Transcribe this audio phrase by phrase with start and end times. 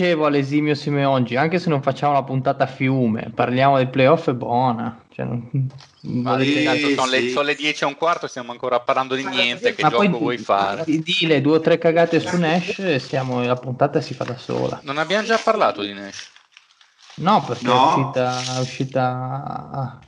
[0.00, 4.32] dicevo all'esimio Simeongi, anche se non facciamo la puntata a fiume, parliamo del playoff è
[4.32, 5.04] buona.
[5.12, 5.50] Cioè, non,
[6.00, 7.10] ma sì, tanto sono, sì.
[7.10, 9.74] le, sono, le, 10 e un quarto, stiamo ancora parlando di niente.
[9.74, 10.84] Che ma gioco vuoi fare?
[10.86, 14.38] Di le due o tre cagate su Nash e siamo, la puntata si fa da
[14.38, 14.80] sola.
[14.84, 16.28] Non abbiamo già parlato di Nash?
[17.16, 17.74] No, perché no.
[17.74, 19.98] è uscita, è uscita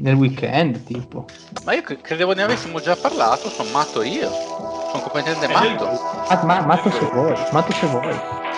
[0.00, 1.26] nel weekend, tipo.
[1.62, 4.28] Ma io credevo ne avessimo già parlato, sono matto io.
[4.30, 5.86] Sono completamente matto.
[6.28, 8.45] Ah, ma, matto se vuoi, matto se vuoi.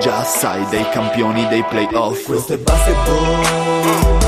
[0.00, 2.26] già sai dei campioni dei playoff.
[2.26, 4.23] Questo è basketball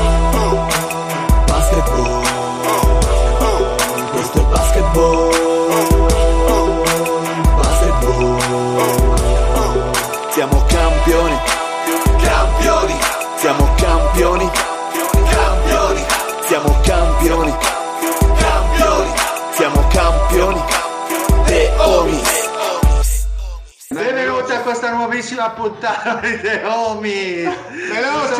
[24.67, 27.55] questa nuovissima puntata di The Homies.
[27.89, 28.35] Veloci!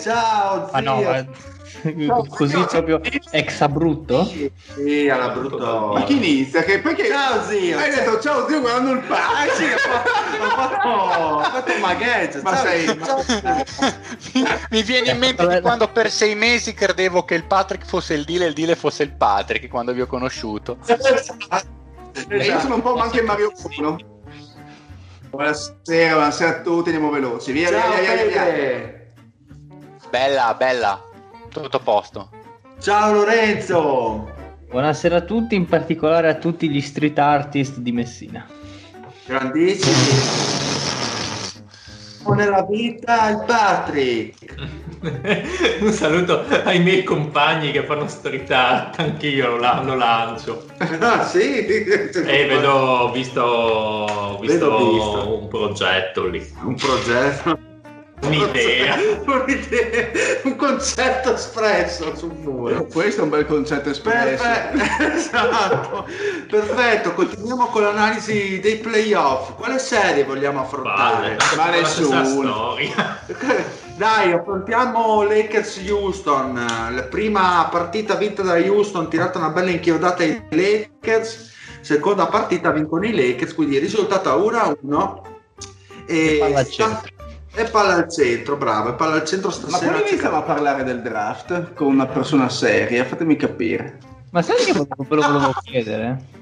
[0.00, 0.74] Ciao zio.
[0.74, 1.26] Ah no, ma...
[2.26, 4.24] così proprio ex abrutto?
[4.24, 5.92] Sì, alla brutto.
[5.92, 6.62] Ma chi inizia?
[6.62, 7.76] Che perché ciao zio.
[7.76, 9.74] Hai detto ciao zio guardando il pace.
[9.74, 12.40] ho fatto, ho fatto un magheggio.
[12.40, 12.86] Ma sei.
[14.70, 18.24] Mi viene in mente di quando per sei mesi credevo che il Patrick fosse il
[18.24, 20.78] Dile e il Dile fosse il Patrick quando vi ho conosciuto.
[20.86, 21.36] Esatto.
[22.28, 24.11] E io sono un po' anche Mario Cuno.
[25.32, 27.52] Buonasera, buonasera a tutti, andiamo veloci.
[27.52, 29.04] Via, Ciao, via, via, via, via.
[30.10, 31.02] Bella, bella.
[31.48, 32.28] Tutto a posto.
[32.78, 34.30] Ciao Lorenzo.
[34.68, 38.46] Buonasera a tutti, in particolare a tutti gli street artist di Messina.
[39.24, 40.61] Grandissimi.
[42.26, 44.54] Nella vita il Patrick.
[45.80, 50.66] Un saluto ai miei compagni che fanno street art, anch'io lo, lo lancio.
[51.00, 51.66] Ah sì?
[51.66, 56.46] E vedo, ho visto, visto, visto un progetto lì.
[56.62, 57.61] Un progetto?
[58.22, 58.96] Un'idea.
[59.26, 60.10] Un'idea.
[60.44, 62.86] un concetto espresso sul muro.
[62.86, 64.42] Questo è un bel concetto espresso.
[64.42, 66.06] Perfetto, esatto.
[66.48, 69.54] Perfetto, continuiamo con l'analisi dei playoff.
[69.54, 71.36] Quale serie vogliamo affrontare?
[71.56, 72.76] Vale, Ma nessuno.
[73.96, 76.64] Dai, affrontiamo Lakers Houston.
[76.94, 81.50] La prima partita vinta da Houston, tirata una bella inchiodata ai Lakers.
[81.80, 85.30] Seconda partita vincono i Lakers, quindi risultato 1-1.
[86.06, 86.38] E,
[87.54, 88.56] e palla al centro.
[88.56, 89.78] Bravo, e palla al centro stasera.
[89.78, 93.04] Ma quando iniziamo a parlare del draft con una persona seria?
[93.04, 93.98] Fatemi capire.
[94.30, 96.40] Ma sai che ve lo volevo chiedere?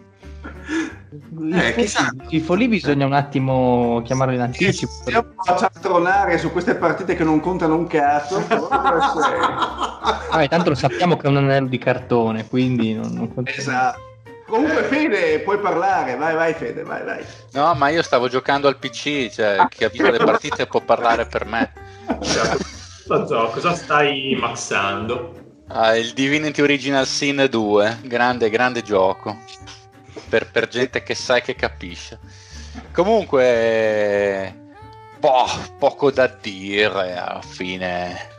[1.53, 2.10] Eh, chissà.
[2.28, 4.93] I folli bisogna un attimo chiamarlo in anticipo.
[5.04, 8.41] Se io faccio tronare su queste partite che non contano un cazzo,
[10.31, 13.50] Vabbè, tanto lo sappiamo che è un anello di cartone, quindi non, non conta.
[13.50, 14.09] Esatto.
[14.50, 17.24] Comunque Fede, puoi parlare, vai vai Fede, vai vai.
[17.52, 21.26] No, ma io stavo giocando al PC, cioè chi ha visto le partite può parlare
[21.26, 21.72] per me.
[23.06, 25.34] Cosa, cosa stai maxando?
[25.68, 29.38] Ah, il Divinity Original Sin 2, grande, grande gioco
[30.28, 32.18] per, per gente che sa e che capisce.
[32.92, 34.72] Comunque,
[35.18, 35.46] boh,
[35.78, 38.38] poco da dire alla fine.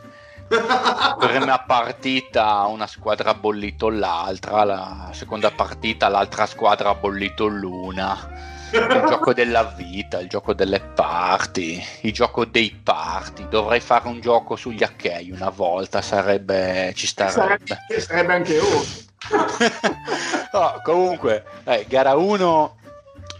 [1.18, 8.50] Prima partita una squadra ha bollito l'altra, la seconda partita l'altra squadra ha bollito l'una.
[8.72, 13.46] Il gioco della vita, il gioco delle parti, il gioco dei parti.
[13.48, 16.92] Dovrei fare un gioco sugli hackei una volta, sarebbe.
[16.94, 17.64] ci starebbe.
[17.66, 18.84] Sarebbe, sarebbe anche uno.
[20.52, 22.76] no, comunque, dai, gara 1.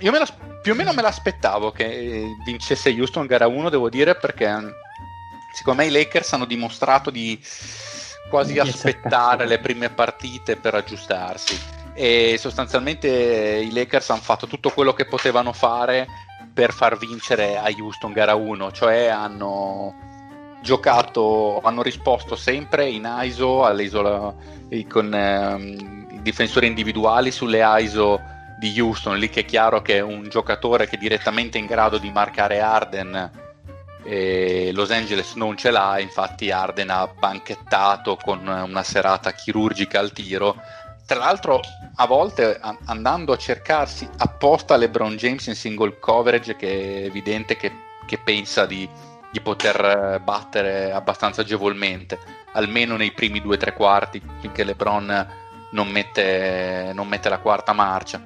[0.00, 0.26] Io me la,
[0.62, 4.46] più o meno me l'aspettavo che vincesse Houston gara 1, devo dire, perché
[5.52, 7.40] secondo me i Lakers hanno dimostrato di
[8.28, 11.80] quasi aspettare le prime partite per aggiustarsi.
[11.94, 16.06] E sostanzialmente i Lakers hanno fatto tutto quello che potevano fare
[16.52, 19.94] per far vincere a Houston gara 1, cioè hanno
[20.62, 24.34] giocato, hanno risposto sempre in ISO all'isola
[24.88, 28.20] con ehm, i difensori individuali sulle ISO
[28.58, 32.10] di Houston, lì che è chiaro che un giocatore che è direttamente in grado di
[32.10, 33.51] marcare Arden
[34.04, 40.12] e Los Angeles non ce l'ha, infatti Arden ha banchettato con una serata chirurgica al
[40.12, 40.60] tiro.
[41.06, 41.60] Tra l'altro,
[41.96, 47.72] a volte andando a cercarsi apposta LeBron James in single coverage, che è evidente che,
[48.06, 48.88] che pensa di,
[49.30, 52.18] di poter battere abbastanza agevolmente,
[52.52, 55.40] almeno nei primi due o tre quarti, finché LeBron
[55.72, 58.22] non mette, non mette la quarta marcia.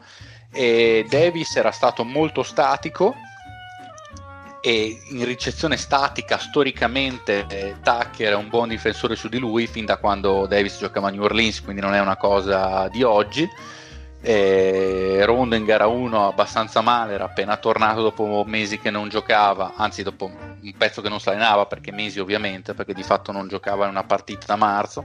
[0.52, 3.14] E Davis era stato molto statico
[4.66, 9.84] e in ricezione statica storicamente eh, Tucker è un buon difensore su di lui fin
[9.84, 13.48] da quando Davis giocava a New Orleans quindi non è una cosa di oggi.
[14.20, 19.74] Eh, Rondo in gara 1 abbastanza male era appena tornato dopo mesi che non giocava
[19.76, 23.46] anzi dopo un pezzo che non si allenava perché mesi ovviamente perché di fatto non
[23.46, 25.04] giocava in una partita da marzo.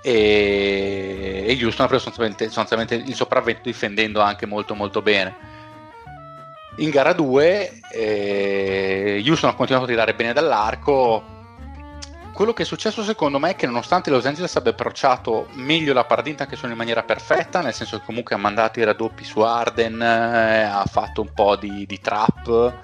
[0.00, 5.53] E, e Houston ha preso sostanzialmente, sostanzialmente il sopravvento difendendo anche molto molto bene
[6.76, 11.32] in gara 2 eh, Houston ha continuato a tirare bene dall'arco.
[12.32, 16.04] Quello che è successo secondo me è che nonostante Los Angeles abbia approcciato meglio la
[16.04, 19.38] partita anche solo in maniera perfetta, nel senso che comunque ha mandato i raddoppi su
[19.40, 22.74] Arden, eh, ha fatto un po' di, di trap.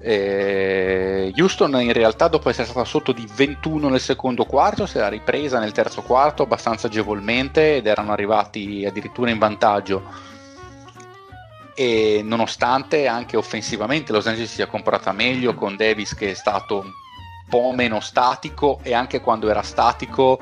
[0.00, 5.08] Eh, Houston in realtà dopo essere stata sotto di 21 nel secondo quarto si era
[5.08, 10.04] ripresa nel terzo quarto abbastanza agevolmente ed erano arrivati addirittura in vantaggio
[11.80, 16.80] e nonostante anche offensivamente Los Angeles si sia comportata meglio con Davis che è stato
[16.80, 16.90] un
[17.48, 20.40] po' meno statico e anche quando era statico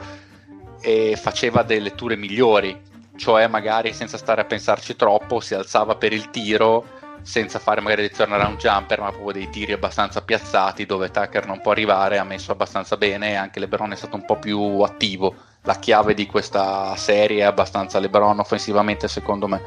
[0.81, 2.81] eh, faceva delle letture migliori.
[3.15, 6.87] Cioè magari senza stare a pensarci troppo si alzava per il tiro
[7.21, 11.61] senza fare magari dei turnaround jumper ma proprio dei tiri abbastanza piazzati dove Tucker non
[11.61, 15.35] può arrivare ha messo abbastanza bene e anche Lebron è stato un po' più attivo.
[15.65, 19.61] La chiave di questa serie è abbastanza Lebron offensivamente secondo me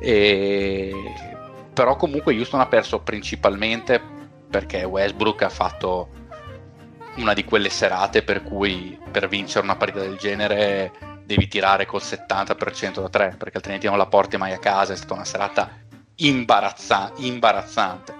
[0.00, 1.14] e...
[1.72, 4.02] Però comunque Houston ha perso principalmente
[4.50, 6.08] perché Westbrook ha fatto
[7.16, 10.92] una di quelle serate per cui per vincere una partita del genere
[11.24, 14.96] devi tirare col 70% da 3 perché altrimenti non la porti mai a casa è
[14.96, 15.70] stata una serata
[16.16, 18.14] imbarazza- imbarazzante.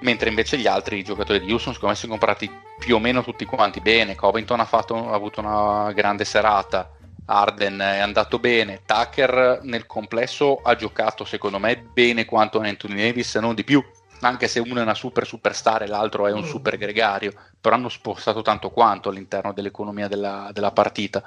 [0.00, 3.24] Mentre invece gli altri giocatori di Houston secondo me si sono comprati più o meno
[3.24, 6.92] tutti quanti bene Covington ha, fatto, ha avuto una grande serata
[7.30, 13.34] Arden è andato bene, Tucker nel complesso ha giocato secondo me bene quanto Anthony Davis,
[13.36, 13.84] non di più,
[14.20, 16.48] anche se uno è una super superstar e l'altro è un mm.
[16.48, 21.22] super gregario, però hanno spostato tanto quanto all'interno dell'economia della, della partita.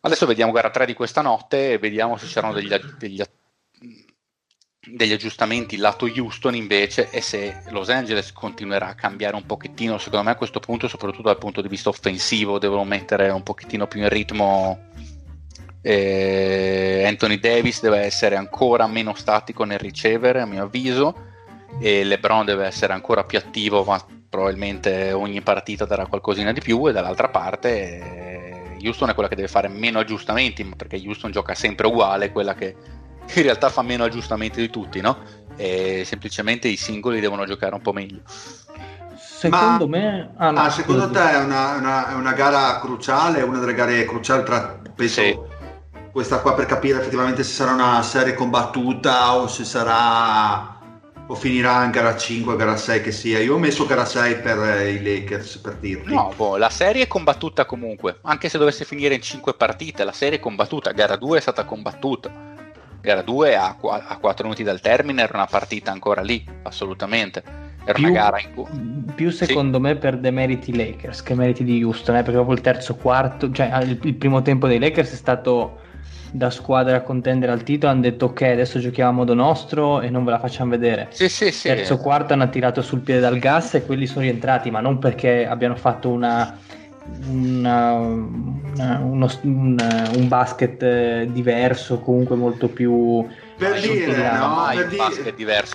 [0.00, 3.22] Adesso vediamo gara 3 di questa notte e vediamo se c'erano degli, degli,
[4.84, 10.24] degli aggiustamenti lato Houston invece e se Los Angeles continuerà a cambiare un pochettino secondo
[10.24, 14.00] me a questo punto soprattutto dal punto di vista offensivo devono mettere un pochettino più
[14.00, 14.88] in ritmo
[15.82, 21.30] eh, Anthony Davis deve essere ancora meno statico nel ricevere a mio avviso
[21.80, 26.88] e LeBron deve essere ancora più attivo ma probabilmente ogni partita darà qualcosina di più
[26.88, 31.54] e dall'altra parte eh, Houston è quella che deve fare meno aggiustamenti perché Houston gioca
[31.54, 32.74] sempre uguale quella che
[33.34, 35.18] in realtà fa meno aggiustamenti di tutti, no?
[35.56, 38.20] E semplicemente i singoli devono giocare un po' meglio.
[39.16, 40.30] Secondo Ma, me...
[40.36, 44.04] Ah, no, ah, secondo te è una, una, è una, gara cruciale, una delle gare
[44.04, 44.80] cruciali tra...
[44.94, 45.36] Penso, sì.
[46.12, 50.78] questa qua per capire effettivamente se sarà una serie combattuta o se sarà
[51.26, 53.40] o finirà in gara 5, gara 6 che sia.
[53.40, 56.12] Io ho messo gara 6 per eh, i Lakers per dirti.
[56.12, 60.12] No, boh, la serie è combattuta comunque, anche se dovesse finire in 5 partite, la
[60.12, 62.51] serie è combattuta, gara 2 è stata combattuta
[63.02, 67.42] gara 2 a, a 4 minuti dal termine era una partita ancora lì, assolutamente.
[67.84, 68.64] Era più, una gara in cui...
[69.14, 69.82] Più secondo sì.
[69.82, 73.76] me per demeriti Lakers che meriti di Houston, eh, perché proprio il terzo quarto, cioè
[73.82, 75.80] il, il, primo tempo dei Lakers è stato
[76.30, 80.08] da squadra a contendere al titolo, hanno detto ok adesso giochiamo a modo nostro e
[80.08, 81.08] non ve la facciamo vedere.
[81.10, 81.68] Sì, sì, sì.
[81.68, 85.46] Terzo quarto hanno tirato sul piede dal gas e quelli sono rientrati, ma non perché
[85.46, 86.56] abbiano fatto una
[87.26, 94.86] una, una, uno, un, un, basket eh, diverso, comunque molto più per dire, no, per
[94.88, 95.74] dire, basket diverso.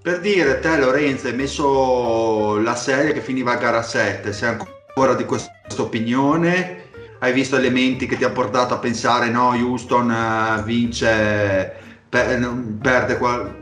[0.00, 5.14] Per dire, te Lorenzo hai messo la serie che finiva a gara 7, sei ancora
[5.14, 6.86] di questa opinione?
[7.18, 11.74] Hai visto elementi che ti hanno portato a pensare no, Houston uh, vince,
[12.08, 12.38] per,
[12.80, 13.57] perde qual-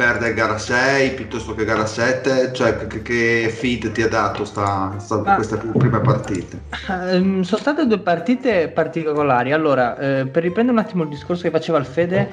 [0.00, 2.54] perde gara 6 piuttosto che gara 7?
[2.54, 6.62] Cioè, che, che feed ti ha dato sta, sta, Ma, queste prime partite?
[6.88, 9.52] Um, sono state due partite particolari.
[9.52, 12.30] Allora, eh, per riprendere un attimo il discorso che faceva il Fede,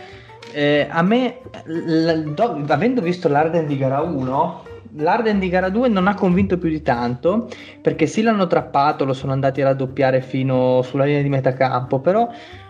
[0.53, 4.63] eh, a me, l- do, avendo visto l'Arden di gara 1,
[4.95, 7.49] l'Arden di gara 2 non ha convinto più di tanto
[7.81, 12.29] perché sì l'hanno trappato, lo sono andati a raddoppiare fino sulla linea di metacampo, però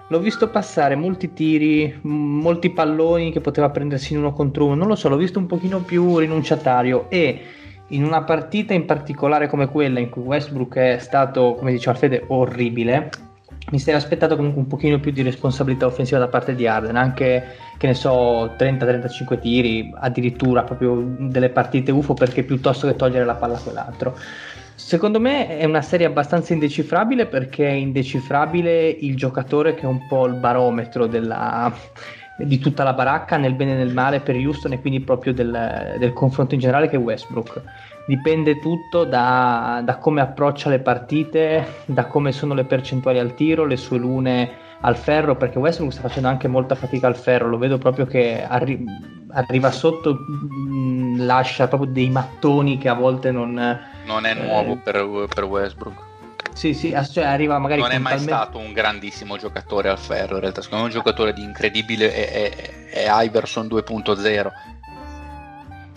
[0.10, 4.88] l'ho visto passare molti tiri, molti palloni che poteva prendersi in uno contro uno, non
[4.88, 7.10] lo so, l'ho visto un pochino più rinunciatario.
[7.10, 7.42] E
[7.90, 12.24] in una partita in particolare come quella in cui Westbrook è stato, come diceva Fede,
[12.28, 13.10] orribile,
[13.70, 17.56] mi sarei aspettato comunque un pochino più di responsabilità offensiva da parte di Arden, anche
[17.78, 23.36] che ne so 30-35 tiri, addirittura proprio delle partite UFO perché piuttosto che togliere la
[23.36, 24.16] palla a quell'altro.
[24.88, 30.08] Secondo me è una serie abbastanza indecifrabile perché è indecifrabile il giocatore che è un
[30.08, 31.70] po' il barometro della,
[32.38, 35.96] di tutta la baracca nel bene e nel male per Houston e quindi proprio del,
[36.00, 37.62] del confronto in generale che è Westbrook.
[38.08, 43.66] Dipende tutto da, da, come approccia le partite, da come sono le percentuali al tiro,
[43.66, 47.58] le sue lune al ferro, perché Westbrook sta facendo anche molta fatica al ferro, lo
[47.58, 48.86] vedo proprio che arri-
[49.32, 53.96] arriva sotto, mh, lascia proprio dei mattoni che a volte non...
[54.08, 56.06] Non è nuovo eh, per, per Westbrook.
[56.54, 58.34] Sì, sì, cioè arriva magari non è mai talmente...
[58.34, 62.32] stato un grandissimo giocatore al ferro, in realtà secondo me un giocatore di incredibile è,
[62.32, 64.52] è, è Iverson 2.0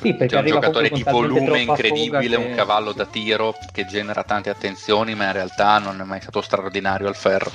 [0.02, 2.37] sì, perché cioè, un giocatore di volume incredibile, che...
[2.37, 6.40] un cavallo da tiro che genera tante attenzioni, ma in realtà non è mai stato
[6.40, 7.50] straordinario al ferro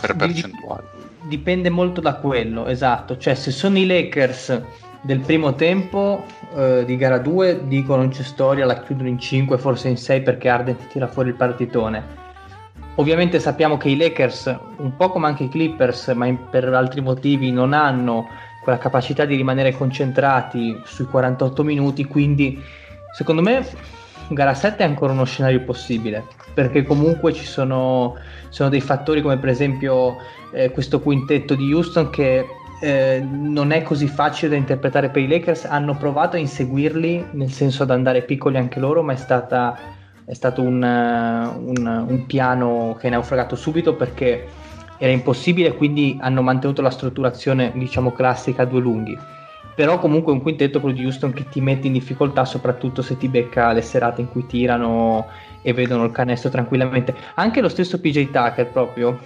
[0.00, 0.84] per percentuali.
[1.22, 3.16] Dipende molto da quello, esatto.
[3.16, 4.60] Cioè, se sono i Lakers
[5.02, 9.58] del primo tempo eh, di gara 2, dico non c'è storia, la chiudono in 5,
[9.58, 12.20] forse in 6 perché Arden ti tira fuori il partitone.
[12.96, 17.00] Ovviamente sappiamo che i Lakers, un po' come anche i Clippers, ma in, per altri
[17.00, 18.28] motivi, non hanno
[18.62, 22.62] quella capacità di rimanere concentrati sui 48 minuti, quindi
[23.12, 23.66] secondo me
[24.28, 28.16] gara 7 è ancora uno scenario possibile, perché comunque ci sono,
[28.50, 30.16] sono dei fattori come per esempio
[30.52, 32.46] eh, questo quintetto di Houston che
[32.82, 37.52] eh, non è così facile da interpretare per i Lakers, hanno provato a inseguirli, nel
[37.52, 39.78] senso ad andare piccoli anche loro, ma è, stata,
[40.24, 44.48] è stato un, un, un piano che è naufragato subito perché
[44.98, 49.16] era impossibile, quindi hanno mantenuto la strutturazione, diciamo, classica a due lunghi.
[49.76, 53.28] Però comunque un quintetto quello di Houston che ti mette in difficoltà, soprattutto se ti
[53.28, 55.28] becca le serate in cui tirano
[55.62, 57.14] e vedono il canestro tranquillamente.
[57.34, 59.18] Anche lo stesso PJ Tucker proprio,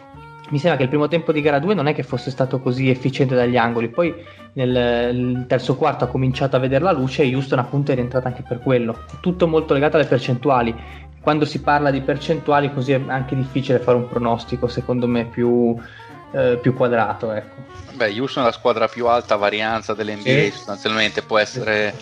[0.48, 2.88] mi sembra che il primo tempo di gara 2 non è che fosse stato così
[2.88, 4.14] efficiente dagli angoli, poi
[4.52, 8.42] nel terzo quarto ha cominciato a vedere la luce e Houston appunto è rientrata anche
[8.42, 9.04] per quello.
[9.20, 10.74] Tutto molto legato alle percentuali
[11.26, 15.76] quando si parla di percentuali così è anche difficile fare un pronostico secondo me più,
[16.30, 17.54] eh, più quadrato ecco.
[17.94, 20.50] Beh, Houston è la squadra più alta varianza dell'NBA sì.
[20.52, 21.92] sostanzialmente può essere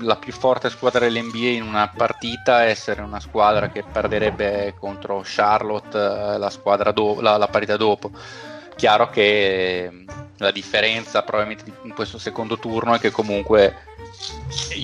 [0.00, 5.96] la più forte squadra dell'NBA in una partita essere una squadra che perderebbe contro Charlotte
[5.96, 8.10] eh, la, do- la, la partita dopo.
[8.76, 10.04] Chiaro che
[10.38, 13.88] la differenza probabilmente in questo secondo turno è che comunque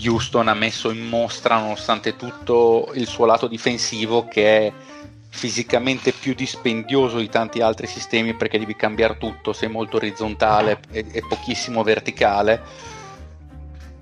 [0.05, 4.73] Houston ha messo in mostra nonostante tutto il suo lato difensivo che è
[5.29, 11.23] fisicamente più dispendioso di tanti altri sistemi perché devi cambiare tutto, sei molto orizzontale e
[11.29, 12.95] pochissimo verticale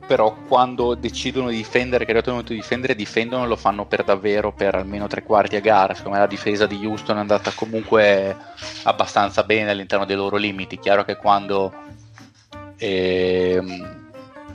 [0.06, 4.04] però quando decidono di difendere, che è arrivato di difendere, difendono e lo fanno per
[4.04, 5.94] davvero per almeno tre quarti a gara.
[5.94, 8.36] Secondo me la difesa di Houston è andata comunque
[8.84, 10.78] abbastanza bene all'interno dei loro limiti.
[10.78, 11.72] Chiaro che quando
[12.76, 14.06] ehm,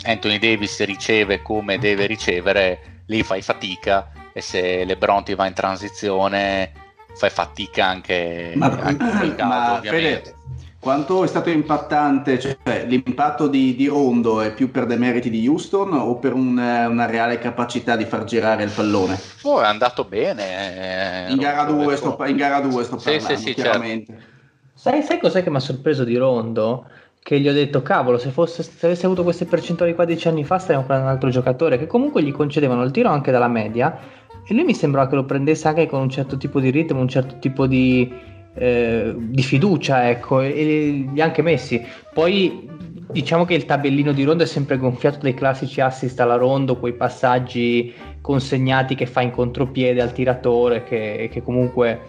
[0.03, 5.53] Anthony Davis riceve come deve ricevere, lì fai fatica e se LeBron ti va in
[5.53, 6.71] transizione
[7.15, 10.23] fai fatica anche, ma, anche in quel caso, ovviamente.
[10.23, 10.35] Fede,
[10.79, 15.93] quanto è stato impattante, cioè l'impatto di, di, Rondo è più per demeriti di Houston
[15.93, 19.19] o per un, una reale capacità di far girare il pallone?
[19.43, 21.27] Oh, è andato bene.
[21.27, 24.13] Eh, in, gara 2 sto, in gara 2 sto parlando, sì, sì, sì, chiaramente.
[24.13, 24.27] Certo.
[24.73, 26.85] Sai, sai cos'è che mi ha sorpreso di Rondo?
[27.21, 30.45] Che gli ho detto, cavolo, se, fosse, se avessi avuto queste percentuali qua dieci anni
[30.45, 33.99] fa staremmo prendendo un altro giocatore, che comunque gli concedevano il tiro anche dalla media,
[34.47, 37.09] e lui mi sembrava che lo prendesse anche con un certo tipo di ritmo, un
[37.09, 38.09] certo tipo di
[38.55, 41.83] eh, di fiducia, ecco, e li ha anche messi.
[42.13, 42.67] Poi
[43.11, 46.93] diciamo che il tabellino di Rondo è sempre gonfiato dai classici assist alla Rondo, quei
[46.93, 52.01] passaggi consegnati che fa in contropiede al tiratore, che, che comunque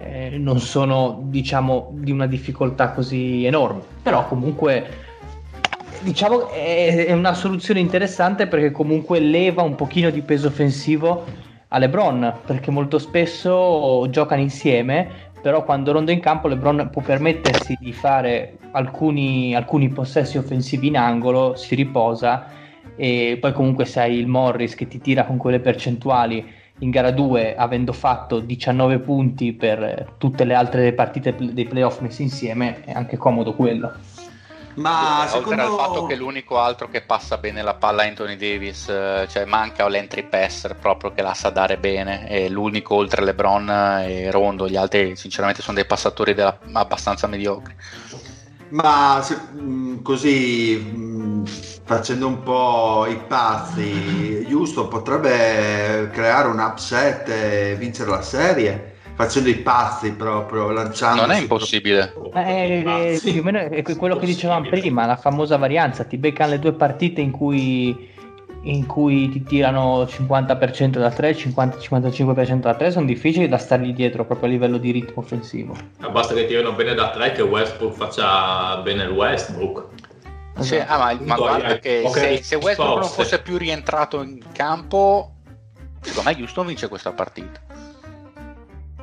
[0.00, 3.82] eh, non sono, diciamo, di una difficoltà così enorme.
[4.02, 5.10] Però comunque
[6.00, 11.24] diciamo è, è una soluzione interessante perché comunque leva un pochino di peso offensivo
[11.68, 17.76] a LeBron perché molto spesso giocano insieme però quando Rondo in campo LeBron può permettersi
[17.78, 22.46] di fare alcuni, alcuni possessi offensivi in angolo, si riposa
[22.94, 27.10] e poi comunque se hai il Morris che ti tira con quelle percentuali in gara
[27.10, 32.92] 2 avendo fatto 19 punti per tutte le altre partite dei playoff messi insieme è
[32.92, 33.92] anche comodo quello.
[34.74, 35.62] Ma Oltre secondo...
[35.62, 39.44] al fatto che l'unico altro che passa bene la palla è Anthony Davis, eh, cioè
[39.44, 43.68] manca l'entry passer proprio che la sa dare bene, è l'unico oltre LeBron
[44.06, 47.74] e Rondo, gli altri sinceramente sono dei passatori della- abbastanza mediocri.
[48.70, 51.44] Ma se- mh, così mh,
[51.84, 58.90] facendo un po' i pazzi, Houston potrebbe creare un upset e vincere la serie
[59.22, 61.20] facendo i pazzi proprio, lanciando.
[61.20, 62.12] Non è impossibile.
[62.34, 63.32] Eh, eh, Sì.
[63.32, 66.72] più o meno è quello che dicevamo prima, la famosa varianza, ti beccano le due
[66.72, 68.10] partite in cui,
[68.62, 74.24] in cui ti tirano 50% da 3, 50-55% da 3, sono difficili da stargli dietro
[74.24, 75.76] proprio a livello di ritmo offensivo.
[75.98, 79.84] Ma Basta che tirino bene da tre che Westbrook faccia bene il Westbrook.
[80.58, 84.22] Sì, ah, ma, ma guarda eh, che ok, se, se Westbrook non fosse più rientrato
[84.22, 85.36] in campo,
[86.02, 87.71] secondo me Houston vince questa partita.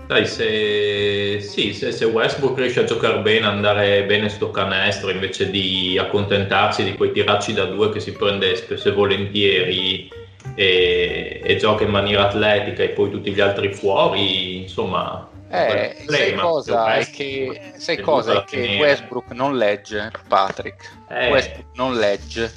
[0.09, 5.51] Dai, se, sì, se, se Westbrook riesce a giocare bene, andare bene sto canestro invece
[5.51, 10.11] di accontentarsi di quei tiracci da due che si prende spesso e volentieri
[10.55, 15.29] e, e gioca in maniera atletica e poi tutti gli altri fuori, insomma.
[15.47, 18.77] Eh, sai cosa è che, sai cosa è che.
[18.79, 20.89] Westbrook non legge, Patrick.
[21.07, 21.29] Eh.
[21.29, 22.51] Westbrook non legge.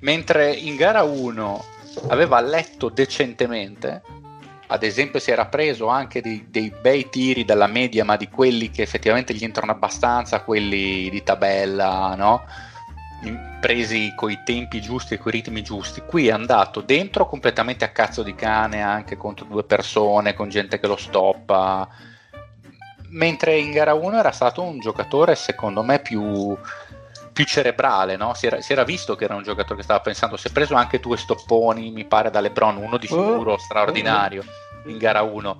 [0.00, 1.64] Mentre in gara 1
[2.08, 4.02] aveva letto decentemente,
[4.70, 8.70] ad esempio si era preso anche dei, dei bei tiri dalla media, ma di quelli
[8.70, 12.44] che effettivamente gli entrano abbastanza, quelli di tabella, no?
[13.60, 16.02] Presi coi tempi giusti e coi ritmi giusti.
[16.02, 20.78] Qui è andato dentro completamente a cazzo di cane, anche contro due persone, con gente
[20.78, 21.88] che lo stoppa.
[23.08, 26.56] Mentre in gara 1 era stato un giocatore, secondo me, più,
[27.38, 28.34] più cerebrale, no?
[28.34, 30.36] si, era, si era visto che era un giocatore che stava pensando.
[30.36, 33.58] Si è preso anche due stopponi, mi pare, da LeBron, uno di sicuro Oh.
[33.58, 34.42] straordinario
[34.86, 35.56] in gara 1.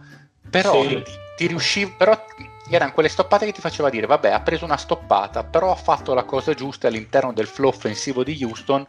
[0.51, 1.01] Però Sì.
[1.05, 2.21] ti, ti riusciva, però
[2.69, 6.15] erano quelle stoppate che ti faceva dire: Vabbè, ha preso una stoppata, però ha fatto
[6.15, 8.85] la cosa giusta all'interno del flow offensivo di Houston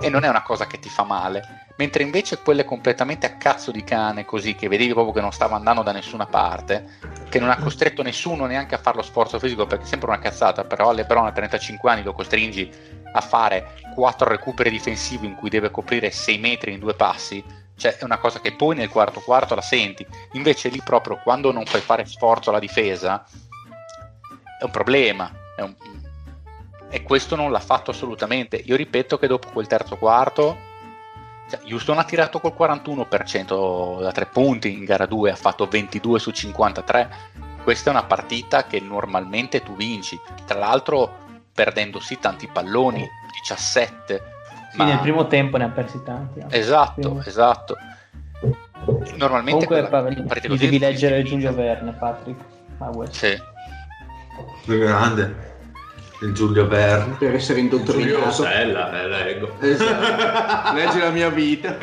[0.00, 1.42] e non è una cosa che ti fa male.
[1.78, 5.54] Mentre invece quelle completamente a cazzo di cane, così che vedevi proprio che non stava
[5.54, 9.64] andando da nessuna parte, che non ha costretto nessuno neanche a fare lo sforzo fisico,
[9.64, 12.68] perché è sempre una cazzata, però LeBron a 35 anni lo costringi
[13.12, 17.44] a fare 4 recuperi difensivi in cui deve coprire 6 metri in due passi,
[17.76, 20.04] cioè è una cosa che poi nel quarto quarto la senti.
[20.32, 23.24] Invece lì proprio quando non fai fare sforzo alla difesa
[24.58, 25.32] è un problema.
[25.54, 25.74] è un-
[26.90, 28.56] E questo non l'ha fatto assolutamente.
[28.56, 30.67] Io ripeto che dopo quel terzo quarto
[31.48, 36.18] cioè, Houston ha tirato col 41% da tre punti in gara 2, ha fatto 22
[36.18, 37.10] su 53.
[37.62, 40.18] Questa è una partita che normalmente tu vinci.
[40.46, 43.06] Tra l'altro perdendo sì tanti palloni,
[43.40, 44.22] 17.
[44.70, 46.40] Sì, ma- nel primo tempo ne ha persi tanti.
[46.40, 46.56] anche.
[46.56, 47.28] Esatto, Sì.
[47.28, 47.76] esatto.
[49.16, 52.40] Normalmente Comunque quella- pa- devi leggere Giulio Verne, Patrick.
[52.78, 53.12] Ah, West.
[53.14, 53.36] Sì.
[54.64, 55.47] Più grande.
[56.20, 57.14] Il Giulio Verne.
[57.16, 58.24] per essere Giulio indottrinato.
[58.24, 59.52] Rossella, eh, leggo.
[59.60, 60.74] Esatto.
[60.74, 61.76] Leggi la mia vita.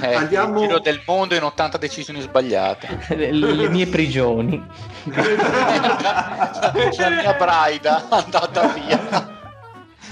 [0.00, 3.06] Eh, Andiamo- Il giro del mondo in 80 decisioni sbagliate.
[3.16, 4.64] le, le mie prigioni.
[5.04, 6.72] La
[7.10, 9.36] mia braida andata via.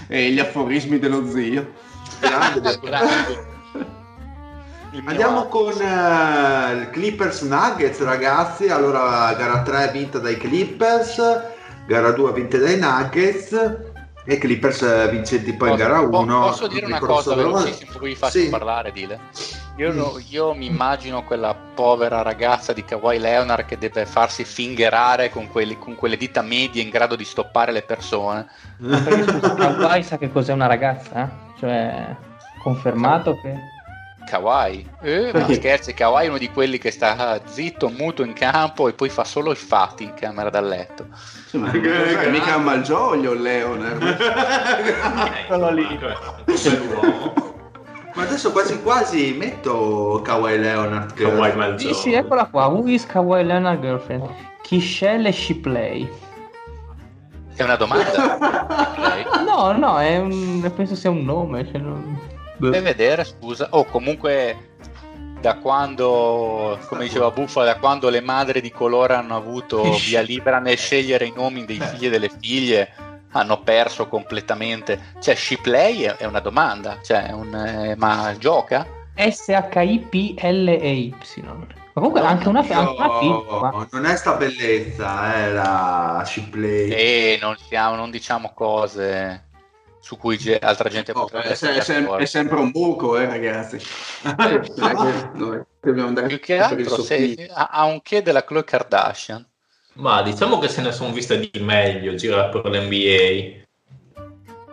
[0.08, 1.72] E gli aforismi dello zio.
[2.20, 2.78] Grande.
[2.82, 3.54] Grande.
[5.04, 8.68] Andiamo con il Clippers Nuggets, ragazzi.
[8.68, 11.20] Allora, gara 3 vinta dai Clippers,
[11.86, 13.76] gara 2 vinta dai Nuggets
[14.24, 16.40] e Clippers eh, vincenti poi in Posso- gara po- 1.
[16.40, 18.48] Posso dire una cosa velocissima, poi vi faccio Sì.
[18.48, 19.20] parlare, Dile.
[19.76, 25.28] Io, no- io mi immagino quella povera ragazza di Kawhi Leonard che deve farsi fingerare
[25.30, 28.46] con, quelli- con quelle dita medie in grado di stoppare le persone.
[28.80, 31.30] Perché scusa, Kawhi sa che cos'è una ragazza?
[31.58, 32.16] Cioè,
[32.62, 33.74] confermato che...
[34.26, 38.88] Kawhi, eh, ma scherzi, Kawhi è uno di quelli che sta zitto, muto in campo
[38.88, 41.06] e poi fa solo i fatti in camera da letto.
[41.46, 44.16] Sì, ma Che mica un malgioglio il Leonard.
[45.46, 45.98] Quello lì.
[48.14, 51.14] Ma adesso quasi quasi metto Kawhi Leonard.
[51.14, 51.94] Kawhi Sì, Malzone.
[51.94, 52.66] sì, eccola qua.
[52.66, 54.28] Who is Kawhi Leonard girlfriend?
[54.62, 56.08] Kishelle Shipley.
[57.54, 58.74] È una domanda?
[59.46, 60.70] No, no, è un...
[60.74, 61.64] penso sia un nome.
[61.64, 62.18] Cioè non...
[62.58, 63.68] Fai vedere, scusa.
[63.70, 64.74] O comunque
[65.40, 70.58] da quando, come diceva Buffa, da quando le madri di colore hanno avuto via libera
[70.58, 72.92] nel scegliere i nomi dei figli e delle figlie,
[73.32, 75.12] hanno perso completamente.
[75.20, 78.86] Cioè, Shipley è è una domanda, cioè, un, eh, ma gioca?
[79.14, 81.14] S-H-I-P-L-E-Y.
[81.96, 86.90] Ma comunque No, anche una, anche una No, non è sta bellezza, è la Shipley.
[86.90, 89.45] E non, siamo, non diciamo cose
[90.06, 92.70] su cui ge- altra gente Oh, potrebbe è, se- è essere sem- è sempre un
[92.70, 93.76] buco, eh, ragazzi.
[95.80, 99.44] Più che altro se- ha, ha un che della Chloe Kardashian.
[99.94, 103.64] Ma diciamo che se ne sono viste di meglio girare per l'NBA.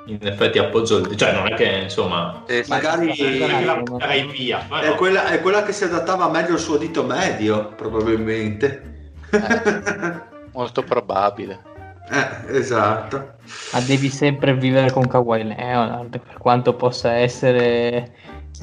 [0.05, 1.15] In effetti appoggio il...
[1.15, 2.43] Cioè non è che insomma...
[2.45, 2.63] Eh.
[2.67, 4.67] Magari è via.
[4.81, 4.95] è no.
[4.95, 9.11] quella, è quella che si adattava meglio al suo dito medio, probabilmente.
[9.31, 11.72] Eh, molto probabile.
[12.09, 13.35] Eh, esatto.
[13.71, 18.11] Ma devi sempre vivere con Kawhi Leonard, per quanto possa essere...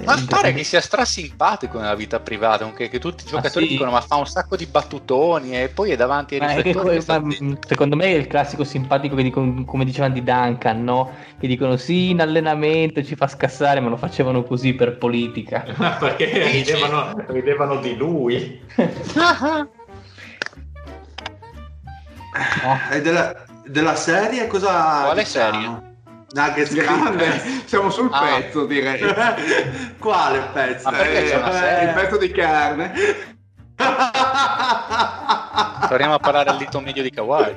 [0.05, 3.73] Ma pare che sia strasimpatico nella vita privata, anche che tutti i giocatori sì?
[3.73, 6.73] dicono ma fa un sacco di battutoni e poi è davanti ai Ma è che
[6.73, 7.37] riflettori.
[7.37, 11.11] che secondo me è il classico simpatico che dicono, come dicevano di Duncan, no?
[11.39, 15.67] Che dicono sì, in allenamento ci fa scassare, ma lo facevano così per politica.
[15.99, 18.61] Perché ridevano, ridevano di lui.
[22.63, 22.79] No?
[22.91, 23.35] E della,
[23.67, 25.89] della serie cosa Quale diciamo?
[26.33, 27.65] Nuggets Grande, Clippers.
[27.67, 28.21] siamo sul Ah.
[28.39, 29.01] pezzo direi.
[29.99, 30.91] Quale pezzo?
[30.93, 31.89] Eh, serie?
[31.89, 32.93] Il pezzo di carne.
[35.89, 37.55] Torniamo a parlare al dito medio di Kawhi.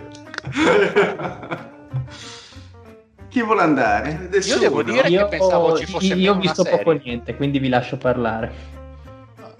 [3.30, 4.30] Chi vuole andare?
[4.44, 6.80] Io devo dire Io, che pensavo ci fosse io ho visto serie.
[6.80, 8.52] poco niente, quindi vi lascio parlare.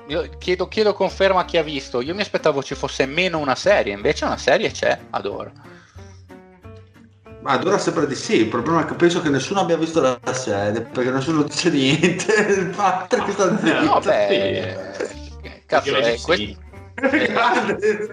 [0.08, 2.02] Io chiedo, chiedo conferma a chi ha visto.
[2.02, 5.52] Io mi aspettavo ci fosse meno una serie, invece una serie c'è, adoro.
[7.42, 10.18] Ma allora sembra di sì, il problema è che penso che nessuno abbia visto la
[10.34, 12.34] serie, perché nessuno dice niente.
[12.48, 13.84] Il Patrick sta zitto.
[13.84, 14.08] No, sì.
[14.08, 16.58] beh, cazzo, è, que- sì.
[16.96, 18.08] Grande.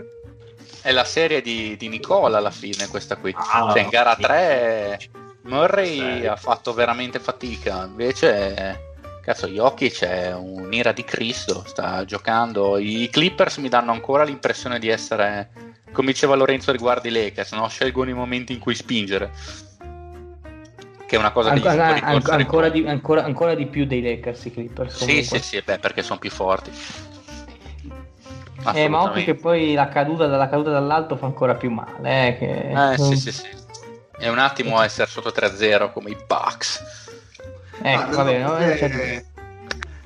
[0.81, 3.33] è la serie di, di Nicola alla fine, questa qui.
[3.37, 4.23] Ah, cioè, in gara sì.
[4.23, 4.99] 3
[5.43, 8.90] Murray ha fatto veramente fatica, invece,
[9.31, 12.79] cazzo, Jokic è un'ira di Cristo, sta giocando.
[12.79, 15.51] I Clippers mi danno ancora l'impressione di essere,
[15.93, 17.69] come diceva Lorenzo riguardo i Lakers, no?
[17.69, 19.31] scelgono i momenti in cui spingere.
[21.07, 24.45] Che è una cosa Ancora, può an- ancora, di, ancora, ancora di più dei Lakers
[24.47, 24.97] i Clippers.
[24.97, 25.39] Sì, comunque.
[25.39, 26.71] sì, sì, beh, perché sono più forti.
[28.75, 32.29] Eh, ma occhio che poi la caduta, dalla caduta dall'alto fa ancora più male.
[32.29, 32.93] Eh, che...
[32.93, 33.49] Eh, sì, sì, sì.
[34.19, 37.00] È un attimo essere sotto 3-0 come i Bucks.
[37.83, 38.55] Ecco, Ah, vabbè, andiamo no?
[38.55, 39.25] a vedere- Cioè,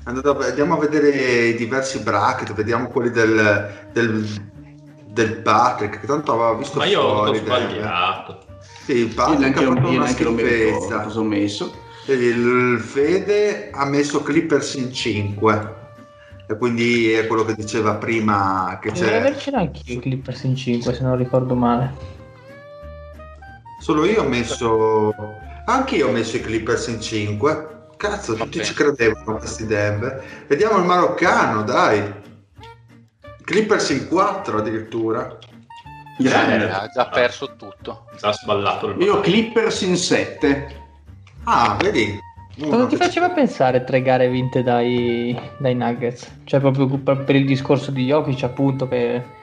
[0.03, 1.09] andato andiamo a vedere
[1.47, 4.25] i diversi bracket, vediamo quelli del, del,
[5.07, 7.39] del Patrick, che tanto aveva visto Ma io ho fuori.
[7.39, 7.61] tutto dai.
[7.67, 8.43] sbagliato.
[8.85, 10.99] Sì, il Io Patrick neanche, ha lo, fatto io una schifezza.
[11.01, 11.73] cosa ho messo.
[12.07, 15.73] Il Fede ha messo Clippers in 5
[16.47, 20.55] e quindi è quello che diceva prima che dovrei c'è avercene anch'io i Clippers in
[20.55, 21.93] 5 se non ricordo male.
[23.79, 25.11] solo io ho messo
[25.65, 28.67] anche io ho messo i Clippers in 5 cazzo tutti Vabbè.
[28.67, 32.23] ci credevano questi Denver vediamo il maroccano dai
[33.43, 35.37] Clippers in 4 addirittura
[36.17, 36.65] Grande.
[36.65, 38.05] Eh, ha già perso tutto.
[38.17, 40.83] Già sballato il Io Clippers in 7.
[41.43, 42.17] ah vedi
[42.57, 46.43] Cosa Uno ti faceva pensare tre gare vinte dai, dai Nuggets?
[46.45, 49.34] Cioè proprio per per il discorso di Jokic appunto che...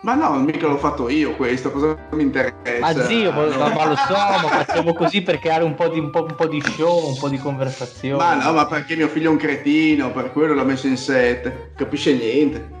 [0.00, 2.54] Ma no, mica l'ho fatto io questo, cosa mi interessa?
[2.78, 3.68] Ma zio, ma, No.
[3.68, 6.46] ma- lo so, ma facevo così per creare un po' di, un po', un po'
[6.46, 8.16] di show, un po' di conversazione.
[8.22, 11.72] Ma no, ma perché mio figlio è un cretino, per quello l'ho messo in 7.
[11.76, 12.76] Capisce niente.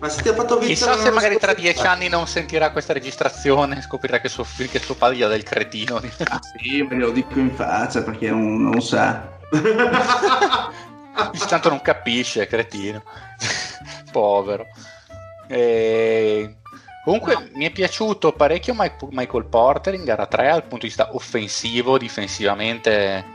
[0.00, 2.92] ma se ti ha fatto vincere Chissà se magari tra dieci anni non sentirà questa
[2.92, 6.00] registrazione e scoprirà che suo, figlio- che suo padre gli ha del cretino.
[6.28, 9.28] Ah sì, ma glielo dico in faccia perché non, non sa.
[11.48, 13.02] Tanto non capisce, cretino.
[14.10, 14.66] Povero.
[15.46, 16.56] E...
[17.04, 21.98] Comunque mi è piaciuto parecchio Michael Porter in gara 3 dal punto di vista offensivo,
[21.98, 23.34] difensivamente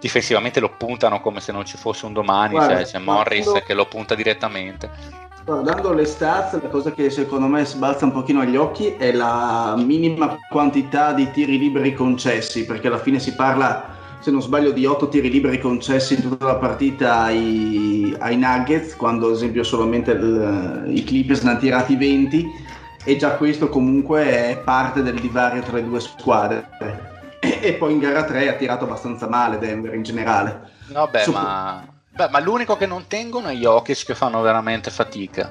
[0.00, 3.66] difensivamente lo puntano come se non ci fosse un domani, Guarda, cioè c'è Morris guardo-
[3.66, 4.90] che lo punta direttamente.
[5.44, 9.74] Guardando le stats, la cosa che secondo me sbalza un pochino agli occhi è la
[9.76, 14.84] minima quantità di tiri liberi concessi, perché alla fine si parla, se non sbaglio, di
[14.86, 20.12] 8 tiri liberi concessi in tutta la partita ai, ai Nuggets, quando ad esempio solamente
[20.12, 22.46] il- i Clippers ne hanno tirati 20,
[23.02, 26.68] e già questo comunque è parte del divario tra le due squadre.
[27.40, 30.68] E, e poi in gara 3 ha tirato abbastanza male Denver in generale.
[30.88, 34.42] No, beh, Su- ma, beh, ma l'unico che non tengono è gli Jokic che fanno
[34.42, 35.50] veramente fatica.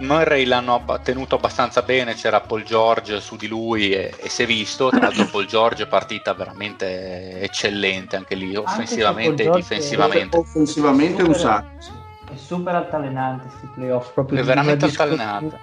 [0.00, 4.46] Murray l'hanno tenuto abbastanza bene, c'era Paul George su di lui e, e si è
[4.46, 10.36] visto, tra l'altro Paul George è partita veramente eccellente anche lì, Anche offensivamente e difensivamente.
[10.36, 12.06] Offensivamente un Super- sacco.
[12.32, 15.60] È super altalenante questi playoff, proprio È veramente una altalenante.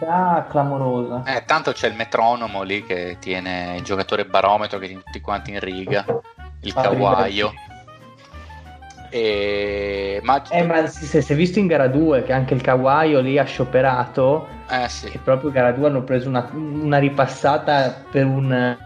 [0.50, 1.24] clamorosa.
[1.26, 5.52] Eh, tanto c'è il metronomo lì che tiene il giocatore barometro che tiene tutti quanti
[5.52, 6.04] in riga,
[6.62, 7.54] il Ah, kawaio.
[9.10, 10.20] E...
[10.24, 10.41] Ma...
[10.50, 13.44] Eh, ma si, si è visto in gara 2 che anche il Kawaii lì ha
[13.44, 15.08] scioperato eh, sì.
[15.08, 18.78] e proprio in gara 2 hanno preso una, una ripassata per un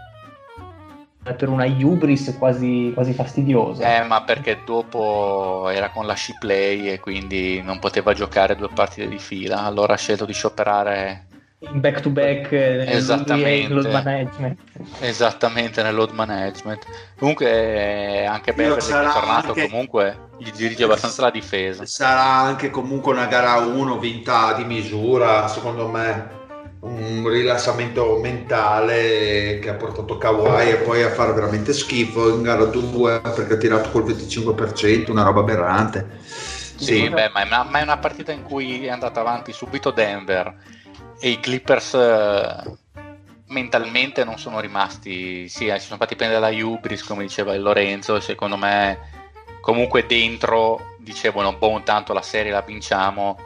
[1.22, 4.00] per una hubris quasi, quasi fastidiosa.
[4.00, 8.70] Eh, ma perché dopo era con la sci play e quindi non poteva giocare due
[8.72, 11.26] partite di fila, allora ha scelto di scioperare
[11.62, 13.72] in back to back eh, Esattamente.
[13.72, 14.58] load management.
[15.00, 16.84] Esattamente nel load management.
[17.18, 21.84] Comunque eh, anche Beverly che è tornato anche- comunque gli dirige abbastanza la difesa.
[21.84, 26.38] Sarà anche comunque una gara 1 vinta di misura, secondo me.
[26.80, 32.64] Un rilassamento mentale che ha portato Kawhi e poi a fare veramente schifo in gara
[32.64, 36.08] 2 perché ha tirato col 25%, una roba aberrante.
[36.76, 39.90] Sì, beh, ma è, una, ma è una partita in cui è andata avanti subito
[39.90, 40.56] Denver
[41.20, 42.78] e i Clippers eh,
[43.48, 47.62] mentalmente non sono rimasti, sì, eh, si sono fatti prendere la Hubris, come diceva il
[47.62, 48.98] Lorenzo, e secondo me
[49.60, 53.38] comunque dentro dicevano, boh, tanto la serie la vinciamo,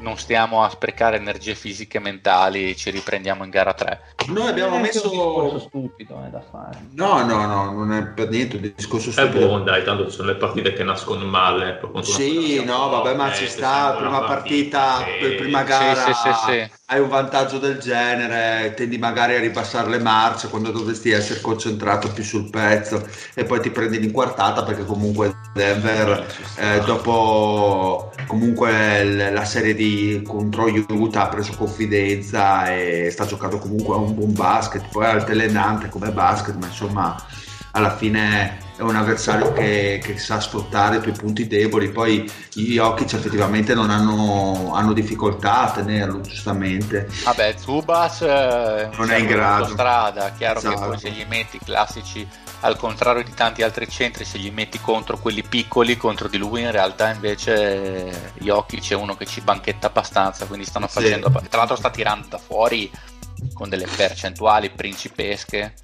[0.00, 4.00] non stiamo a sprecare energie fisiche e mentali, ci riprendiamo in gara 3.
[4.28, 5.66] Noi abbiamo È anche un discorso messo...
[5.68, 6.78] stupido eh, da fare.
[6.92, 9.46] No, no, no, non è per niente un discorso È stupido.
[9.46, 11.78] buono, dai, tanto ci sono le partite che nascono male.
[11.78, 15.62] quanto Sì, no, vabbè, ma eh, ci se sta, prima una partita, e- per prima
[15.62, 16.70] gara, Sì, sì, sì, sì.
[16.86, 22.10] hai un vantaggio del genere, tendi magari a ripassare le marce quando dovresti essere concentrato
[22.12, 26.26] più sul pezzo e poi ti prendi l'inquartata perché comunque Denver
[26.58, 29.87] eh, dopo comunque l- la serie di
[30.24, 35.08] contro Utah ha preso confidenza e sta giocando comunque a un buon basket, poi è
[35.08, 37.16] altalenante come basket, ma insomma
[37.78, 41.88] alla fine è un avversario che, che sa sfruttare i tuoi punti deboli.
[41.90, 47.08] Poi gli Jokic effettivamente non hanno, hanno difficoltà a tenerlo, giustamente.
[47.24, 49.64] Vabbè, Zubas eh, Non è in grado.
[49.64, 50.88] autostrada, chiaro che Esatto.
[50.90, 52.26] poi se gli metti i classici
[52.60, 56.62] al contrario di tanti altri centri, se gli metti contro quelli piccoli, contro di lui
[56.62, 61.00] in realtà invece Jokic è uno che ci banchetta abbastanza, quindi stanno Sì.
[61.00, 62.90] facendo, tra l'altro sta tirando da fuori
[63.54, 65.74] con delle percentuali principesche,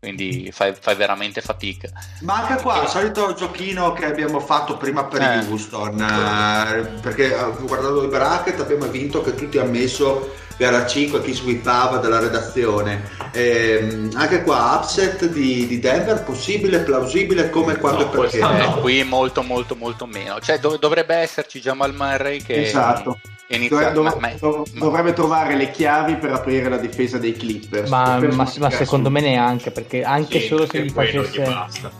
[0.00, 1.88] quindi fai, fai veramente fatica.
[2.20, 5.46] Ma anche qua, il solito giochino che abbiamo fatto prima per Eh.
[5.48, 11.20] Houston, eh, perché eh, guardando il bracket abbiamo vinto che tutti hanno messo gara 5
[11.22, 13.10] chi sweepava della redazione.
[13.32, 18.38] Ehm, anche qua, upset di, di Denver, possibile, plausibile, come, quando No, e perché?
[18.38, 18.80] Eh, no.
[18.80, 23.18] qui molto molto molto meno, cioè dov- dovrebbe esserci Jamal Murray che Esatto.
[23.56, 27.88] Inizia, Dov- ma- dov- ma- dovrebbe trovare le chiavi per aprire la difesa dei Clippers.
[27.90, 31.90] Ma, secondo me neanche, perché anche Sì, solo se gli facesse basta.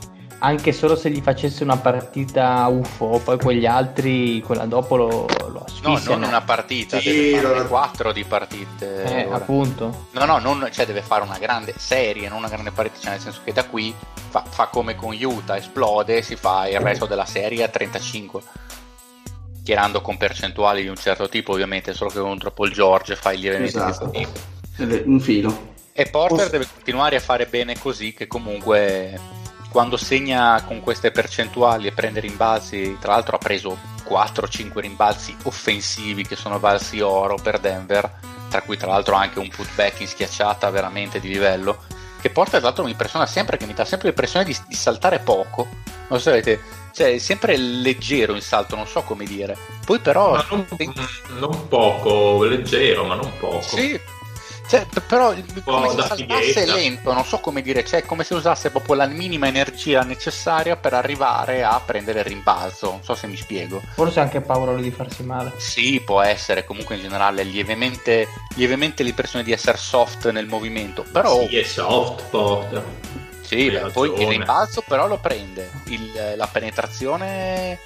[0.40, 5.08] anche solo se gli facesse una partita UFO, poi quegli altri, quella dopo lo,
[5.48, 6.20] lo No, asfissiano.
[6.20, 9.02] non una partita, Sì, deve fare quattro di partite.
[9.04, 9.37] Eh, ora.
[9.37, 10.06] appunto.
[10.12, 13.20] No, no, non- cioè deve fare una grande serie, non una grande partita, cioè nel
[13.20, 13.92] senso che da qui
[14.28, 18.42] fa, fa come con Utah, esplode, si fa il resto della serie a 35.
[19.68, 23.76] Tirando con percentuali di un certo tipo, ovviamente, solo che contro Paul George fai lievemente
[23.76, 24.09] Esatto.
[24.09, 24.94] più fatica.
[24.94, 25.74] Eh, Un filo.
[25.92, 29.20] E Porter Posso- deve continuare a fare bene così, che comunque
[29.70, 36.24] quando segna con queste percentuali e prende rimbalzi, tra l'altro ha preso 4-5 rimbalzi offensivi
[36.26, 38.11] che sono valsi oro per Denver,
[38.48, 41.83] tra cui tra l'altro anche un putback in schiacciata veramente di livello,
[42.20, 45.18] che Porter tra l'altro mi impressiona sempre, che mi dà sempre l'impressione di, di saltare
[45.20, 45.68] poco,
[46.09, 46.61] non avete,
[46.92, 50.44] cioè è sempre leggero in salto, non so come dire, poi però...
[50.50, 50.66] Non,
[51.38, 53.61] non poco, leggero, ma non poco.
[53.62, 53.98] Sì,
[54.68, 56.72] cioè, però come se saltasse fighetta.
[56.74, 60.92] lento, non so come dire, cioè come se usasse proprio la minima energia necessaria per
[60.94, 63.81] arrivare a prendere il rimbalzo, non so se mi spiego.
[63.94, 65.52] Forse anche paura di farsi male.
[65.57, 71.46] Sì, può essere, comunque in generale lievemente, lievemente l'impressione di essere soft nel movimento, però
[71.46, 72.85] Sì, è soft Porter.
[73.40, 77.78] sì, beh, poi il rimbalzo però lo prende, Il- la penetrazione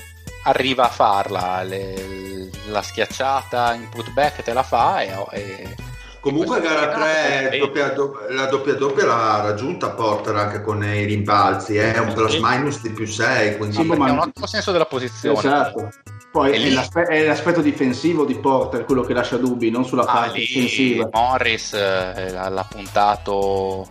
[0.45, 5.77] arriva a farla, le- la schiacciata in putback te la fa e, e
[6.22, 10.82] Comunque gara campionato 3 è doppia, do- la doppia doppia l'ha raggiunta Porter anche con
[10.85, 14.46] i rimbalzi, è un plus minus di più 6, quindi Sì, ma- ha un ottimo
[14.46, 15.37] senso della posizione.
[15.37, 15.90] Esatto.
[16.30, 20.12] Poi è, l'aspe- è l'aspetto difensivo di Porter quello che lascia dubbi, non sulla Ah,
[20.12, 21.08] parte lì offensiva.
[21.12, 23.90] Morris eh, l'ha l'ha puntato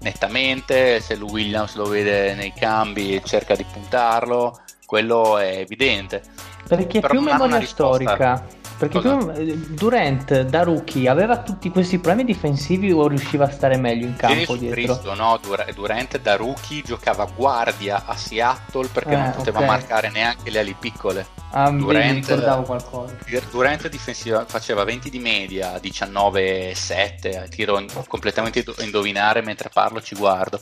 [0.00, 6.22] nettamente, se lui Williams lo vede nei cambi e cerca di puntarlo, quello è evidente.
[6.68, 7.96] Perché Però più memoria risposta.
[8.04, 8.46] storica.
[8.88, 9.32] Perché Cosa?
[9.34, 14.16] eh, Durant da rookie aveva tutti questi problemi difensivi o riusciva a stare meglio in
[14.16, 14.74] campo Gesù dietro?
[14.96, 19.66] Cristo, no, Dur- Durant da rookie giocava guardia a Seattle perché Eh, non poteva ok.
[19.66, 21.24] marcare neanche le ali piccole.
[21.52, 23.14] Ah, Durant- ricordavo qualcosa.
[23.52, 30.16] Durant difensiva faceva 20 di media, 19-7, tiro in- completamente do- indovinare mentre parlo ci
[30.16, 30.60] guardo.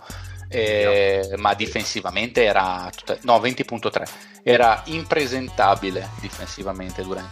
[0.52, 2.90] Eh, ma difensivamente era
[3.22, 4.02] no 20.3
[4.42, 7.28] era impresentabile difensivamente Durant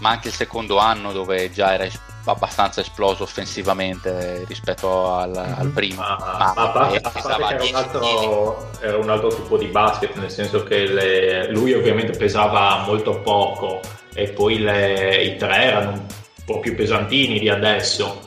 [0.00, 5.68] ma anche il secondo anno dove già era es- abbastanza esploso offensivamente rispetto al, al
[5.68, 7.94] primo Ma, ma ma a parte, eh, a parte pesava che era un, 10 kg.
[7.94, 13.20] altro, era un altro tipo di basket, nel senso che le- lui ovviamente pesava molto
[13.20, 13.80] poco
[14.12, 16.04] e poi le- i tre erano
[16.44, 18.25] po' più pesantini di adesso.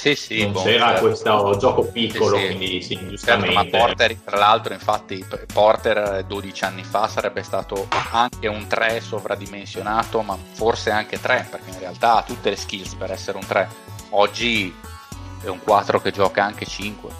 [0.00, 1.00] Sì, sì, non boh, c'era certo.
[1.02, 2.46] questo gioco piccolo, Sì, sì.
[2.46, 3.54] quindi sì, Certo, giustamente.
[3.54, 10.22] ma Porter, tra l'altro, infatti, Porter 12 anni fa sarebbe stato anche un 3 sovradimensionato,
[10.22, 13.68] ma forse anche 3, perché in realtà ha tutte le skills per essere un 3.
[14.10, 14.74] Oggi
[15.42, 17.10] è un 4 che gioca anche 5.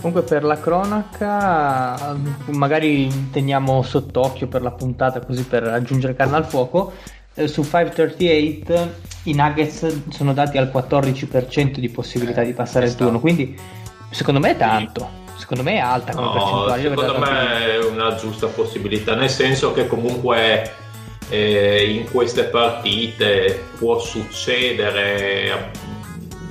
[0.00, 6.46] Comunque per la cronaca, magari teniamo sott'occhio per la puntata così per aggiungere carne al
[6.46, 6.94] fuoco.
[7.36, 13.20] Eh, su 538 i Nuggets sono dati al 14% di possibilità di passare il turno,
[13.20, 13.56] quindi
[14.10, 16.82] secondo me è tanto, secondo me è alta come No, percentuale.
[16.82, 20.72] secondo me è una giusta possibilità, nel senso che comunque
[21.28, 25.70] eh, in queste partite può succedere,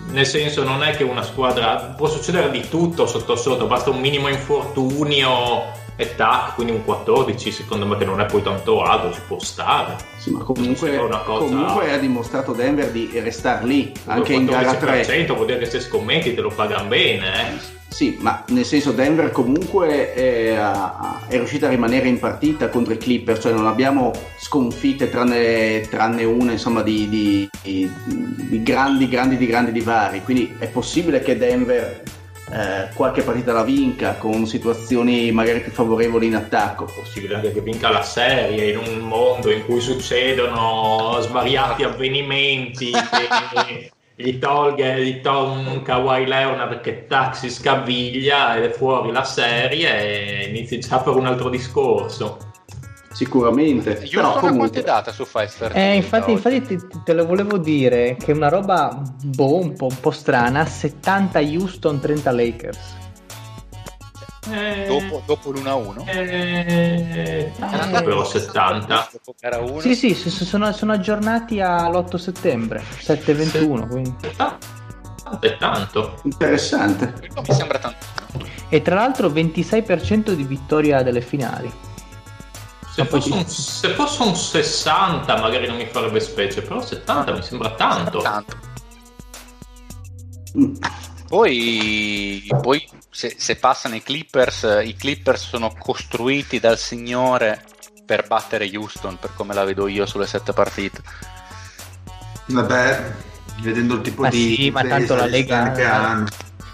[0.10, 4.00] nel senso non è che una squadra, può succedere di tutto sotto sotto, basta un
[4.02, 9.13] minimo infortunio e tac, quindi un 14 secondo me che non è poi tanto alto,
[9.13, 9.95] ci può stare.
[10.17, 15.03] Sì, ma comunque, cosa- comunque ha dimostrato Denver di restare lì, anche in gara 3.
[15.05, 17.73] 14% vuol dire che se scommetti te lo pagano bene, eh.
[17.88, 22.91] Sì, ma nel senso Denver comunque è, ha- è riuscita a rimanere in partita contro
[22.93, 29.08] i Clippers, cioè non abbiamo sconfitte tranne, tranne una insomma di, di- di- di grandi,
[29.08, 32.01] grandi, di grandi divari, quindi è possibile che Denver
[32.51, 36.86] eh, qualche partita la vinca con situazioni magari più favorevoli in attacco.
[36.86, 42.91] possibile anche che vinca la serie in un mondo in cui succedono svariati avvenimenti
[43.65, 50.43] che gli tolga gli un Kawhi Leonard che taxi scaviglia ed è fuori la serie
[50.43, 52.53] e inizi già per un altro discorso
[53.15, 55.73] Sicuramente, però Houston a quanto è comunque data su 538?
[55.80, 59.86] Eh, infatti, infatti te, te lo volevo dire che è una roba boh, un po',
[59.86, 62.78] un po' strana, 70 Houston, 30 Lakers.
[64.88, 66.08] Dopo, dopo l'1-1?
[66.08, 69.80] eh, Era però andato 70 Dopo gara 1?
[69.80, 74.13] Sì, sì, sono, sono aggiornati all'8 settembre, 7-21, quindi.
[75.39, 77.13] è tanto interessante.
[77.47, 78.45] Mi sembra tantissimo.
[78.69, 81.71] E tra l'altro 26% di vittoria delle finali.
[82.95, 87.41] Se fosse, un, se fosse un 60 magari non mi farebbe specie però 70 mi
[87.43, 88.58] sembra tanto Tanto.
[91.27, 97.63] Poi, poi se, se passano i Clippers, i Clippers sono costruiti dal signore
[98.05, 101.01] per battere Houston, per come la vedo io sulle sette partite.
[102.45, 103.13] Vabbè,
[103.62, 106.25] vedendo il tipo Ma di sì, ma tanto la Lega- stand che hanno.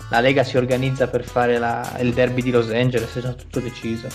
[0.10, 3.62] La Lega si organizza per fare la- il derby di Los Angeles, è già tutto
[3.62, 4.10] deciso.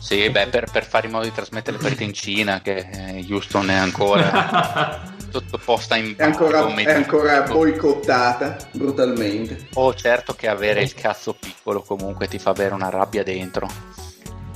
[0.00, 3.26] Sì, beh, per, per fare in modo di trasmettere le partite in Cina, che eh,
[3.28, 9.66] Houston è ancora sottoposta in È ancora, è ancora boicottata brutalmente.
[9.74, 13.68] Oh, certo che avere il cazzo piccolo comunque ti fa avere una rabbia dentro.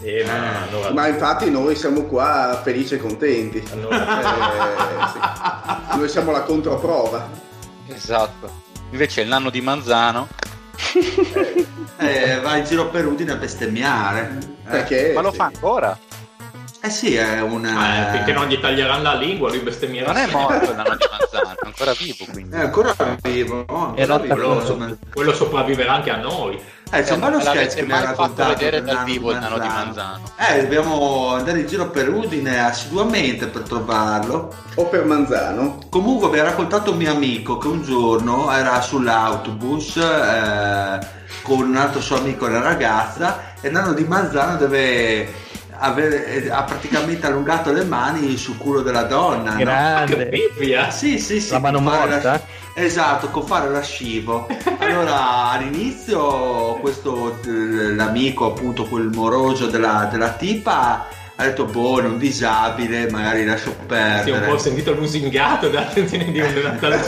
[0.00, 3.62] Eh, ma allora- Ma infatti noi siamo qua felici e contenti.
[3.72, 4.20] allora-
[5.04, 5.08] Eh,
[5.92, 5.98] sì.
[5.98, 7.28] Noi siamo la controprova.
[7.88, 8.62] Esatto.
[8.90, 10.28] Invece il nano di Manzano,
[11.98, 14.51] Eh, va in giro per Udine a bestemmiare.
[14.66, 15.36] Eh, Perché ma lo sì.
[15.36, 15.98] fa ancora?
[16.84, 17.64] eh sì, è un...
[17.64, 17.68] Eh,
[18.08, 21.06] eh, finché non gli taglieranno la lingua lui bestemmierà Non è morto il nano di
[21.10, 22.56] Manzano, è ancora vivo quindi.
[22.56, 23.64] È ancora vivo.
[23.68, 23.94] no?
[23.96, 24.96] E Ancora vivo, insomma.
[25.12, 27.92] quello sopravviverà anche a noi Eh, c'è un Eh, bello non me sketch che mi
[27.92, 30.20] ha fatto raccontato vedere del dal vivo il nano di Manzano.
[30.36, 34.52] Eh, dobbiamo andare in giro per Udine assiduamente per trovarlo.
[34.74, 35.78] O per Manzano.
[35.88, 41.76] Comunque mi ha raccontato un mio amico che un giorno era sull'autobus eh, con un
[41.76, 47.26] altro suo amico e una ragazza e nano di Manzano deve avere, eh, ha praticamente
[47.26, 49.50] allungato le mani sul culo della donna.
[49.52, 49.56] no?
[49.56, 50.26] che Grande.
[50.26, 51.50] Bibbia Sì, sì, sì.
[51.50, 52.20] La mano morta?
[52.22, 52.40] la-
[52.74, 54.46] Esatto, con fare lascivo.
[54.78, 61.06] Allora, all'inizio questo eh, l'amico, appunto, quel moroso della, della tipa
[61.42, 64.46] ha detto boh, un disabile, magari lascio si è perdere.
[64.46, 67.00] un po' sentito lusingato dall'attenzione di una tale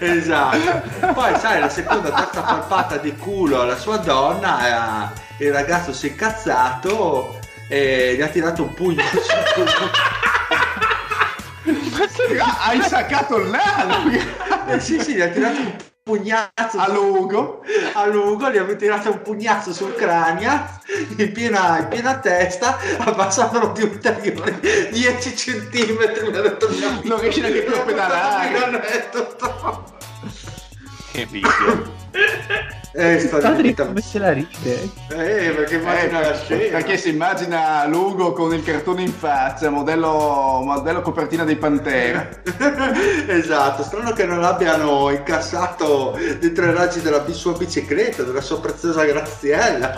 [0.00, 1.12] esatto.
[1.12, 6.08] Poi sai, la seconda, terza palpata di culo alla sua donna, eh, il ragazzo si
[6.08, 7.38] è incazzato
[7.68, 9.22] e gli ha tirato un pugno sul
[9.54, 9.90] culo.
[12.62, 14.10] Hai saccato il nano
[14.66, 17.62] Eh, sì, sì, gli ha tirato un pugnazzo a lungo.
[17.94, 20.78] a lungo, gli avevo tirato un pugnazzo sul cranio
[21.16, 24.58] in piena, in piena testa, abbassandolo di ulteriori
[24.90, 26.30] 10 centimetri.
[26.30, 26.68] mi ha detto,
[27.04, 29.10] Non riesci neanche più a pedalare.
[31.12, 32.78] Che video.
[32.92, 34.90] Eh, diventa- come se la ride.
[35.10, 36.76] eh, perché immagina la scena.
[36.78, 42.28] perché si immagina Lugo con il cartone in faccia, modello, modello copertina dei Pantera.
[43.28, 49.04] esatto, strano che non abbiano incassato dei tre raggi della sua bicicletta, della sua preziosa
[49.04, 49.94] Graziella.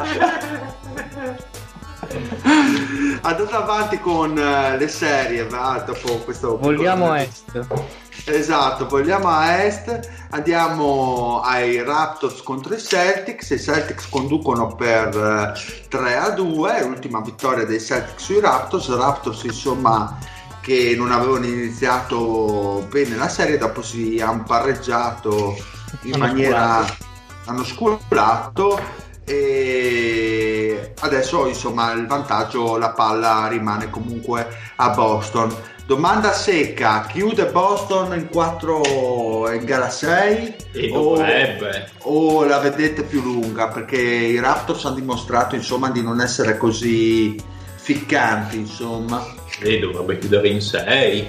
[3.22, 6.58] Andate avanti con eh, le serie, va, dopo questo...
[6.58, 8.00] Vogliamo piccolo- est.
[8.24, 15.88] Esatto, vogliamo a est, andiamo ai Raptors contro i Celtics, i Celtics conducono per eh,
[15.88, 20.18] 3 a 2, l'ultima vittoria dei Celtics sui Raptors, Raptors insomma
[20.60, 25.56] che non avevano iniziato bene la serie, dopo si hanno pareggiato
[26.02, 26.84] in Hanno maniera...
[26.84, 27.04] sculato.
[27.46, 28.80] hanno sculato
[29.24, 34.46] e adesso insomma il vantaggio, la palla rimane comunque
[34.76, 35.54] a Boston.
[35.84, 41.90] Domanda secca, chiude Boston in 4 in gara 6 E o, dovrebbe.
[42.02, 43.68] o la vedete più lunga?
[43.68, 47.36] Perché i Raptors hanno dimostrato insomma di non essere così
[47.74, 49.26] ficcanti insomma.
[49.60, 51.26] E dovrebbe chiudere in 6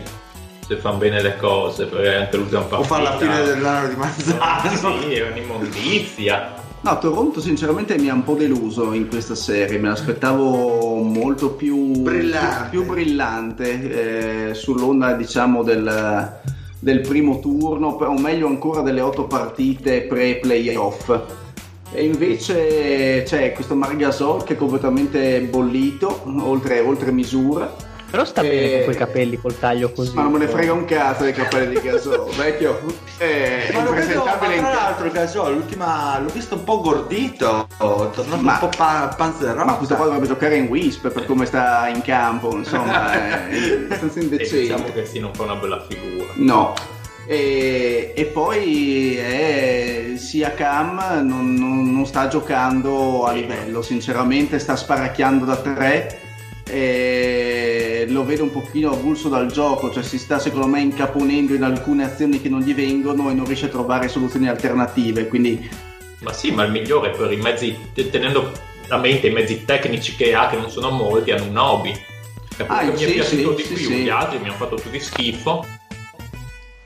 [0.65, 2.79] se fanno bene le cose, perché anche l'ultima partita.
[2.79, 5.01] O fare la fine dell'anno di Mazzano.
[5.01, 6.53] Sì, è un'immondizia.
[6.83, 12.01] No, Toronto sinceramente mi ha un po' deluso in questa serie, me l'aspettavo molto più
[12.01, 12.69] Brillante.
[12.71, 16.39] più brillante, eh, sull'onda diciamo del,
[16.79, 21.21] del primo turno, o meglio ancora delle otto partite pre-playoff.
[21.93, 27.73] E invece c'è questo Margasol che è completamente bollito, oltre, oltre misura.
[28.13, 30.13] Però sta Eh, bene con quei capelli col taglio così.
[30.13, 32.79] Ma non me ne frega un cazzo dei capelli di Gasol, vecchio.
[33.17, 36.79] È Ma lo vedo, ma impresentabile in tra l'altro Gasol, l'ultima l'ho visto un po'
[36.81, 39.65] gordito, tornato Ma- un po' pa- panzerotta.
[39.65, 43.13] Ma questo qua dovrebbe giocare in Wisp per come sta in campo, insomma,
[43.49, 44.59] è abbastanza E indecente.
[44.59, 46.33] diciamo che sì, non fa una bella figura.
[46.35, 46.75] No.
[47.25, 54.75] E, e poi eh, sia Cam non, non- non sta giocando a livello, sinceramente sta
[54.75, 56.19] sparacchiando da tre.
[58.07, 62.03] Lo vedo un pochino avulso dal gioco, cioè si sta secondo me incaponendo in alcune
[62.03, 65.27] azioni che non gli vengono e non riesce a trovare soluzioni alternative.
[65.27, 65.69] Quindi
[66.19, 68.51] Ma sì, ma il migliore per i mezzi, te- tenendo
[68.89, 71.93] a mente i mezzi tecnici che ha, che non sono molti, hanno un hobby.
[72.67, 74.75] Ah, che sì, mi è piaciuto sì, di sì, più, gli altri mi hanno fatto
[74.75, 75.65] tutti schifo.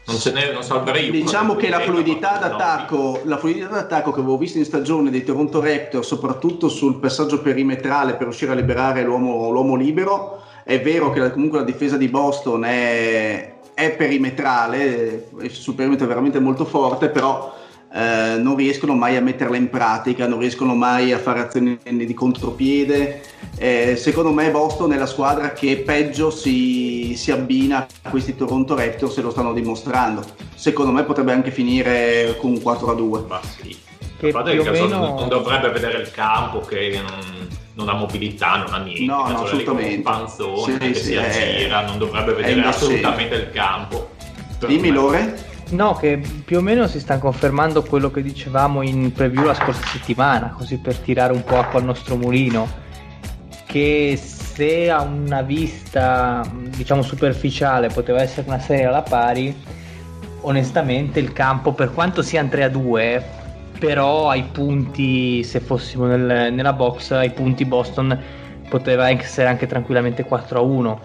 [0.05, 1.19] Non, ce ne, non salverei uno.
[1.19, 5.59] Diciamo che la fluidità d'attacco, la fluidità d'attacco che avevo visto in stagione dei Toronto
[5.59, 11.19] Raptors, soprattutto sul passaggio perimetrale per riuscire a liberare l'uomo, l'uomo libero, è vero che
[11.19, 17.07] la- comunque la difesa di Boston è, è perimetrale, sul perimetro è veramente molto forte,
[17.07, 17.55] però
[17.93, 22.13] eh, non riescono mai a metterla in pratica, non riescono mai a fare azioni di
[22.13, 23.21] contropiede.
[23.57, 28.75] Eh, secondo me Boston è la squadra che peggio si, si abbina a questi Toronto
[28.75, 30.21] Raptors e lo stanno dimostrando.
[30.53, 33.23] Secondo me potrebbe anche finire con un 4 a 2.
[33.25, 33.73] Ma sì.
[34.19, 37.47] Che parte più che meno- non dovrebbe vedere il campo, che non,
[37.77, 39.05] non ha mobilità, non ha niente.
[39.05, 39.95] No, no, è come assolutamente.
[39.95, 41.23] Un panzone Sì, che sì, si è-
[41.53, 44.09] aggira, non dovrebbe è vedere assolutamente il campo.
[44.65, 44.89] Dimmi.
[44.89, 45.45] Lore?
[45.69, 49.85] No, che più o meno si sta confermando quello che dicevamo in preview la scorsa
[49.85, 52.67] settimana, così per tirare un po' acqua al nostro mulino,
[53.65, 56.41] che se a una vista
[56.75, 59.55] diciamo superficiale poteva essere una serie alla pari,
[60.41, 63.25] onestamente il campo per quanto siano 3 a 2,
[63.79, 68.17] però ai punti, se fossimo nel- nella box, ai punti Boston
[68.69, 70.99] poteva essere anche tranquillamente 4 a 1,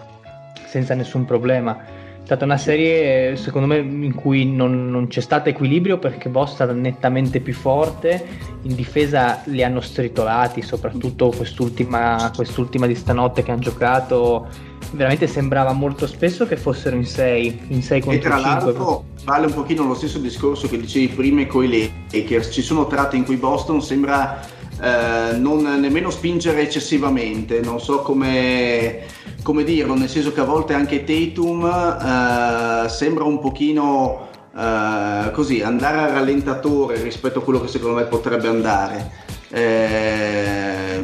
[0.65, 1.77] senza nessun problema.
[2.23, 6.69] È stata una serie, secondo me, in cui non, non c'è stato equilibrio perché Boston
[6.69, 8.25] era nettamente più forte.
[8.61, 14.47] In difesa li hanno stritolati, soprattutto quest'ultima, quest'ultima di stanotte che hanno giocato.
[14.91, 18.49] Veramente sembrava molto spesso che fossero in 6, in 6 E contro tra 5.
[18.49, 22.53] l'altro vale un pochino lo stesso discorso che dicevi prima con i Lakers.
[22.53, 24.39] Ci sono tratti in cui Boston sembra
[24.83, 29.03] eh, non nemmeno spingere eccessivamente, non so come,
[29.41, 35.61] come dirlo, nel senso che a volte anche Tatum eh, sembra un pochino eh, così
[35.61, 39.09] andare a rallentatore rispetto a quello che secondo me potrebbe andare.
[39.49, 40.99] Eh,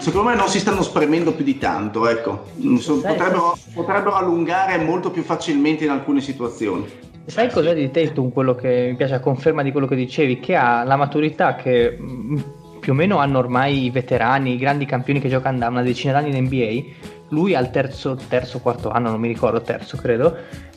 [0.00, 2.48] secondo me non si stanno spremendo più di tanto, ecco.
[2.84, 6.84] Potrebbero, potrebbero allungare molto più facilmente in alcune situazioni.
[7.24, 10.38] Sai cos'è di Tatum quello che mi piace a conferma di quello che dicevi?
[10.40, 12.40] Che ha la maturità che mh,
[12.86, 16.12] più o meno hanno ormai i veterani, i grandi campioni che giocano da una decina
[16.12, 16.84] d'anni in NBA.
[17.30, 20.36] Lui al terzo, terzo, quarto anno, non mi ricordo, terzo credo,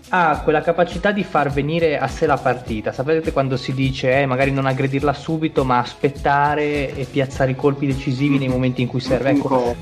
[0.10, 2.92] ha quella capacità di far venire a sé la partita.
[2.92, 7.86] Sapete quando si dice eh, magari non aggredirla subito, ma aspettare e piazzare i colpi
[7.86, 9.30] decisivi nei momenti in cui serve?
[9.30, 9.76] Ecco,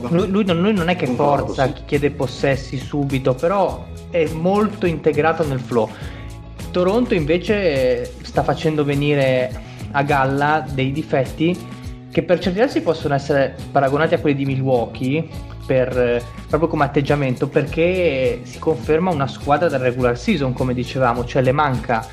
[0.00, 5.46] lui, lui non, lui non è che forza, chiede possessi subito, però è molto integrato
[5.46, 5.88] nel flow.
[6.72, 11.56] Toronto invece sta facendo venire a galla dei difetti
[12.10, 15.26] che per certi versi possono essere paragonati a quelli di Milwaukee
[15.66, 21.24] per, eh, proprio come atteggiamento perché si conferma una squadra del regular season come dicevamo,
[21.24, 22.06] cioè le manca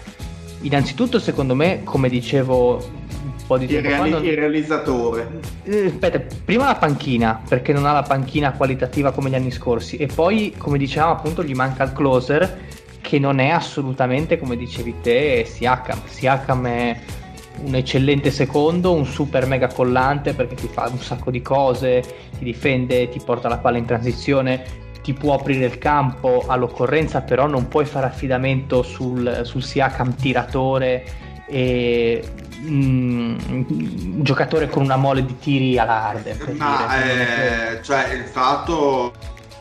[0.62, 3.02] innanzitutto secondo me come dicevo
[3.46, 3.94] po' di Il, tempo fa.
[3.96, 5.28] reali- non- il realizzatore.
[5.64, 9.98] Eh, Aspetta, prima la panchina, perché non ha la panchina qualitativa come gli anni scorsi,
[9.98, 12.60] e poi, come dicevamo, appunto, gli manca il closer,
[13.02, 16.00] che non è assolutamente, come dicevi te, Siakam.
[16.06, 17.00] Siakam è
[17.64, 22.02] un eccellente secondo, un super mega collante perché ti fa un sacco di cose,
[22.38, 24.64] ti difende, ti porta la palla in transizione,
[25.02, 31.04] ti può aprire il campo all'occorrenza, però non puoi fare affidamento sul, sul Siakam tiratore
[31.46, 32.24] e
[32.62, 36.38] mm, un giocatore con una mole di tiri alla Harden.
[36.58, 37.78] Ma dire.
[37.80, 39.14] eh, cioè il fatto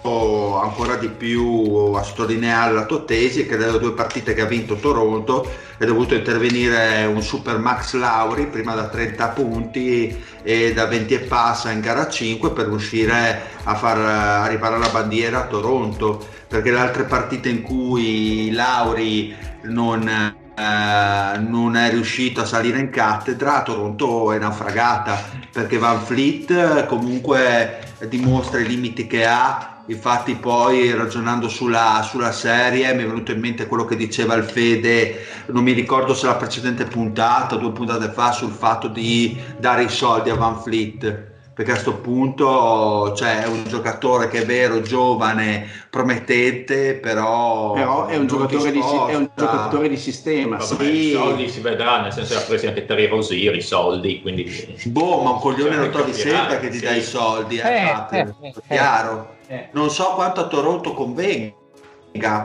[0.05, 4.75] ancora di più a sottolineare la tua tesi che dalle due partite che ha vinto
[4.75, 5.49] Toronto
[5.79, 11.19] è dovuto intervenire un super Max Lauri prima da 30 punti e da 20 e
[11.21, 16.79] passa in gara 5 per riuscire a far arrivare la bandiera a Toronto perché le
[16.79, 24.33] altre partite in cui Lauri non eh, non è riuscito a salire in cattedra, Toronto
[24.33, 25.19] è naufragata
[25.51, 29.72] perché Van Fleet eh, comunque dimostra i limiti che ha.
[29.93, 34.45] Infatti, poi ragionando sulla, sulla serie mi è venuto in mente quello che diceva il
[34.45, 39.85] Fede, non mi ricordo se la precedente puntata, due puntate fa, sul fatto di dare
[39.85, 44.47] i soldi a Van Fleet perché a questo punto cioè, è un giocatore che è
[44.47, 50.57] vero, giovane, promettente, però, Però è un, giocatore di, si- è un giocatore di sistema.
[50.57, 51.09] Vabbè, Sì.
[51.09, 54.79] i soldi si vedrà, nel senso che ha presi anche Terry Rosier i soldi, quindi...
[54.87, 56.85] Boh, ma un coglione Cioè, lo trovi sempre che ti sì.
[56.85, 59.35] dà i soldi, eh, Eh, eh, eh, chiaro.
[59.53, 59.69] Eh.
[59.73, 61.53] Non so quanto a Toronto convenga,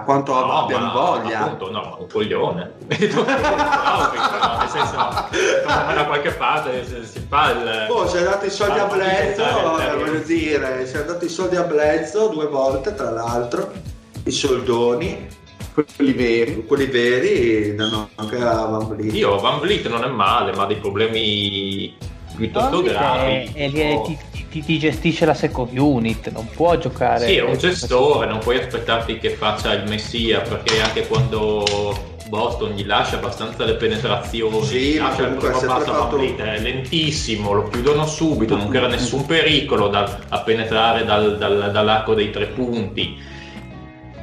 [0.03, 1.39] quanto No, abbiano ma voglia.
[1.45, 2.73] Appunto, no, un coglione.
[2.85, 4.95] no, nel senso,
[5.65, 7.85] torna da qualche parte, si, si fa il...
[7.87, 9.43] Boh, se hai dato i soldi a Blezzo,
[9.97, 13.71] voglio dire, se hai dato i soldi a Blezzo due volte, tra l'altro,
[14.25, 15.27] i soldoni,
[15.95, 16.65] Quelli veri.
[16.65, 19.13] quelli veri, danno anche a Van Vliet.
[19.13, 21.95] Io, Van Vliet non è male, ma ha dei problemi
[22.37, 23.51] piuttosto gravi.
[23.53, 24.17] E, e- ti,
[24.49, 27.25] ti- ti gestisce la second unit, non può giocare.
[27.27, 31.65] Sì, è un gestore, non puoi aspettarti che faccia il messia, perché anche quando
[32.29, 37.67] Boston gli lascia abbastanza le penetrazioni, Sì, lascia il primo passo fatto- è lentissimo, lo
[37.69, 43.17] chiudono subito, non crea nessun pericolo da- a penetrare dal- dal- dall'arco dei tre punti.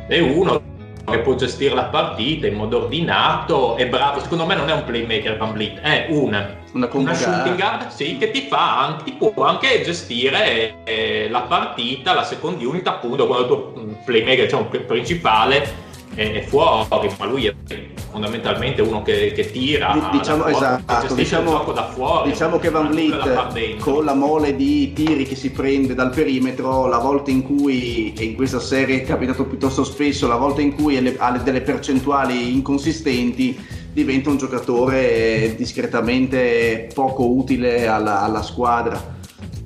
[0.07, 0.61] È uno
[1.05, 4.85] che può gestire la partita in modo ordinato, è bravo, secondo me non è un
[4.85, 7.89] playmaker Van Vliet, è un Una una shooting guard.
[7.89, 12.87] sì, che ti fa anche, ti può anche gestire eh, la partita, la second unit
[12.87, 15.63] appunto quando il tuo mm, playmaker pr- principale
[16.15, 16.87] è, è fuori,
[17.19, 17.55] ma lui è
[18.15, 22.59] fondamentalmente uno che, che tira Di- diciamo- esatto, che diciamo- il gioco da fuori Diciamo
[22.61, 27.33] che Van Vliet con la mole di tiri che si prende dal perimetro, la volta
[27.33, 31.01] in cui, e in questa serie è capitato piuttosto spesso, la volta in cui ha
[31.01, 33.59] le- delle percentuali inconsistenti,
[33.93, 39.12] diventa un giocatore discretamente poco utile alla, alla squadra.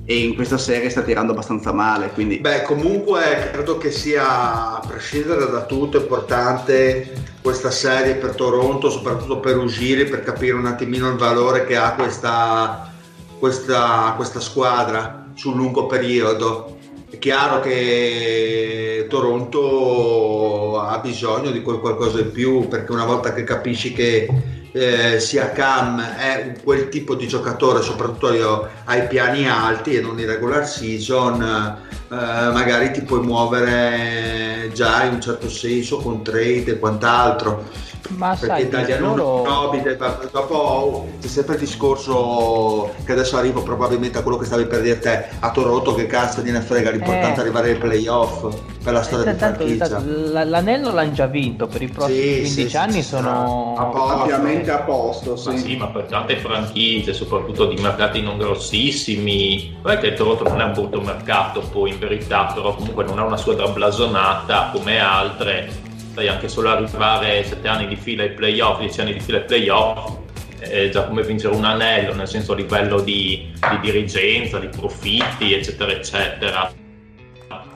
[0.05, 4.81] E in questa serie sta tirando abbastanza male, quindi Beh, comunque credo che sia, a
[4.85, 11.09] prescindere da tutto, importante questa serie per Toronto, soprattutto per Ugiri, per capire un attimino
[11.09, 12.91] il valore che ha questa,
[13.37, 16.77] questa, questa squadra sul lungo periodo.
[17.09, 23.43] È chiaro che Toronto ha bisogno di quel qualcosa in più, perché una volta che
[23.43, 24.27] capisci che
[24.71, 30.19] eh, sia Cam è quel tipo di giocatore, soprattutto io, ai piani alti e non
[30.19, 36.71] in regular season, eh, magari ti puoi muovere già in un certo senso con trade
[36.71, 37.67] e quant'altro.
[38.09, 39.43] Ma Perché sai, italiano loro...
[39.43, 39.97] nobile,
[40.31, 44.99] dopo c'è sempre il discorso che adesso arrivo probabilmente a quello che stavi per dire
[44.99, 47.41] te a Toronto che cazzo gliene frega l'importante è Eh.
[47.41, 48.47] arrivare ai playoff
[48.83, 52.53] per la storia Eh, di franchigia tanto l'anello l'hanno già vinto per i prossimi Sì,
[52.55, 54.13] 15 sì, anni sì, sono a posto.
[54.21, 55.31] ampiamente a posto.
[55.31, 55.57] Ma sì.
[55.57, 60.43] sì, ma per tante franchigie, soprattutto di mercati non grossissimi, non è che il Toronto
[60.47, 64.71] non è un brutto mercato poi in verità, però comunque non è una squadra blasonata
[64.73, 65.87] come altre,
[66.19, 69.45] sai anche solo arrivare 7 anni di fila ai playoff, 10 anni di fila ai
[69.45, 70.17] playoff,
[70.59, 75.53] è già come vincere un anello, nel senso a livello di, di dirigenza, di profitti,
[75.53, 76.71] eccetera, eccetera.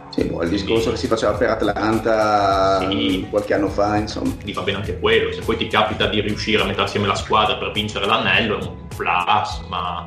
[0.09, 3.25] Sì, boh, il discorso che si faceva per Atlanta Sì.
[3.29, 4.33] qualche anno fa, insomma.
[4.33, 7.15] Quindi va bene anche quello, se poi ti capita di riuscire a mettere assieme la
[7.15, 10.05] squadra per vincere l'anello è un plus, ma,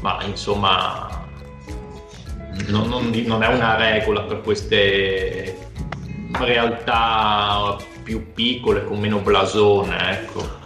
[0.00, 1.24] ma insomma
[2.66, 5.59] non, non non è una regola per queste
[6.32, 10.58] realtà più piccole con meno blasone, ecco.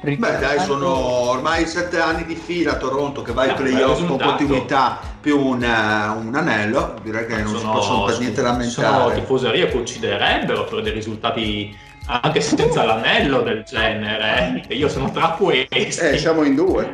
[0.00, 0.94] Beh dai, sono
[1.30, 5.38] ormai sette anni di fila a Toronto che va ai Eh, playoff con continuità più
[5.38, 9.14] un, eh, un anello, direi che non si possono per niente sono lamentare.
[9.20, 14.72] tifoserie che ucciderebbero per dei risultati anche senza l'anello del genere, eh.
[14.72, 16.00] e io sono tra questi.
[16.00, 16.90] Eh, siamo in due.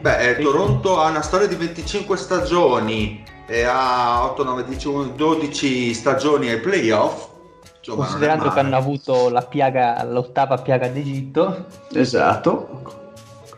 [0.00, 5.14] Beh, eh, Toronto ha una storia di 25 stagioni e ha 8, 9, 10, 11,
[5.14, 7.28] 12 stagioni ai playoff.
[7.78, 13.00] Insomma, Considerando che hanno avuto la piaga, l'ottava piaga d'Egitto, Esatto.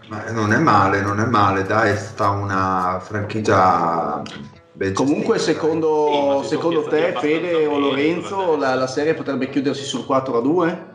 [0.09, 4.23] Ma non è male, non è male, dai, è stata una franchigia
[4.93, 10.39] Comunque, secondo, Sì, secondo te, Fede o Lorenzo, la, la serie potrebbe chiudersi sul 4
[10.39, 10.87] a 2?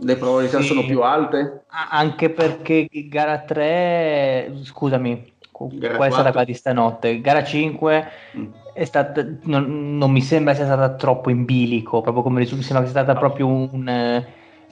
[0.00, 0.66] Le probabilità Sì.
[0.68, 1.64] sono più alte?
[1.90, 5.33] anche perché gara 3, scusami,
[5.72, 6.30] Gara qual è stata 4?
[6.32, 7.20] quella di stanotte?
[7.20, 8.46] Gara 5 Mm.
[8.72, 12.66] è stata, non, non mi sembra sia stata troppo in bilico, proprio come risulta, mi
[12.66, 14.24] sembra sia stata proprio un,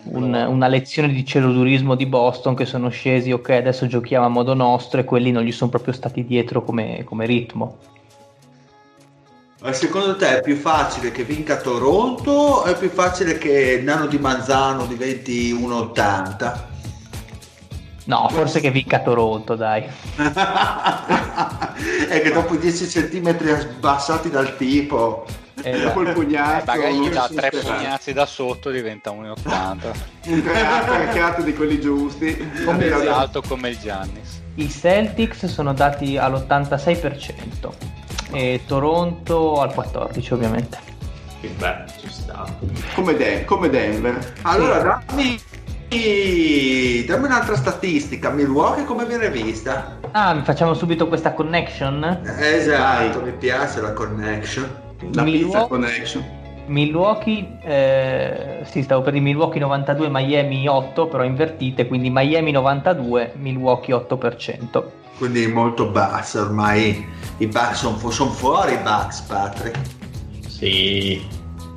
[0.04, 4.54] un- una lezione di cerodurismo di Boston che sono scesi, ok, adesso giochiamo a modo
[4.54, 7.78] nostro e quelli non gli sono proprio stati dietro come, come ritmo.
[9.70, 14.18] Secondo te è più facile che vinca Toronto o è più facile che Nano di
[14.18, 16.70] Manzano diventi 1,80?
[18.04, 19.84] No, forse che vinca Toronto, dai.
[22.08, 25.24] è che dopo 10 centimetri abbassati dal tipo
[25.62, 29.90] Eh, Dopo il Eh, pugnazzo, magari gli dà tre pugnazzi da sotto diventa 1,80
[30.28, 30.42] un
[31.10, 32.36] creato di quelli giusti.
[32.64, 37.68] Come è alto come il Giannis I Celtics sono dati all'86%
[38.32, 40.78] e Toronto al 14% ovviamente.
[41.40, 42.44] Sì, Beh, ci sta.
[42.94, 44.32] come, De- come Denver.
[44.42, 45.38] allora dammi
[47.06, 49.98] dammi un'altra statistica Milwaukee come viene vista?
[50.12, 52.20] Ah, facciamo subito questa connection?
[52.38, 53.30] esatto Vai.
[53.30, 54.66] mi piace la connection
[55.12, 56.24] La Milwaukee- pizza connection.
[56.66, 63.32] Milwaukee, eh, sì, stavo per dire Milwaukee 92, Miami 8, però invertite, quindi Miami 92,
[63.36, 64.90] Milwaukee 8%.
[65.18, 67.04] quindi molto basso ormai
[67.38, 67.80] i Bucks
[68.10, 69.78] sono fuori i Bucks Patrick
[70.46, 71.20] Sì.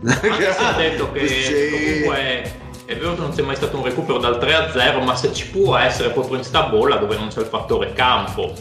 [0.05, 2.03] Ha detto che Sì.
[2.03, 2.51] comunque
[2.85, 5.33] è vero che non c'è mai stato un recupero dal 3 a 0, ma se
[5.33, 8.53] ci può essere proprio in sta bolla dove non c'è il fattore campo,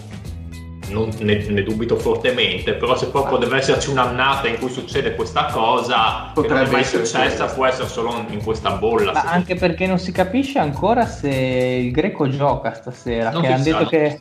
[0.89, 5.47] non- ne, ne dubito fortemente, però se proprio deve esserci un'annata in cui succede questa
[5.47, 9.13] cosa, che non Potrebbe è mai successa, può essere solo in questa bolla.
[9.13, 13.63] Ma anche perché non si capisce ancora se il greco gioca stasera, Non che hanno
[13.63, 14.21] detto che...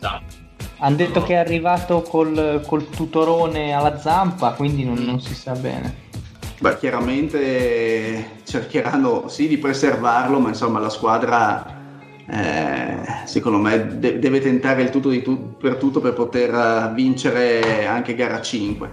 [0.80, 1.26] Hanno detto No.
[1.26, 5.96] che è arrivato col, col tutorone alla zampa, quindi non, non si sa bene.
[6.64, 11.82] Beh, chiaramente cercheranno sì di preservarlo, ma insomma la squadra
[12.26, 16.94] eh, secondo me de- deve tentare il tutto di tu- per tutto per poter eh,
[16.94, 18.92] vincere anche gara 5.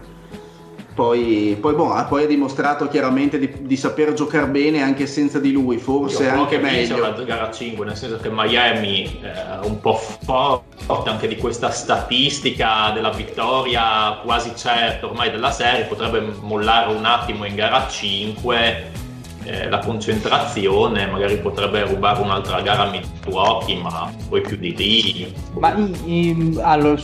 [1.01, 5.39] Poi, poi, boh, ha- poi ha dimostrato chiaramente di, di saper giocare bene anche senza
[5.39, 6.99] di lui, forse Io anche che meglio.
[6.99, 12.91] la gara 5, nel senso che Miami è un po' forte anche di questa statistica
[12.93, 19.09] della vittoria quasi certa ormai della serie, potrebbe mollare un attimo in gara 5
[19.45, 25.35] eh, la concentrazione, magari potrebbe rubare un'altra gara a Milwaukee, ma poi più di lì.
[25.59, 25.75] Ma
[26.05, 27.01] i- allora,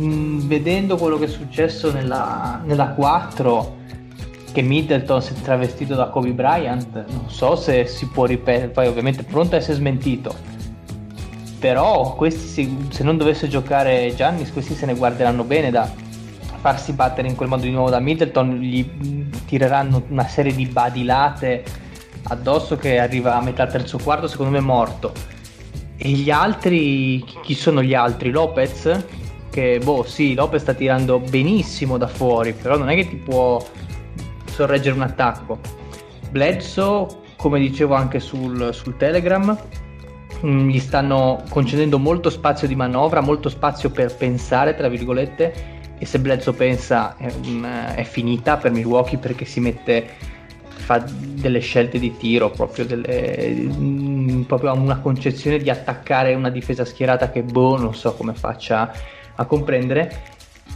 [0.00, 3.76] mm, vedendo quello che è successo nella, nella 4,
[4.52, 8.86] che Middleton si è travestito da Kobe Bryant, non so se si può ripetere, poi
[8.86, 10.34] ovviamente pronto a essere smentito.
[11.58, 15.88] Però questi se non dovesse giocare Giannis, questi se ne guarderanno bene da
[16.62, 18.88] farsi battere in quel modo di nuovo da Middleton, gli
[19.46, 21.64] tireranno una serie di badilate
[22.28, 25.12] addosso che arriva a metà terzo quarto, secondo me morto.
[25.96, 28.30] E gli altri, chi sono gli altri?
[28.30, 29.06] Lopez?
[29.50, 33.60] Che boh, sì, Lopez sta tirando benissimo da fuori, però non è che ti può
[34.44, 35.58] sorreggere un attacco.
[36.30, 39.58] Bledsoe, come dicevo anche sul, sul Telegram,
[40.46, 45.71] mm, gli stanno concedendo molto spazio di manovra, molto spazio per pensare, tra virgolette,
[46.02, 47.32] e se Bledsoe pensa è,
[47.94, 50.04] è finita per Milwaukee perché si mette
[50.66, 56.50] fa delle scelte di tiro proprio, delle, mm, proprio ha una concezione di attaccare una
[56.50, 58.92] difesa schierata che boh non so come faccia
[59.36, 60.30] a comprendere.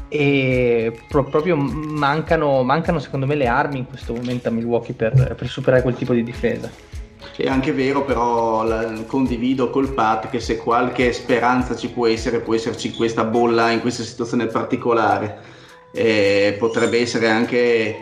[0.07, 5.35] E pro- proprio mancano, mancano secondo me le armi in questo momento a Milwaukee per,
[5.37, 6.70] per superare quel tipo di difesa
[7.37, 12.41] È anche vero, però la- condivido col Pat che se qualche speranza ci può essere,
[12.41, 15.39] può esserci questa bolla, in questa situazione particolare.
[15.93, 17.99] Eh, potrebbe essere anche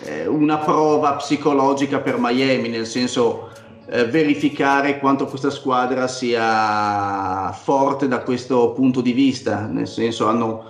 [0.00, 3.50] eh, una prova psicologica per Miami, nel senso
[3.88, 10.64] eh, verificare quanto questa squadra sia forte da questo punto di vista, nel senso hanno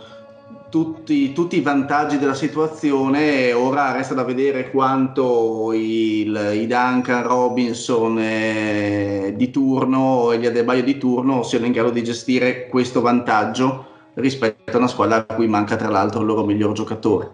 [0.72, 3.52] tutti, tutti i vantaggi della situazione.
[3.52, 10.82] Ora resta da vedere quanto il, i Duncan Robinson eh, di turno e gli Adebayo
[10.82, 15.46] di turno siano in grado di gestire questo vantaggio rispetto a una squadra a cui
[15.46, 17.32] manca tra l'altro il loro miglior giocatore.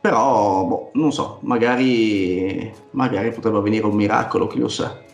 [0.00, 5.05] Però, boh, non so, magari, magari potrebbe avvenire un miracolo, chi lo sa.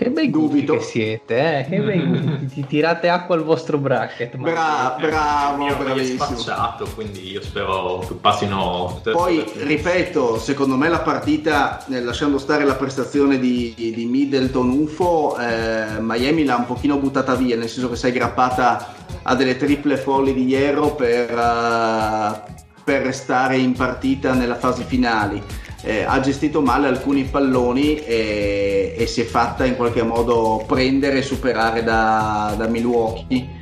[0.00, 0.78] Che bei Dubito.
[0.78, 1.66] che siete, eh?
[1.68, 2.46] Che bei gusti.
[2.46, 4.34] Ti tirate acqua al vostro bracket.
[4.36, 6.24] ma- Bra- bravo, Io bravissimo.
[6.24, 8.92] spacciato, quindi io spero che passino.
[8.94, 14.70] tutte- Poi ripeto, secondo me la partita, eh, lasciando stare la prestazione di, di Middleton
[14.70, 18.94] UFO, eh, Miami l'ha un pochino buttata via, nel senso che si è aggrappata
[19.24, 22.40] a delle triple folli di Hierro per, eh,
[22.82, 25.42] per restare in partita nella fase finali.
[25.82, 31.18] Eh, ha gestito male alcuni palloni e, e si è fatta in qualche modo prendere
[31.18, 33.58] e superare da, da Milwaukee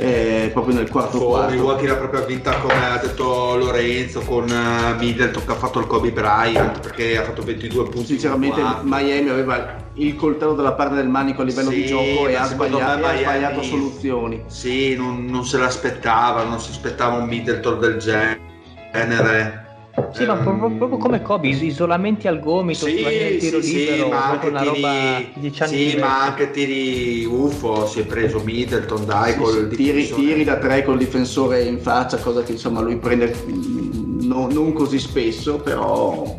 [0.00, 1.54] eh, proprio nel quarto Fuori, quarto.
[1.54, 5.86] Milwaukee l'ha proprio vinta come ha detto Lorenzo con eh, Middleton che ha fatto il
[5.86, 8.62] Kobe Bryant perché ha fatto 22 punti Sinceramente.
[8.82, 12.46] Miami aveva il coltello dalla parte del manico a livello di Sì, gioco e ha
[12.46, 14.42] sbagliato, ha sbagliato soluzioni.
[14.46, 19.68] Sì, non, non se l'aspettava, non si aspettava un Middleton del genere.
[20.12, 22.96] Sì, ma Ehm, proprio, proprio come Kobe, is- isolamenti al gomito, Sì,
[23.38, 24.72] tiro sì, libero, sì, ma anche una roba
[25.16, 29.38] tiri, 10 anni sì, di ma anche tiri UFO si è preso Middleton, dai, Sì,
[29.38, 30.22] col sì, tiri, difensore.
[30.26, 34.72] tiri da tre col difensore in faccia, cosa che insomma lui prende mm, no- non
[34.72, 36.38] così spesso, però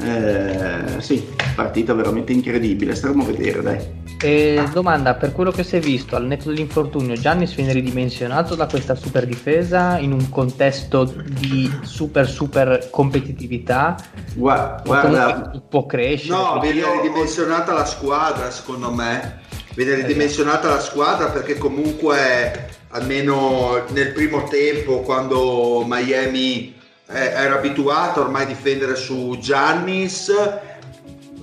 [0.00, 4.06] eh, sì, partita veramente incredibile, staremo a vedere dai.
[4.20, 8.66] E domanda, per quello che si è visto al netto dell'infortunio, Giannis viene ridimensionato da
[8.66, 13.96] questa super difesa in un contesto di super super competitività?
[14.34, 16.36] Guarda, può crescere?
[16.36, 19.46] No, viene io- ridimensionata la squadra, secondo me.
[19.74, 26.74] Viene ridimensionata la squadra perché comunque almeno nel primo tempo quando Miami
[27.10, 30.32] eh, era abituato ormai a difendere su Giannis,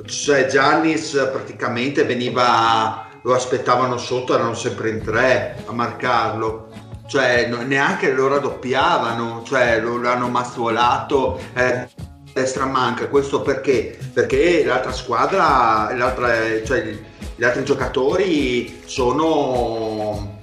[0.05, 6.69] cioè Giannis praticamente veniva lo aspettavano sotto, erano sempre in tre a marcarlo.
[7.07, 11.87] Cioè neanche lo raddoppiavano, cioè lo l'hanno mastuolato eh,
[12.33, 13.07] destra manca.
[13.07, 13.97] Questo perché?
[14.13, 16.29] Perché l'altra squadra, l'altra,
[16.63, 16.97] cioè
[17.35, 20.39] gli altri giocatori sono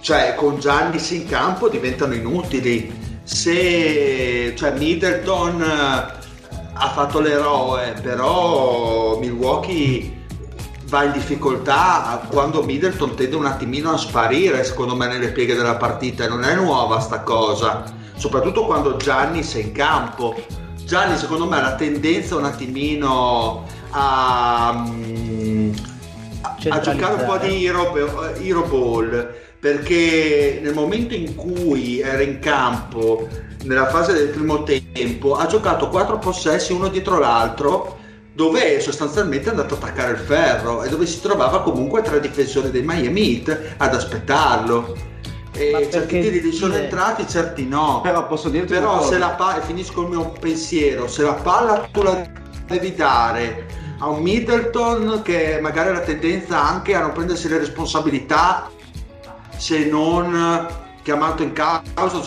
[0.00, 3.07] cioè con Giannis in campo diventano inutili.
[3.30, 5.66] Se cioè Middleton eh,
[6.72, 10.24] ha fatto l'eroe, però Milwaukee
[10.86, 15.76] va in difficoltà quando Middleton tende un attimino a sparire, secondo me, nelle pieghe della
[15.76, 17.84] partita non è nuova sta cosa,
[18.16, 20.34] soprattutto quando Giannis è in campo.
[20.86, 25.72] Gianni secondo me ha la tendenza un attimino a, mm,
[26.40, 32.22] a- a giocare un po' di hero, hero ball perché nel momento in cui era
[32.22, 33.28] in campo
[33.64, 37.98] nella fase del primo tempo ha giocato quattro possessi uno dietro l'altro
[38.32, 42.70] dove sostanzialmente è andato a attaccare il ferro e dove si trovava comunque tre difensori
[42.70, 44.96] dei Miami Heat ad aspettarlo.
[45.50, 48.00] E certi tiri gli sono entrati certi no.
[48.00, 52.02] Però posso dirti però se la palla, finisco il mio pensiero, se la palla tu
[52.02, 52.24] la
[52.68, 53.66] devi dare
[53.98, 58.70] a un Middleton che magari ha la tendenza anche a non prendersi le responsabilità
[59.58, 60.66] se non
[61.02, 62.20] chiamato in causa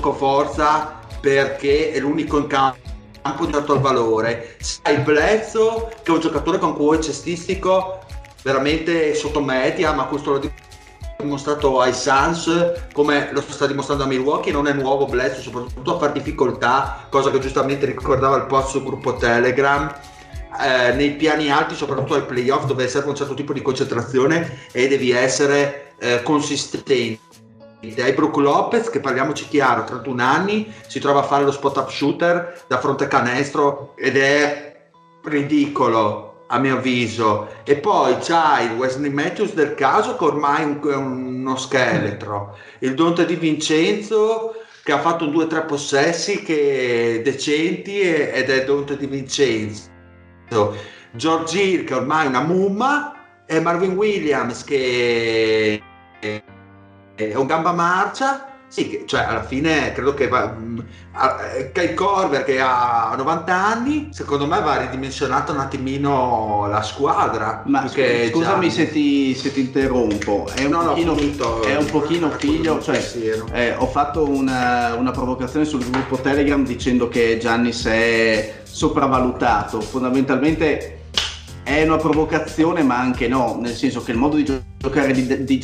[0.00, 4.56] con forza perché è l'unico in campo dato al valore.
[4.58, 8.00] Sai Blezzo che è un giocatore con QE cestistico
[8.42, 10.50] veramente sotto media, ma questo l'ho
[11.18, 15.98] dimostrato ai Suns come lo sta dimostrando a Milwaukee non è nuovo Bledsoe soprattutto a
[15.98, 19.94] far difficoltà cosa che giustamente ricordava il post sul gruppo Telegram
[20.58, 24.88] eh, nei piani alti soprattutto ai playoff dove serve un certo tipo di concentrazione e
[24.88, 27.18] devi essere eh, consistente.
[27.82, 31.88] Ai Brook Lopez che parliamoci chiaro 31 anni si trova a fare lo spot up
[31.88, 34.90] shooter da fronte canestro ed è
[35.24, 37.48] ridicolo a mio avviso.
[37.64, 42.58] E poi c'hai il Wesley Matthews del caso che ormai è un- uno scheletro.
[42.80, 48.64] Il Dante Di Vincenzo che ha fatto due o tre possessi che decenti ed è
[48.64, 49.88] Dante Di Vincenzo.
[51.12, 53.14] George Hill che ormai è una mumma
[53.46, 55.80] e Marvin Williams che
[56.20, 61.38] è un gamba marcia sì, cioè alla fine credo che va, mh, a-
[61.74, 67.64] eh, Corver che ha 90 anni, secondo me va ridimensionata un attimino la squadra.
[67.66, 71.62] Ma che scusami se ti, se ti interrompo, è un No, no, pochino, finito.
[71.64, 73.04] è un pochino figlio, cioè
[73.50, 81.00] eh, ho fatto una, una provocazione sul gruppo Telegram dicendo che Giannis è sopravvalutato, fondamentalmente
[81.64, 85.44] è una provocazione ma anche no, nel senso che il modo di gio- giocare di,
[85.44, 85.58] di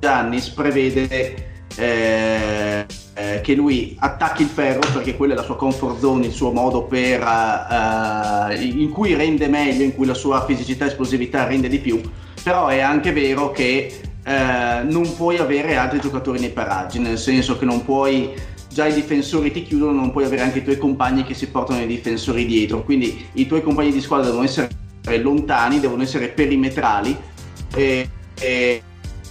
[0.00, 6.00] Giannis prevede eh, eh, che lui attacchi il ferro perché quella è la sua comfort
[6.00, 10.84] zone, il suo modo per, eh, in cui rende meglio, in cui la sua fisicità
[10.84, 12.00] e esplosività rende di più,
[12.42, 17.58] però è anche vero che eh, non puoi avere altri giocatori nei paraggi, nel senso
[17.58, 18.32] che non puoi
[18.72, 21.82] già i difensori ti chiudono, non puoi avere anche i tuoi compagni che si portano
[21.82, 24.68] i difensori dietro, quindi i tuoi compagni di squadra devono essere
[25.20, 27.16] lontani, devono essere perimetrali.
[27.74, 28.82] E, e,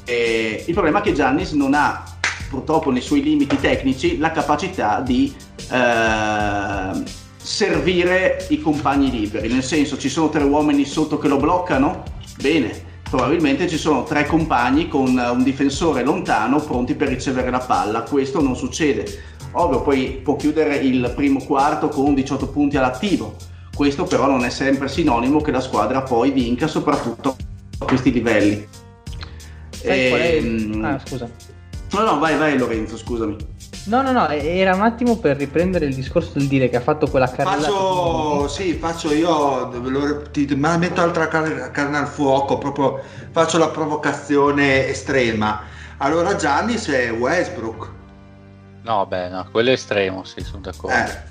[0.09, 2.03] e il problema è che Giannis non ha
[2.49, 5.31] purtroppo nei suoi limiti tecnici la capacità di
[5.71, 7.03] eh,
[7.37, 12.03] servire i compagni liberi, nel senso ci sono tre uomini sotto che lo bloccano,
[12.41, 18.01] bene, probabilmente ci sono tre compagni con un difensore lontano pronti per ricevere la palla,
[18.01, 19.05] questo non succede.
[19.51, 23.35] Ovvio, poi può chiudere il primo quarto con 18 punti all'attivo,
[23.75, 27.35] questo però non è sempre sinonimo che la squadra poi vinca, soprattutto
[27.77, 28.78] a questi livelli.
[29.81, 31.29] Sai qual è il- Ehm, Ah, scusa.
[31.91, 33.35] No, no, vai, vai Lorenzo, scusami.
[33.85, 37.07] No, no, no, era un attimo per riprendere il discorso del dire che ha fatto
[37.07, 37.61] quella carrellata.
[37.71, 43.01] Faccio, sì, faccio io, lo- ti, ma metto altra carne, carne al fuoco, proprio
[43.31, 45.61] faccio la provocazione estrema.
[45.97, 47.89] Allora Giannis è Westbrook.
[48.83, 50.95] No, beh, no, quello è estremo, sì, sono d'accordo.
[50.95, 51.27] Eh,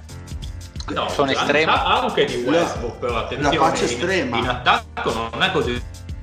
[0.90, 4.38] No, Sono ha anche di La- Westbrook, però attenzione, la faccia in- estrema.
[4.38, 5.82] In, attacco non è così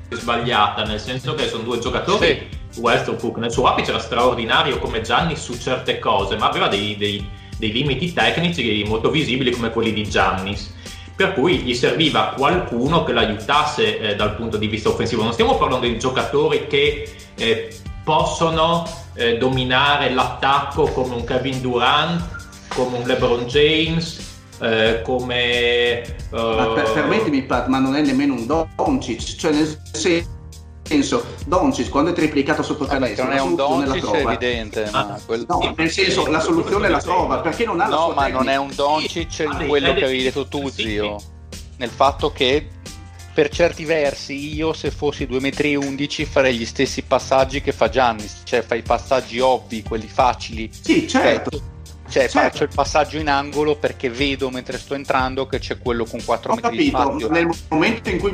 [0.09, 2.49] sbagliata, nel senso che sono due giocatori.
[2.77, 7.25] Westbrook nel suo apice era straordinario come Gianni su certe cose, ma aveva dei, dei-
[7.57, 10.73] dei limiti tecnici molto visibili come quelli di Giannis.
[11.15, 15.23] Per cui gli serviva qualcuno che l'aiutasse eh, dal punto di vista offensivo.
[15.23, 18.83] Non stiamo parlando di giocatori che eh, possono
[19.15, 22.21] eh, dominare l'attacco come un Kevin Durant,
[22.67, 25.01] come un LeBron James, eh,
[26.29, 26.55] come...
[26.55, 31.89] Ma per, eh, permettimi Pat, ma non è nemmeno un Doncic, cioè nel senso, Doncic
[31.89, 35.45] quando è triplicato sotto canestro non è la un Doncic è evidente, ma Ah, quel-
[35.47, 38.55] No, nel senso la soluzione la trova, perché non ha la No, ma non è
[38.55, 41.17] un Doncic in quello che avevi detto tu, zio.
[41.77, 42.67] Nel fatto che
[43.33, 48.43] per certi versi io se fossi 2,11 m farei gli stessi passaggi che fa Giannis,
[48.45, 50.69] cioè fai i passaggi ovvi, quelli facili.
[50.71, 51.49] Sì, certo.
[51.49, 51.74] Cioè
[52.07, 52.39] Certo.
[52.39, 56.51] faccio il passaggio in angolo perché vedo mentre sto entrando che c'è quello con 4
[56.51, 57.29] Ho metri di capito, spazio.
[57.29, 58.33] nel momento in cui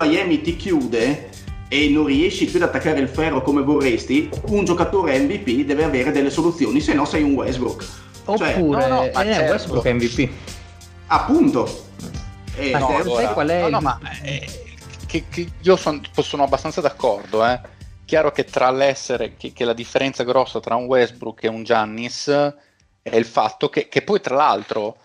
[0.00, 1.28] Miami ti chiude
[1.68, 6.10] e non riesci più ad attaccare il ferro come vorresti, un giocatore MVP deve avere
[6.12, 7.84] delle soluzioni, se no sei un Westbrook.
[8.36, 9.52] Cioè, Oppure no, no, ma eh, certo.
[9.52, 10.28] Westbrook è MVP.
[11.08, 11.86] appunto.
[12.56, 14.48] E Ma No, sai allora- qual è no, il- no, ma eh,
[15.06, 17.44] che- che io son- sono abbastanza d'accordo.
[17.46, 17.60] Eh.
[18.04, 22.54] Chiaro che tra l'essere che, che la differenza grossa tra un Westbrook e un Giannis
[23.02, 24.96] è il fatto che, che poi, tra l'altro,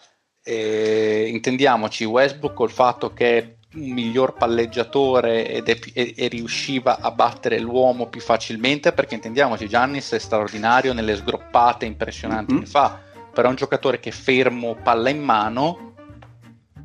[0.43, 6.99] eh, intendiamoci, Westbrook col fatto che è un miglior palleggiatore ed è e, e riusciva
[7.01, 12.59] a battere l'uomo più facilmente perché intendiamoci Giannis è straordinario nelle sgroppate impressionanti Mhm.
[12.61, 13.01] che fa
[13.33, 15.93] però è un giocatore che fermo palla in mano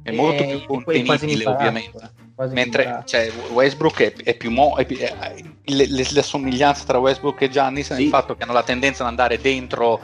[0.02, 1.92] è molto Eh, più contenibile ovviamente
[2.48, 5.14] mentre cioè, Westbrook è, è più mo- è più- è-
[5.66, 8.08] le, le- la somiglianza tra Westbrook e Giannis è nel Sì.
[8.08, 10.00] fatto che hanno la tendenza ad andare dentro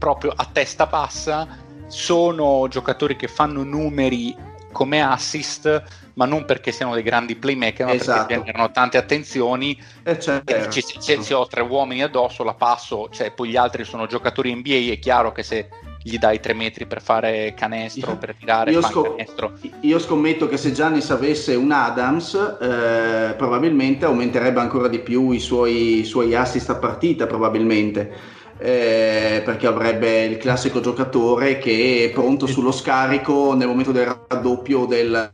[0.00, 1.46] proprio a testa bassa
[1.88, 4.34] sono giocatori che fanno numeri
[4.72, 5.82] come assist
[6.14, 8.26] ma non perché siano dei grandi playmaker ma Esatto.
[8.26, 10.54] perché generano tante attenzioni Eh, certo.
[10.54, 14.06] e ci- se, se ho tre uomini addosso la passo cioè poi gli altri sono
[14.06, 15.68] giocatori NBA è chiaro che se
[16.02, 20.48] gli dai tre metri per fare canestro per tirare io fa scop- canestro Io scommetto
[20.48, 26.04] che se Giannis avesse un Adams, eh, probabilmente aumenterebbe ancora di più i suoi, i
[26.04, 28.38] suoi assist a partita, probabilmente.
[28.62, 34.84] Eh, perché avrebbe il classico giocatore che è pronto sullo scarico nel momento del raddoppio
[34.84, 35.32] del,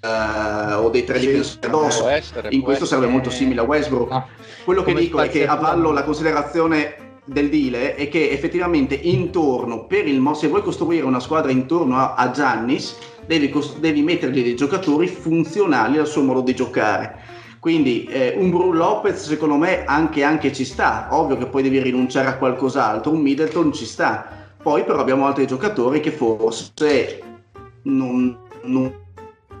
[0.00, 2.08] eh, o dei tre Sì, difensori addosso.
[2.08, 4.08] essere, In questo sarebbe essere- molto simile a Westbrook.
[4.10, 4.28] No.
[4.62, 10.06] Quello che dico è che avallo la considerazione del deal è che effettivamente intorno, per
[10.06, 12.96] il se vuoi costruire una squadra intorno a, a Giannis,
[13.26, 17.32] devi, cos- devi mettergli dei giocatori funzionali al suo modo di giocare.
[17.64, 21.80] Quindi eh, un Bru Lopez secondo me anche, anche ci sta, ovvio che poi devi
[21.80, 24.28] rinunciare a qualcos'altro, un Middleton ci sta,
[24.62, 27.22] poi però abbiamo altri giocatori che forse
[27.84, 28.92] non, non-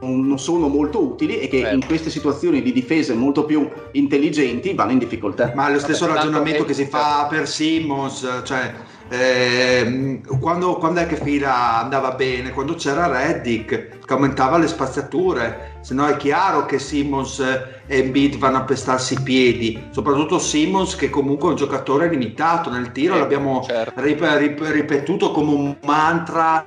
[0.00, 1.74] non sono molto utili e che Certo.
[1.76, 5.52] in queste situazioni di difese molto più intelligenti vanno in difficoltà.
[5.54, 8.70] Ma lo stesso Vabbè, ragionamento che si fa per Simmons, cioè
[9.18, 12.50] ehm, quando, quando è che Fila andava bene?
[12.50, 18.36] Quando c'era Reddick che aumentava le spaziature, se no è chiaro che Simmons e Embiid
[18.38, 23.14] vanno a pestarsi i piedi, soprattutto Simmons che comunque è un giocatore limitato nel tiro,
[23.14, 24.00] Eh, l'abbiamo certo.
[24.00, 26.64] rip- rip- ripetuto come un mantra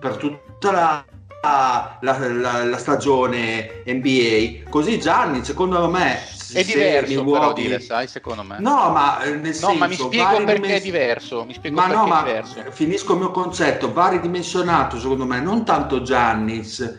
[0.00, 1.04] per tutta la,
[1.42, 4.68] la- la- la stagione NBA.
[4.70, 6.18] Così Gianni, secondo me,
[6.58, 8.56] È se diverso però Milwaukee- dire, sai, secondo me.
[8.60, 11.44] No, ma eh, nel No, senso, ma mi spiego perché dimens- è diverso.
[11.44, 12.64] Mi spiego Ma perché no, è ma diverso.
[12.70, 16.98] finisco il mio concetto, varidimensionato secondo me, non tanto Giannis,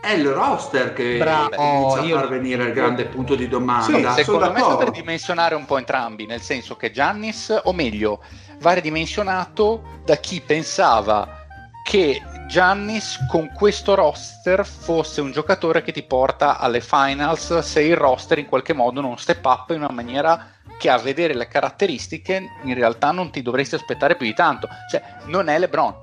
[0.00, 3.84] è il roster che Bravo, inizia a io- far venire il grande punto di domanda.
[3.84, 4.78] Sì, Secondo sono me d'accordo.
[4.80, 8.20] sono ridimensionare un po' entrambi, nel senso che Giannis, o meglio,
[8.60, 11.43] va ridimensionato da chi pensava
[11.84, 17.94] che Giannis con questo roster fosse un giocatore che ti porta alle finals se il
[17.94, 22.50] roster in qualche modo non step up in una maniera che a vedere le caratteristiche
[22.62, 24.66] in realtà non ti dovresti aspettare più di tanto.
[24.90, 25.94] Cioè, non è LeBron.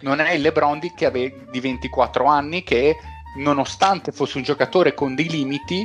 [0.00, 2.96] Non è il LeBron di, che ave, di 24 anni che
[3.36, 5.84] nonostante fosse un giocatore con dei limiti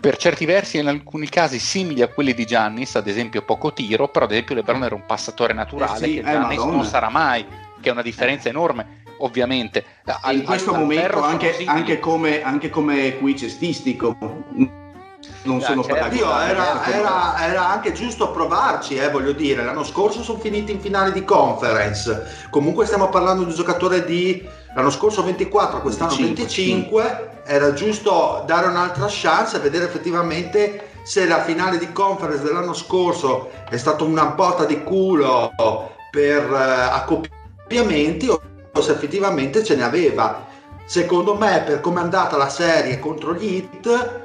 [0.00, 4.08] per certi versi in alcuni casi simili a quelli di Giannis, ad esempio poco tiro,
[4.08, 7.10] però ad esempio LeBron era un passatore naturale Eh sì, che eh, Giannis non sarà
[7.10, 7.46] mai,
[7.80, 9.84] che è una differenza enorme, ovviamente.
[10.22, 14.16] Al- in questo momento anche, anche come, anche come qui cestistico
[15.42, 15.82] non Ah, sono.
[15.82, 16.20] Dio, paragonabili.
[16.50, 16.90] era, ecco.
[16.90, 19.64] era- era anche giusto provarci, eh, voglio dire.
[19.64, 22.46] L'anno scorso sono finiti in finale di conference.
[22.50, 27.28] Comunque stiamo parlando di un giocatore di l'anno scorso 24, quest'anno 25, 25.
[27.44, 33.50] Era giusto dare un'altra chance e vedere effettivamente se la finale di conference dell'anno scorso
[33.68, 35.52] è stata una botta di culo
[36.10, 36.90] per eh,
[37.70, 38.40] accoppiamenti o
[38.80, 40.48] se effettivamente ce ne aveva.
[40.84, 44.20] Secondo me, per come è andata la serie contro gli Heat,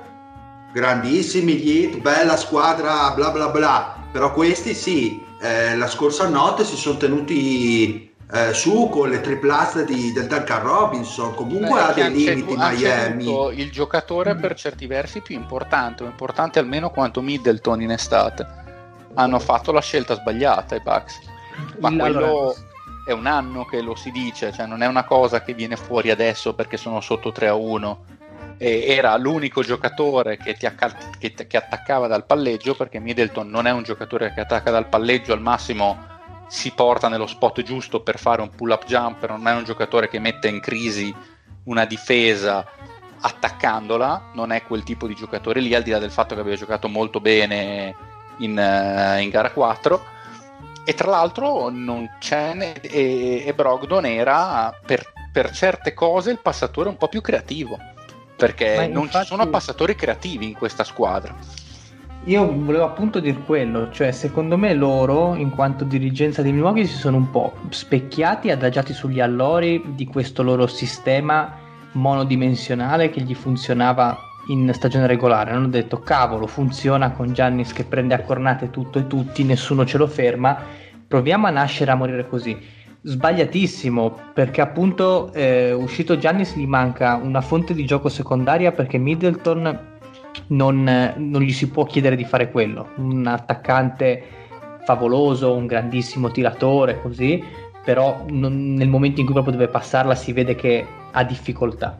[0.74, 6.64] grandissimi gli Heat, bella squadra, bla bla bla, però questi sì, eh, la scorsa notte
[6.64, 11.94] si sono tenuti eh, su con le triplazze di, del Duncan Robinson, comunque Beh, ha
[11.94, 13.54] dei limiti han Miami.
[13.62, 18.64] il giocatore per certi versi più importante, o importante almeno quanto Middleton in estate.
[19.14, 21.20] Hanno fatto la scelta sbagliata i Bucks.
[21.80, 22.54] Ma Il- quello allora,
[23.06, 26.10] è un anno che lo si dice, cioè non è una cosa che viene fuori
[26.10, 28.06] adesso perché sono sotto 3 a 1.
[28.58, 33.68] E era l'unico giocatore che, ti acca- che, che attaccava dal palleggio perché Middleton non
[33.68, 36.14] è un giocatore che attacca dal palleggio, al massimo
[36.48, 40.08] si porta nello spot giusto per fare un pull up jumper, non è un giocatore
[40.10, 41.14] che mette in crisi
[41.66, 42.66] una difesa
[43.20, 46.56] attaccandola, non è quel tipo di giocatore lì, al di là del fatto che abbia
[46.56, 47.96] giocato molto bene
[48.38, 50.14] in, eh, in gara 4.
[50.88, 56.90] E tra l'altro non c'è e, e Brogdon era per, per certe cose il passatore
[56.90, 57.78] un po' più creativo,
[58.36, 61.36] perché Ma non infatti- ci sono passatori creativi in questa squadra.
[62.26, 66.96] Io volevo appunto dire quello, cioè secondo me loro, in quanto dirigenza di Milwaukee, si
[66.98, 71.56] sono un po' specchiati e adagiati sugli allori di questo loro sistema
[71.94, 74.18] monodimensionale che gli funzionava
[74.48, 75.52] in stagione regolare.
[75.52, 79.98] Hanno detto cavolo, funziona con Giannis che prende a cornate tutto e tutti, nessuno ce
[79.98, 80.58] lo ferma,
[81.08, 82.58] proviamo a nascere a morire così.
[83.02, 89.94] Sbagliatissimo, perché appunto eh, uscito Giannis gli manca una fonte di gioco secondaria perché Middleton
[90.48, 92.90] non, non gli si può chiedere di fare quello.
[92.96, 94.24] Un attaccante
[94.84, 97.44] favoloso, un grandissimo tiratore, così,
[97.84, 101.98] però non- nel momento in cui proprio deve passarla si vede che ha difficoltà.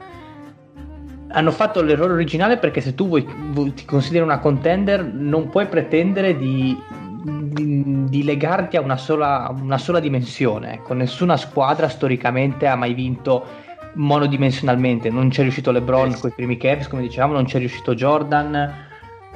[1.30, 5.68] Hanno fatto l'errore originale perché se tu vuoi, vuoi- ti consideri una contender non puoi
[5.68, 6.78] pretendere di,
[7.24, 10.74] di- di legarti a una sola, una sola dimensione.
[10.76, 13.44] Ecco, nessuna squadra storicamente ha mai vinto
[13.96, 15.10] monodimensionalmente.
[15.10, 16.22] Non c'è riuscito LeBron Sì.
[16.22, 18.85] con i primi Cavs, come dicevamo, non c'è riuscito Jordan.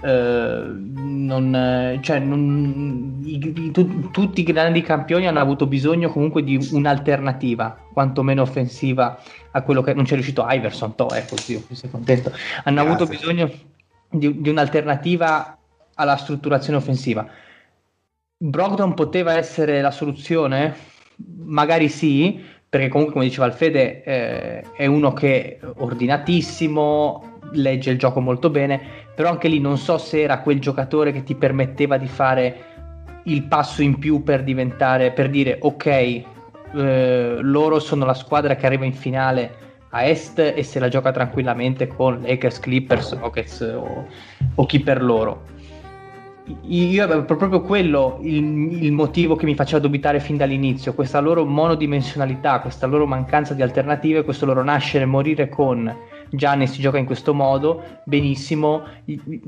[0.01, 6.69] Eh, non, cioè, non- i- tu- tutti i grandi campioni hanno avuto bisogno comunque di
[6.71, 9.19] un'alternativa, quantomeno offensiva
[9.51, 10.95] a quello che non c'è riuscito Iverson.
[10.95, 12.31] To, ecco, sì, sei contento.
[12.63, 13.17] Hanno avuto Grazie.
[13.17, 13.51] bisogno
[14.09, 15.57] di, di un'alternativa
[15.95, 17.27] alla strutturazione offensiva.
[18.37, 20.73] Brogdon poteva essere la soluzione?
[21.43, 27.97] Magari sì, perché comunque come diceva Alfede eh, è uno che è ordinatissimo, legge il
[27.97, 28.79] gioco molto bene,
[29.15, 32.65] però anche lì non so se era quel giocatore che ti permetteva di fare
[33.23, 38.67] il passo in più per diventare, per dire ok, eh, loro sono la squadra che
[38.67, 44.05] arriva in finale a est e se la gioca tranquillamente con Lakers, Clippers, Rockets o,
[44.55, 45.57] o chi per loro.
[46.61, 51.45] Io avevo proprio quello il, il motivo che mi faceva dubitare fin dall'inizio, questa loro
[51.45, 56.97] monodimensionalità, questa loro mancanza di alternative, questo loro nascere e morire con Giannis si gioca
[56.97, 58.83] in questo modo, benissimo,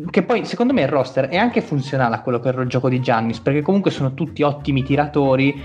[0.10, 2.90] che poi secondo me il roster è anche funzionale a quello che era il gioco
[2.90, 5.62] di Giannis, perché comunque sono tutti ottimi tiratori,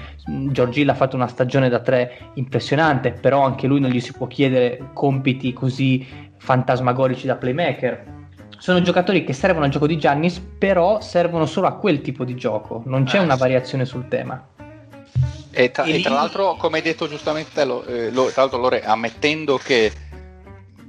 [0.51, 4.27] Giorgilla ha fatto una stagione da tre impressionante, però anche lui non gli si può
[4.27, 6.07] chiedere compiti così
[6.37, 8.15] fantasmagorici da playmaker.
[8.59, 12.35] Sono giocatori che servono al gioco di Giannis, però servono solo a quel tipo di
[12.35, 13.41] gioco, non c'è Eh, una sì.
[13.41, 14.45] variazione sul tema.
[15.51, 18.43] E tra, E e tra lì- l'altro, come hai detto giustamente, lo, eh, lo- tra
[18.43, 19.93] l'altro Lore, ammettendo che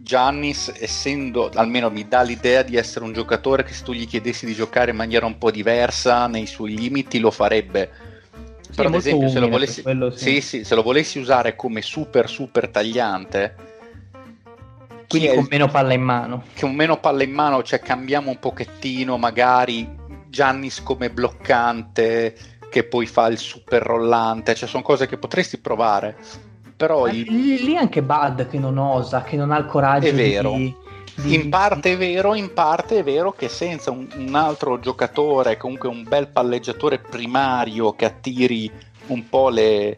[0.01, 4.45] Giannis, essendo, almeno mi dà l'idea di essere un giocatore che se tu gli chiedessi
[4.45, 7.91] di giocare in maniera un po' diversa, nei suoi limiti, lo farebbe.
[8.61, 10.17] Sì, Però ad esempio, se lo, volessi, quello sì.
[10.35, 13.55] sì, sì, se lo volessi usare come super super tagliante,
[15.07, 16.43] Quindi con meno palla in mano.
[16.61, 19.89] un meno palla in mano, cioè cambiamo un pochettino, magari
[20.27, 22.35] Giannis come bloccante,
[22.69, 26.15] che poi fa il super rollante, cioè sono cose che potresti provare.
[26.77, 30.13] però il- lì lì anche Bud che non osa, che non ha il coraggio È
[30.13, 30.51] vero.
[30.51, 30.75] di...
[31.15, 35.57] di- In parte è vero, in parte è vero che senza un, un altro giocatore,
[35.57, 38.71] comunque un bel palleggiatore primario che attiri
[39.07, 39.97] un po' le,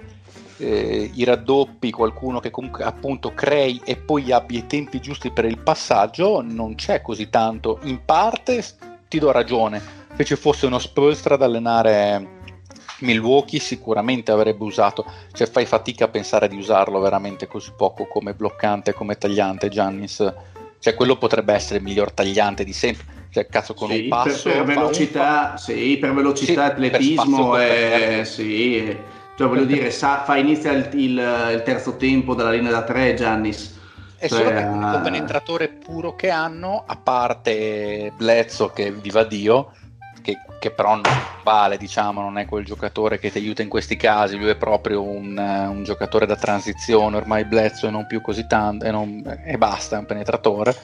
[0.60, 5.46] eh, i raddoppi, qualcuno che comunque appunto crei e poi abbia i tempi giusti per
[5.46, 7.80] il passaggio, non c'è così tanto.
[7.84, 8.64] In parte
[9.08, 9.82] ti do ragione,
[10.16, 12.38] se ci fosse uno Spolstra ad allenare
[13.00, 18.34] Milwaukee sicuramente avrebbe usato, cioè fai fatica a pensare di usarlo veramente così poco come
[18.34, 20.34] bloccante, come tagliante Giannis
[20.82, 24.50] cioè quello potrebbe essere il miglior tagliante di sempre cioè cazzo con Sì, un passo
[24.50, 28.98] per, per fa un velocità, sì, per velocità, Sì, per atletismo, spazio eh, per- sì.
[29.40, 33.14] Cioè voglio dire, sa, fa inizia il, il- il terzo tempo dalla linea da tre
[33.14, 33.80] Giannis.
[34.18, 39.72] è Cioè, solo l'unico eh, penetratore puro che hanno a parte Blezzo che viva Dio
[40.22, 41.04] che, che però non
[41.46, 45.04] vale diciamo non è quel giocatore che ti aiuta in questi casi lui è proprio
[45.04, 49.24] un, eh, un giocatore da transizione ormai Blezzo e non più così tanto e, non-
[49.46, 50.76] e basta è un penetratore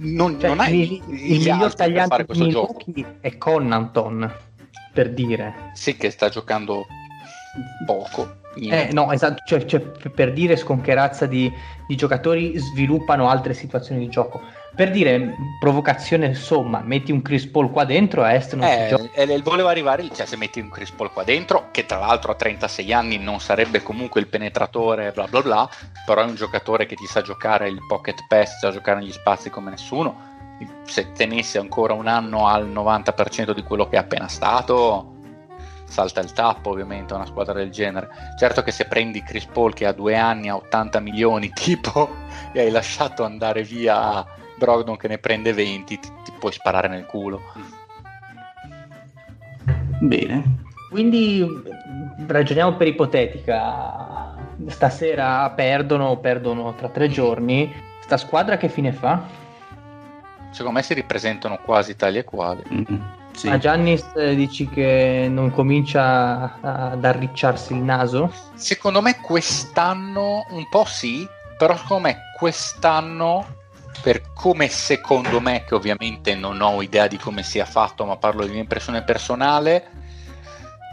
[0.00, 2.84] non, Cioè, non hai il, il miglior altri per tagliante fare di questo gioco
[3.22, 4.30] è Connaughton,
[4.92, 5.70] per dire.
[5.72, 6.84] sì che sta giocando
[7.86, 11.52] poco Eh, no, esatto, cioè, cioè, per dire con che razza di,
[11.86, 14.40] di giocatori sviluppano altre situazioni di gioco.
[14.74, 18.88] Per dire provocazione, insomma, metti un Chris Paul qua dentro a est non si Eh,
[18.88, 19.08] gioca.
[19.14, 22.32] eh, volevo arrivare lì, cioè se metti un Chris Paul qua dentro, che tra l'altro
[22.32, 25.68] a 36 anni non sarebbe comunque il penetratore, bla bla bla,
[26.06, 29.50] però è un giocatore che ti sa giocare il pocket pass, sa giocare negli spazi
[29.50, 30.34] come nessuno.
[30.84, 35.15] Se tenesse ancora un anno al 90% di quello che è appena stato,
[35.96, 38.08] salta il tappo ovviamente una squadra del genere.
[38.38, 42.10] Certo che se prendi Chris Paul che ha due anni a 80 milioni tipo
[42.52, 44.22] e hai lasciato andare via
[44.58, 47.40] Brogdon che ne prende 20, ti, ti puoi sparare nel culo.
[50.00, 50.64] Bene.
[50.90, 51.46] Quindi
[52.26, 54.34] ragioniamo per ipotetica.
[54.66, 57.72] Stasera perdono, perdono tra tre giorni.
[58.02, 59.22] Sta squadra che fine fa?
[60.50, 62.62] Secondo me si ripresentano quasi tali e quali.
[62.70, 63.00] Mm,
[63.36, 63.48] sì.
[63.48, 68.32] A Giannis eh, dici che non comincia ad arricciarsi il naso?
[68.54, 71.28] Secondo me quest'anno un po' sì,
[71.58, 73.46] però secondo me quest'anno,
[74.02, 78.44] per come secondo me, che ovviamente non ho idea di come sia fatto, ma parlo
[78.44, 79.90] di mia impressione personale,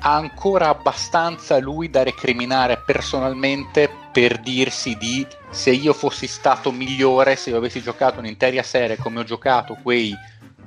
[0.01, 7.37] ha ancora abbastanza lui da recriminare personalmente per dirsi di se io fossi stato migliore,
[7.37, 10.13] se io avessi giocato un'intera serie come ho giocato quei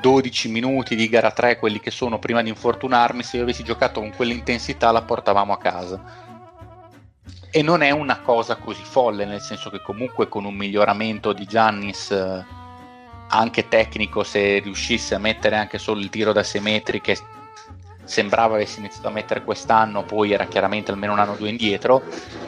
[0.01, 4.01] 12 minuti di gara 3, quelli che sono prima di infortunarmi, se io avessi giocato
[4.01, 6.25] con quell'intensità la portavamo a casa.
[7.51, 11.47] E non è una cosa così folle, nel senso che comunque con un miglioramento di
[11.47, 12.45] Giannis eh,
[13.29, 17.17] anche tecnico, se riuscisse a mettere anche solo il tiro da 6 metri che
[18.05, 22.03] sembrava avesse iniziato a mettere quest'anno, poi era chiaramente almeno un anno o due indietro,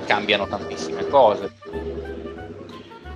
[0.06, 1.52] cambiano tantissime cose.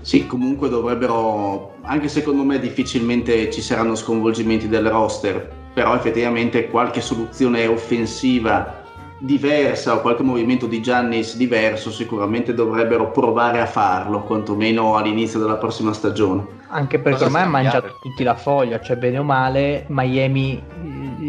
[0.02, 7.00] Sì, comunque dovrebbero, anche secondo me difficilmente ci saranno sconvolgimenti del roster, però effettivamente qualche
[7.00, 8.80] soluzione offensiva
[9.18, 15.56] diversa o qualche movimento di Giannis diverso sicuramente dovrebbero provare a farlo, quantomeno all'inizio della
[15.56, 16.60] prossima stagione.
[16.68, 20.60] Anche perché Cosa ormai ha mangiato tutti la foglia, cioè bene o male Miami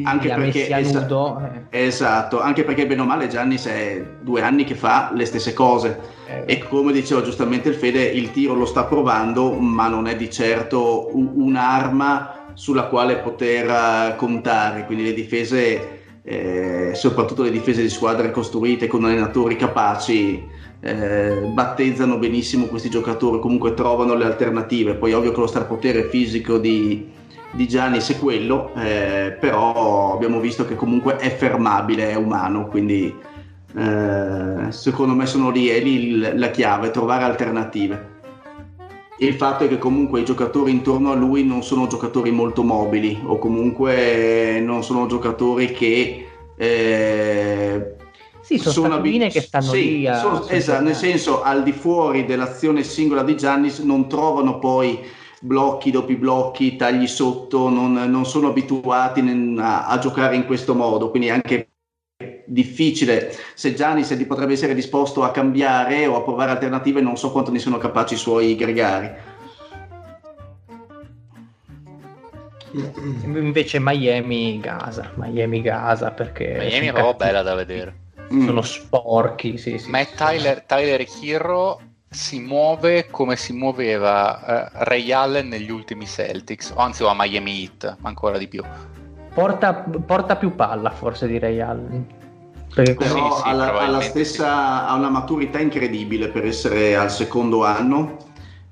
[0.03, 1.41] Anche perché nudo.
[1.69, 5.53] eh, Esatto, anche perché bene o male Giannis è due anni che fa le stesse
[5.53, 5.99] cose.
[6.27, 10.15] eh, E come diceva giustamente il Fede, il tiro lo sta provando, ma non è
[10.15, 14.85] di certo un'arma sulla quale poter eh, contare.
[14.85, 20.43] Quindi le difese, eh, soprattutto le difese di squadre costruite con allenatori capaci,
[20.79, 24.95] eh, battezzano benissimo questi giocatori, comunque trovano le alternative.
[24.95, 27.09] Poi ovvio che lo strapotere fisico di,
[27.53, 33.15] di Giannis è quello, eh, però abbiamo visto che comunque è fermabile, è umano, quindi
[33.75, 38.11] eh, secondo me sono lì, è lì la chiave, trovare alternative.
[39.19, 43.21] Il fatto è che comunque i giocatori intorno a lui non sono giocatori molto mobili
[43.23, 47.95] o comunque non sono giocatori che eh,
[48.41, 51.71] sì, sono, statuine abi- che stanno sì, lì a sono- esatto, nel senso al di
[51.71, 54.99] fuori dell'azione singola di Giannis non trovano poi
[55.43, 59.19] blocchi, doppi blocchi, tagli sotto, non, non sono abituati
[59.59, 61.67] a, a giocare in questo modo, quindi è anche
[62.45, 67.31] difficile se Giannis di- potrebbe essere disposto a cambiare o a provare alternative, non so
[67.31, 69.11] quanto ne sono capaci i suoi gregari.
[73.25, 78.01] Invece Miami Gaza, Miami Gaza perché Miami è proprio bella da vedere.
[78.33, 78.45] Mm.
[78.45, 79.89] Sono sporchi, sì, sì.
[79.91, 81.79] Ma è Tyler, Tyler Hero
[82.13, 87.15] si muove come si muoveva eh, Ray Allen negli ultimi Celtics, o anzi o a
[87.17, 88.63] Miami Heat, ma ancora di più.
[89.33, 92.05] Porta, porta più palla forse direi Allen.
[92.73, 96.45] Perché Sì, Però sì, ha, la- ha la probabilmente stessa, ha una maturità incredibile per
[96.45, 98.17] essere al secondo anno.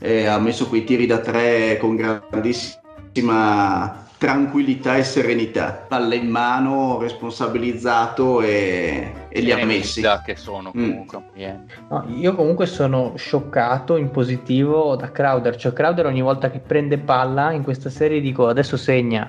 [0.04, 5.86] e ha messo quei tiri da tre con grandissima tranquillità e serenità.
[5.88, 10.04] Palle in mano, responsabilizzato e, e li ha messi.
[10.24, 10.90] Che sono Mm.
[10.90, 11.64] comunque a Miami.
[11.90, 17.00] No, io comunque sono scioccato in positivo da Crowder, cioè Crowder ogni volta che prende
[17.00, 19.28] palla in questa serie dico adesso segna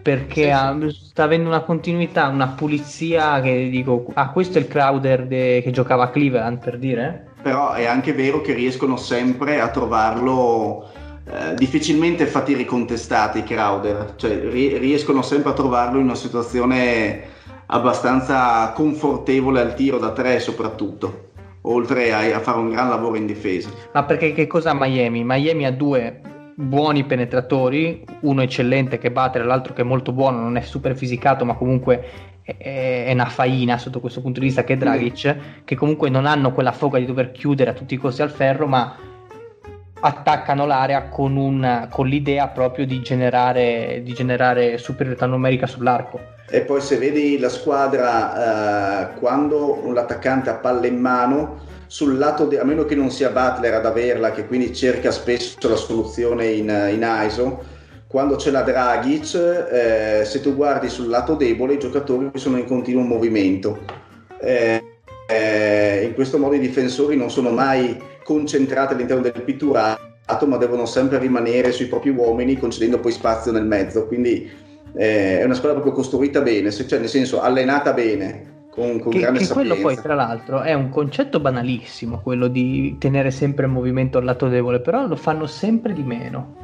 [0.00, 4.68] perché Sì, ha- sta avendo una continuità, una pulizia che dico ah questo è il
[4.68, 9.60] Crowder de- che giocava a Cleveland per dire Però è anche vero che riescono sempre
[9.60, 10.88] a trovarlo.
[11.28, 17.34] Eh, difficilmente fa tiri contestati Crowder, cioè ri- riescono sempre a trovarlo in una situazione
[17.66, 21.30] abbastanza confortevole al tiro da tre soprattutto,
[21.62, 23.70] oltre a, a fare un gran lavoro in difesa.
[23.92, 25.24] ma perché che cosa ha Miami?
[25.24, 26.20] Miami ha due
[26.54, 31.44] buoni penetratori, uno eccellente che batte, l'altro che è molto buono, non è super fisicato
[31.44, 32.04] ma comunque
[32.42, 36.52] è, una faina sotto questo punto di vista che è Dragic, che comunque non hanno
[36.52, 38.96] quella foga di dover chiudere a tutti i costi al ferro ma
[40.00, 46.34] attaccano l'area con, un- con l'idea proprio di generare, di generare superiorità numerica sull'arco.
[46.48, 52.46] E poi se vedi la squadra eh, quando l'attaccante ha palla in mano, sul lato
[52.46, 56.46] de- a meno che non sia Butler ad averla, che quindi cerca spesso la soluzione
[56.46, 57.74] in, in ISO,
[58.06, 59.34] quando c'è la Dragic,
[59.70, 63.78] eh, se tu guardi sul lato debole i giocatori sono in continuo movimento.
[64.40, 64.80] Eh,
[65.28, 70.84] eh, in questo modo i difensori non sono mai concentrati all'interno del pitturato, ma devono
[70.84, 74.08] sempre rimanere sui propri uomini, concedendo poi spazio nel mezzo.
[74.08, 74.50] Quindi
[74.96, 79.20] eh, è una squadra proprio costruita bene, cioè nel senso allenata bene, con, con Che,
[79.20, 83.72] grande che quello poi, tra l'altro, è un concetto banalissimo, quello di tenere sempre in
[83.72, 86.56] movimento il lato debole, però lo fanno sempre di meno.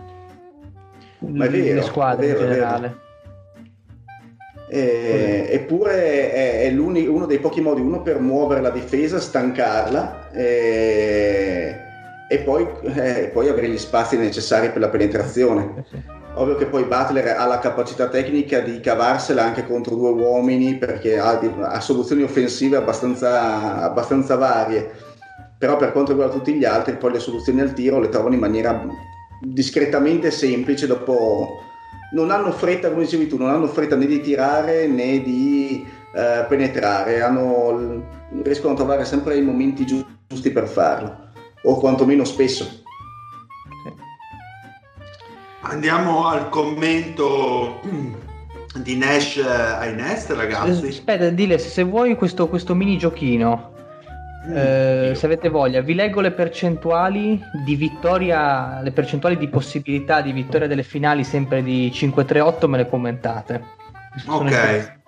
[1.21, 2.97] Ma è vero, le squadre vero, in generale.
[4.75, 11.77] Eh, eppure è, è uno dei pochi modi, uno per muovere la difesa, stancarla eh,
[12.27, 15.85] e poi, eh, poi avere gli spazi necessari per la penetrazione.
[15.93, 16.21] Eh.
[16.37, 21.19] Ovvio che poi Butler ha la capacità tecnica di cavarsela anche contro due uomini perché
[21.19, 24.91] ha, ha soluzioni offensive abbastanza, abbastanza varie,
[25.59, 28.41] però per quanto riguarda tutti gli altri poi le soluzioni al tiro le trovano in
[28.41, 28.87] maniera
[29.39, 31.61] discretamente semplice dopo
[32.13, 36.45] non hanno fretta come dicevi tu non hanno fretta né di tirare né di eh,
[36.49, 41.31] penetrare hanno- riescono a trovare sempre i momenti giu- giusti per farlo
[41.65, 42.81] o quantomeno spesso.
[45.65, 47.81] Andiamo al commento
[48.77, 50.87] di Nash ai Nest, ragazzi.
[50.89, 53.72] Aspetta, dile se vuoi questo, questo mini giochino.
[54.51, 60.33] Eh, se avete voglia, vi leggo le percentuali di vittoria, le percentuali di possibilità di
[60.33, 63.63] vittoria delle finali sempre di 5-3-8, me le commentate.
[64.17, 65.01] Sono Ok.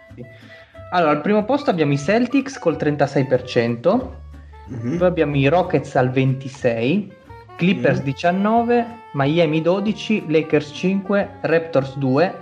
[0.92, 4.22] Allora, al primo posto abbiamo i Celtics col 36%,
[4.66, 4.96] Mhm.
[4.98, 7.12] poi abbiamo i Rockets al 26%,
[7.56, 8.04] Clippers Mm.
[8.04, 12.32] 19%, Miami 12%, Lakers 5%, Raptors 2%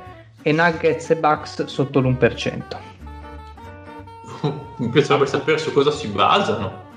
[0.42, 2.76] e Nuggets e Bucks sotto l'1%.
[4.76, 6.90] Mi piacerebbe sapere su cosa si basano.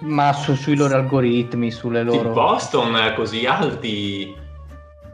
[0.00, 2.30] Ma su- sui loro algoritmi, sulle loro...
[2.30, 4.34] Boston eh, così alti,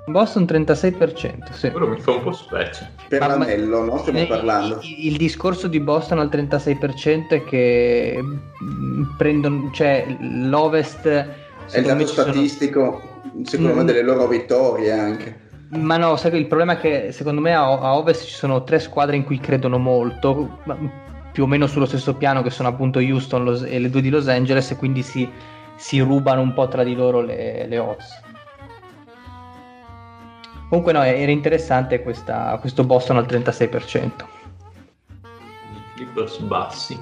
[0.06, 1.70] Boston 36%, sì.
[1.70, 2.90] quello mi fa un po' specie.
[3.06, 3.98] per Ma- l'anello no?
[3.98, 8.18] stiamo Eh, parlando Il, il discorso di Boston al 36% è che
[8.64, 11.26] mm, prendono, cioè l'Ovest è
[11.76, 13.02] il dato me ci sono- statistico
[13.42, 13.86] secondo me Mm.
[13.86, 15.38] delle loro vittorie anche
[15.72, 18.64] Ma no, sai che il problema è che secondo me a, a Ovest ci sono
[18.64, 20.78] tre squadre in cui credono molto, ma
[21.38, 24.10] più o meno sullo stesso piano che sono appunto Houston Los- e le due di
[24.10, 25.30] Los Angeles e quindi si,
[25.76, 28.22] si rubano un po' tra di loro le, le odds.
[30.68, 34.26] Comunque no, era interessante questa- questo Boston al 36%.
[35.76, 36.98] I Clippers bassi.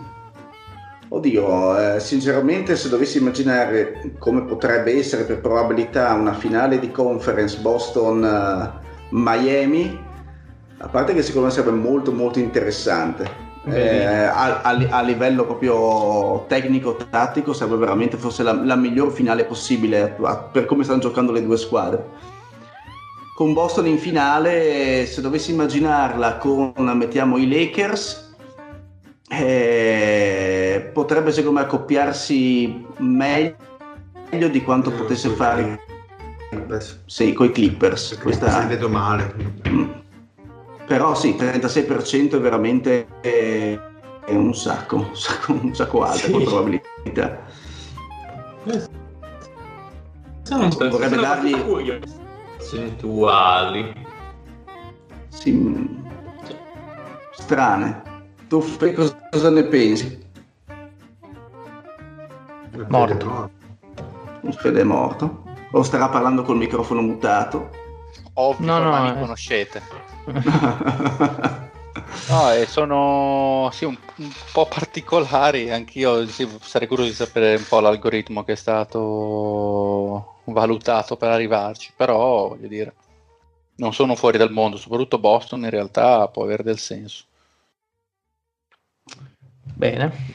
[1.08, 7.58] Oddio, eh, sinceramente se dovessi immaginare come potrebbe essere per probabilità una finale di conference
[7.60, 10.04] Boston-Miami,
[10.76, 13.45] a parte che secondo me sarebbe molto molto interessante.
[13.68, 20.16] Eh, a, a- a livello proprio tecnico-tattico sarebbe veramente forse la, la miglior finale possibile
[20.22, 22.04] a- per come stanno giocando le due squadre.
[23.34, 28.34] Con Boston in finale, se dovessi immaginarla con, mettiamo, i Lakers,
[29.28, 35.80] eh, potrebbe secondo me accoppiarsi meglio di quanto Eh, potesse fare
[37.06, 38.16] sì, con i Clippers.
[38.22, 39.34] Questa- se vedo male.
[39.68, 39.90] Mm.
[40.86, 43.78] Però sì, 36% è veramente eh,
[44.24, 46.30] è un sacco, un sacco, un sacco alto Sì.
[46.32, 47.42] come probabilità.
[50.42, 51.56] Sono Vorrebbe dargli-
[52.56, 53.92] percentuali.
[55.28, 55.84] Sì, mm,
[57.32, 58.02] strane.
[58.48, 58.62] Tu
[58.94, 60.24] cosa, cosa ne pensi?
[62.88, 63.50] Morto.
[64.58, 65.42] Fede è morto?
[65.72, 67.70] O starà parlando col microfono mutato?
[68.34, 69.20] Ovvio, No, no, ormai mi eh.
[69.20, 69.82] conoscete.
[72.28, 77.64] No, e sono sì, un, un po' particolari, anch'io sì, sarei curioso di sapere un
[77.68, 82.94] po' l'algoritmo che è stato valutato per arrivarci, però voglio dire,
[83.76, 87.24] non sono fuori dal mondo, soprattutto Boston in realtà può avere del senso.
[89.74, 90.34] Bene.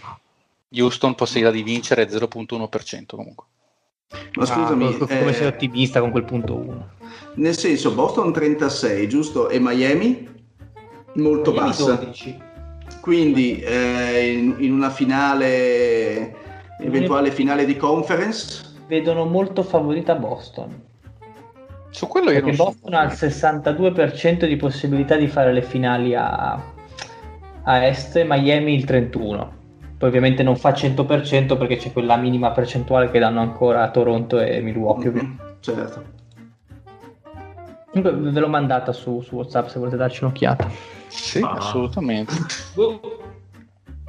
[0.74, 3.46] Houston possibilità di vincere 0.1% comunque.
[4.36, 6.90] Ma scusami, Ah, co- come eh, sei ottimista con quel punto 1.
[7.36, 9.50] nel senso Boston 36, giusto?
[9.50, 10.28] E Miami
[11.16, 12.00] molto bassa.
[13.02, 16.36] Quindi eh, in, in una finale,
[16.80, 20.82] eventuale finale di conference, Vedono molto favorita Boston.
[21.92, 26.14] Su quello io Perché non Boston ha il 62% di possibilità di fare le finali
[26.14, 26.62] a,
[27.64, 29.48] a est e Miami il 31%.
[30.02, 34.40] Poi ovviamente non fa 100% perché c'è quella minima percentuale che danno ancora a Toronto
[34.40, 35.12] e Milwaukee.
[35.12, 36.04] Mhm, certo.
[37.92, 40.68] Comunque ve l'ho mandata su, su WhatsApp se volete darci un'occhiata.
[41.06, 41.52] Sì, Ah.
[41.52, 42.34] assolutamente.
[42.74, 43.00] Boh.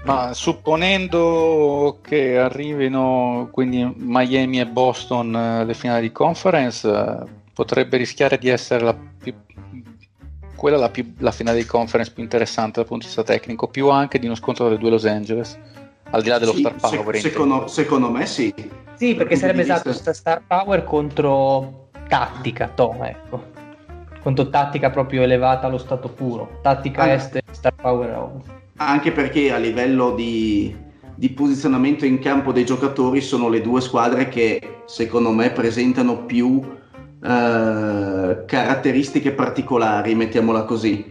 [0.04, 7.18] Ma supponendo che arrivino quindi Miami e Boston eh, alle finali di conference, eh,
[7.52, 9.34] potrebbe rischiare di essere la più,
[10.56, 13.90] quella la, più- la finale di conference più interessante dal punto di vista tecnico, più
[13.90, 15.58] anche di uno scontro delle due Los Angeles,
[16.12, 17.16] al di là dello Sì, star se- power.
[17.18, 18.52] secondo, secondo me sì.
[18.94, 23.50] Sì, perché sarebbe esatto vista- sta star power contro tattica, to, ecco.
[24.22, 26.58] Contro tattica proprio elevata allo stato puro.
[26.62, 27.12] Tattica Ah.
[27.12, 28.50] est e star power ovest.
[28.76, 30.74] Anche perché a livello di,
[31.14, 36.60] di posizionamento in campo dei giocatori sono le due squadre che secondo me presentano più
[37.24, 41.04] eh, caratteristiche particolari, mettiamola così,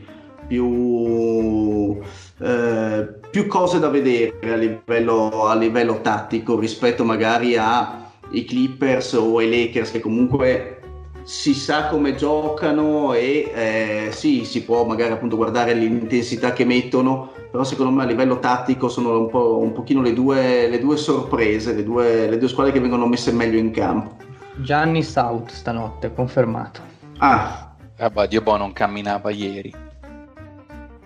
[0.47, 1.97] più,
[2.41, 9.37] eh, più cose da vedere a livello, a livello tattico rispetto magari ai Clippers o
[9.37, 10.81] ai Lakers che comunque
[11.23, 17.31] si sa come giocano e eh, sì, si può magari appunto guardare l'intensità che mettono,
[17.49, 20.97] però secondo me a livello tattico sono un, po', un pochino le due, le due
[20.97, 24.17] sorprese, le due, le due squadre che vengono messe meglio in campo.
[24.55, 26.81] Gianni South stanotte, confermato.
[27.19, 27.71] Ah,
[28.01, 29.71] Ah, bah, Dio boh, non camminava ieri.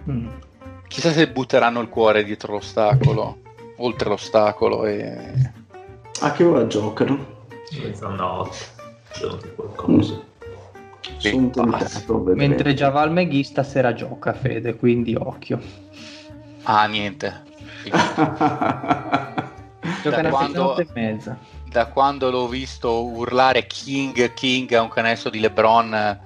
[0.10, 0.30] Mm.
[0.88, 3.38] Chissà se butteranno il cuore dietro l'ostacolo,
[3.78, 5.52] oltre l'ostacolo e...
[6.22, 7.34] a che ora giocano?
[7.82, 8.58] Mezzanotte.
[9.12, 10.20] Sono di qualcosa.
[11.18, 12.06] Sono pazzi.
[12.06, 12.24] tentato.
[12.36, 15.60] Mentre Javal McGee stasera gioca, Fede, quindi occhio.
[16.64, 17.44] Ah, niente.
[20.02, 21.38] Gioca Da quando- e mezza.
[21.70, 26.20] da quando l'ho visto urlare King King a un canestro di LeBron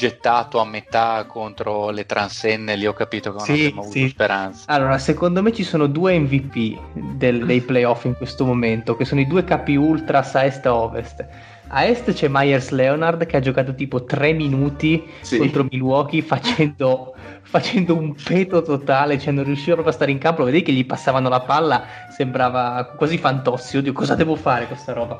[0.00, 4.08] gettato a metà contro le transenne, lì ho capito che non Sì, abbiamo avuto sì.
[4.08, 4.64] speranza.
[4.72, 6.78] Allora, secondo me ci sono due MVP
[7.18, 10.68] del- dei playoff in questo momento, che sono i due capi ultras a est e
[10.68, 11.26] a ovest.
[11.72, 15.36] A est c'è Myers Leonard che ha giocato tipo 3 minuti Sì.
[15.36, 20.44] contro Milwaukee facendo, facendo un peto totale, cioè non riusciva proprio a stare in campo,
[20.44, 21.84] vedi che gli passavano la palla,
[22.16, 25.18] sembrava quasi fantossi, oddio cosa devo fare con questa roba.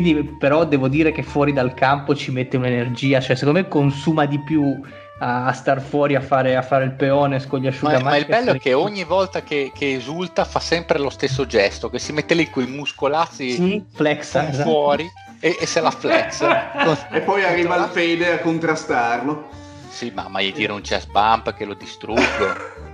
[0.00, 4.26] Quindi però devo dire che fuori dal campo ci mette un'energia, cioè secondo me consuma
[4.26, 4.80] di più
[5.18, 8.04] a, a star fuori a fare, a fare il peone con gli Ma, asciugamani.
[8.04, 11.90] ma il bello è che ogni volta che, che esulta fa sempre lo stesso gesto,
[11.90, 14.70] che si mette lì con i muscolazzi Sì, flexa, esatto.
[14.70, 15.10] fuori
[15.40, 16.42] e, e se la flex.
[17.10, 19.48] e poi arriva il Fede a contrastarlo.
[19.88, 22.22] Sì, ma, ma gli tira un chest bump che lo distruggo.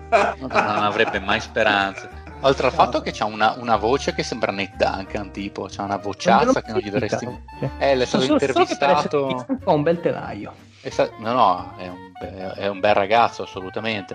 [0.41, 2.23] non avrebbe mai speranze.
[2.47, 5.97] Oltre al fatto che c'ha una, una voce che sembra Nate Duncan, tipo, c'ha una
[5.97, 7.25] vociazza che non gli dovresti.
[7.59, 9.47] Cioè, Eh, l'è stato essere intervistato.
[9.65, 10.53] ha un bel telaio.
[10.81, 14.15] È sta- No, no, è un, be- è un bel ragazzo, assolutamente.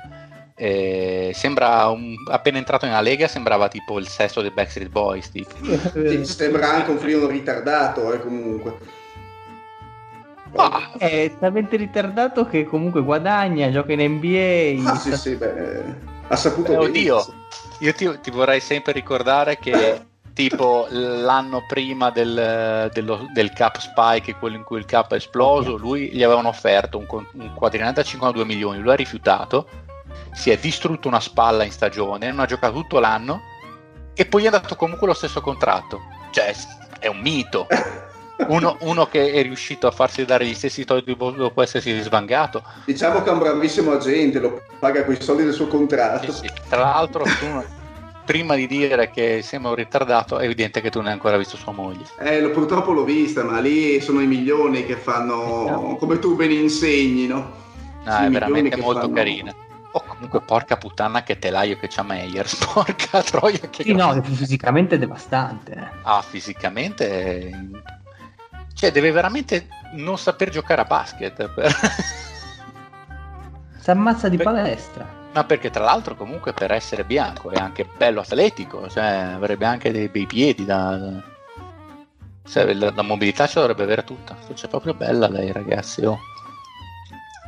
[0.55, 5.31] Eh, sembra un- appena entrato nella Lega, sembrava tipo il sesto dei Backstreet Boys.
[5.31, 5.55] Tipo.
[5.93, 8.77] Sì, sembra anche un frigo ritardato, eh, comunque.
[10.55, 14.89] Ah, È talmente ritardato che comunque guadagna, gioca in NBA.
[14.91, 15.83] Ah, sì, sì, beh,
[16.27, 16.89] ha saputo Eh, bene.
[16.89, 17.25] oddio,
[17.79, 24.35] io ti, ti vorrei sempre ricordare che tipo l'anno prima del, dello- del Cap Spike,
[24.35, 28.03] quello in cui il Cap è esploso, lui gli avevano offerto un, un quadriennale da
[28.03, 29.67] 52 milioni, lui ha rifiutato,
[30.31, 33.41] si è distrutto una spalla in stagione, non ha giocato tutto l'anno
[34.13, 36.01] e poi gli è dato comunque lo stesso contratto.
[36.31, 36.53] Cioè,
[36.99, 37.67] è un mito.
[38.47, 42.63] Uno, uno che è riuscito a farsi dare gli stessi soldi dopo essersi svangato.
[42.85, 46.31] Diciamo che è un bravissimo agente, lo paga con i soldi del suo contratto.
[46.31, 46.51] Sì, sì.
[46.69, 47.63] Tra l'altro, tu,
[48.25, 51.57] prima di dire che sembra un ritardato, è evidente che tu non hai ancora visto
[51.57, 52.05] sua moglie.
[52.19, 56.51] Eh, lo- purtroppo l'ho vista, ma lì sono i milioni che fanno, come tu ben
[56.51, 57.37] insegni, no?
[58.05, 59.53] No, Sì, è milioni veramente molto fanno- carina.
[59.91, 63.83] Oh, comunque, porca puttana che telaio che c'ha Meyers, porca troia che...
[63.83, 65.91] Sì, no, fisicamente è devastante.
[66.03, 67.51] Ah, fisicamente...
[68.79, 71.49] Cioè, deve veramente non saper giocare a basket.
[71.49, 71.69] Per...
[73.77, 74.45] Si ammazza di per...
[74.45, 75.05] palestra.
[75.33, 79.91] Ma perché tra l'altro comunque per essere bianco è anche bello atletico, cioè avrebbe anche
[79.91, 80.97] dei bei piedi da...
[82.47, 84.37] Cioè, la, la mobilità ce dovrebbe avere tutta.
[84.53, 86.05] Cioè, proprio bella lei, ragazzi.
[86.05, 86.17] Oh.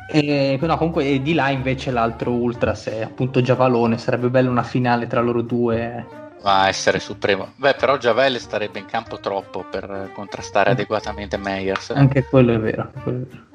[0.10, 5.08] E, no, comunque di là invece l'altro Ultras è appunto Giavalone, sarebbe bella una finale
[5.08, 6.20] tra loro due.
[6.44, 7.54] Ma essere supremo.
[7.56, 10.74] Beh, però Giavelle starebbe in campo troppo per contrastare mm.
[10.74, 11.92] adeguatamente Meyers.
[11.92, 12.92] Anche quello è vero.
[13.04, 13.50] Quello è vero.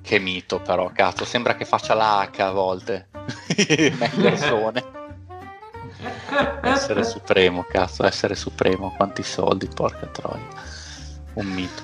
[0.00, 3.08] Che mito però, cazzo, sembra che faccia la H a volte.
[3.98, 4.84] Meyersone.
[6.62, 10.46] essere supremo, cazzo, essere supremo, quanti soldi, porca troia.
[11.34, 11.82] Un mito.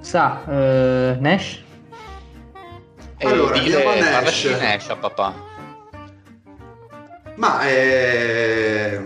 [0.00, 1.62] Sa, uh, Nash?
[3.18, 4.44] E allora, dire, a Nash.
[4.44, 5.49] Nash a papà.
[7.40, 9.00] Ma eh,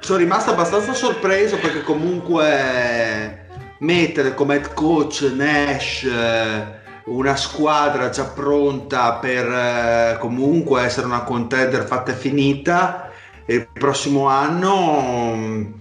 [0.00, 3.46] sono rimasto abbastanza sorpreso perché comunque
[3.78, 6.66] mettere come head coach Nash eh,
[7.06, 13.10] una squadra già pronta per eh, comunque essere una contender fatta e finita
[13.46, 15.72] il prossimo anno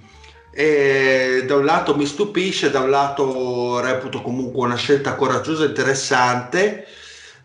[0.52, 5.68] e da un lato mi stupisce, da un lato reputo comunque una scelta coraggiosa e
[5.68, 6.86] interessante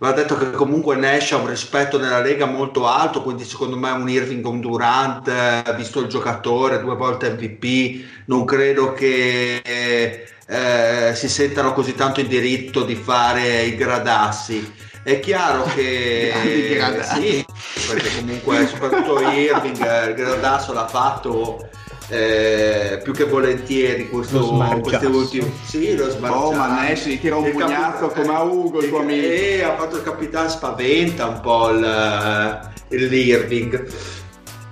[0.00, 3.90] va detto che comunque Nash ha un rispetto nella Lega molto alto, quindi secondo me
[3.90, 11.12] un Irving un Durant, eh, visto il giocatore, due volte MVP, non credo che eh,
[11.14, 14.72] si sentano così tanto in diritto di fare i gradassi.
[15.02, 16.32] È chiaro che
[17.14, 17.44] sì,
[17.86, 21.68] perché comunque soprattutto Irving il gradasso l'ha fatto
[22.10, 24.40] eh, più che volentieri questo,
[24.82, 28.42] queste ultime sì lo smarciato oh ma Nash gli tira un pugnazzo capi- come a
[28.42, 29.26] Ugo il tuo amico.
[29.26, 33.86] e ha fatto il capitano spaventa un po' il, eh, l'Irving.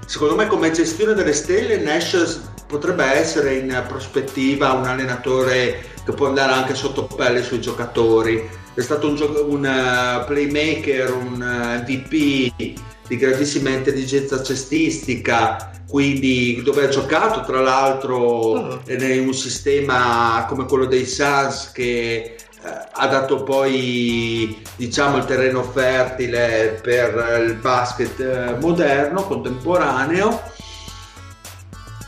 [0.05, 6.27] Secondo me come gestione delle stelle Nash potrebbe essere in prospettiva un allenatore che può
[6.27, 8.49] andare anche sotto pelle sui giocatori.
[8.75, 12.75] È stato un, gio- un playmaker un eh, MVP
[13.07, 17.43] di grandissima intelligenza cestistica, quindi dove ha giocato?
[17.45, 25.17] Tra l'altro in un sistema come quello dei Suns che eh, ha dato poi diciamo
[25.17, 30.57] il terreno fertile per il basket eh, moderno, contemporaneo.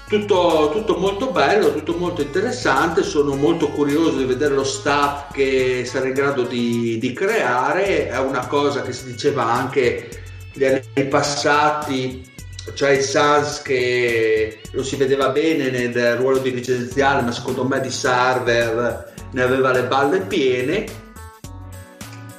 [0.09, 5.85] Tutto, tutto, molto bello, tutto molto interessante, sono molto curioso di vedere lo staff che
[5.87, 10.09] sarà in grado di, di creare, è una cosa che si diceva anche
[10.53, 12.30] gli anni passati,
[12.75, 17.91] cioè il Suns che lo si vedeva bene nel ruolo dirigenziale, ma secondo me di
[17.91, 20.85] server ne aveva le balle piene.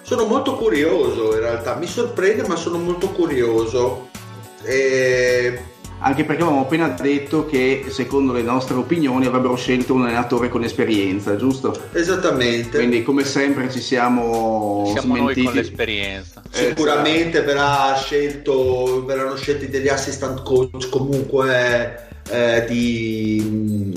[0.02, 4.10] Sono molto curioso in realtà, mi sorprende ma sono molto curioso.
[4.64, 5.71] E
[6.04, 10.64] anche perché avevamo appena detto che secondo le nostre opinioni avrebbero scelto un allenatore con
[10.64, 11.80] esperienza, giusto?
[11.92, 12.78] Esattamente.
[12.78, 15.42] Quindi come sempre ci siamo, siamo smentiti.
[15.42, 16.42] noi con l'esperienza.
[16.50, 17.46] Sicuramente esatto.
[17.46, 23.94] verrà scelto, verranno scelti degli assistant coach comunque eh, di,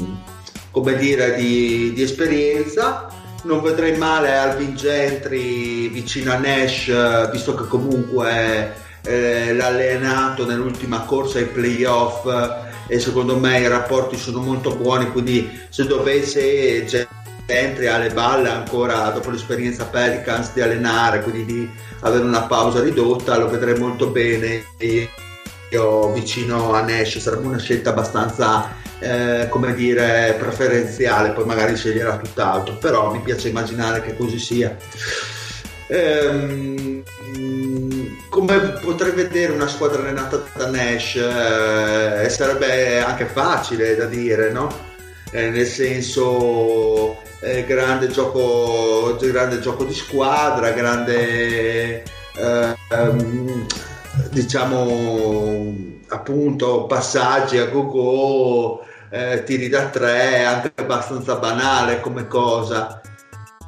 [0.70, 3.08] come dire, di, di esperienza
[3.44, 11.00] non vedrei male Alvin Gentry vicino a Nash, visto che comunque eh, l'ha allenato nell'ultima
[11.00, 16.84] corsa ai playoff eh, e secondo me i rapporti sono molto buoni, quindi se dovesse
[17.46, 21.70] Gentry alle balle ancora dopo l'esperienza Pelicans di allenare, quindi di
[22.00, 24.64] avere una pausa ridotta, lo vedrei molto bene.
[25.70, 32.16] Io vicino a Nash sarebbe una scelta abbastanza eh, come dire preferenziale, poi magari sceglierà
[32.16, 34.76] tutt'altro, però mi piace immaginare che così sia.
[35.86, 37.02] Ehm,
[38.28, 44.68] come potrei vedere una squadra allenata da Nash eh, sarebbe anche facile da dire, no?
[45.30, 52.02] Eh, nel senso eh, grande, gioco, grande gioco di squadra, grande
[52.36, 53.66] ehm,
[54.30, 55.74] diciamo
[56.08, 63.00] appunto passaggi a go-go, eh, tiri da tre, anche abbastanza banale come cosa.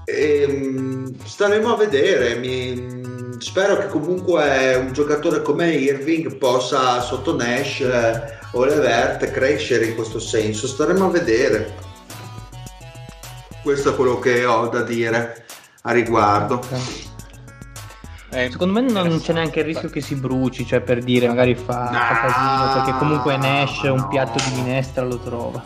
[0.09, 2.37] E, ehm, staremo a vedere.
[2.37, 9.87] Mi, spero che comunque un giocatore come Irving possa sotto Nash eh, o Levert crescere
[9.87, 10.67] in questo senso.
[10.69, 11.75] Staremo a vedere.
[13.63, 15.45] Questo è quello che ho da dire
[15.83, 16.63] a riguardo.
[18.31, 21.55] Eh, Secondo me non c'è neanche il rischio che si bruci, cioè per dire magari
[21.55, 23.95] fa, no, fa casino, perché comunque Nash no.
[23.95, 25.65] un piatto di minestra lo trova.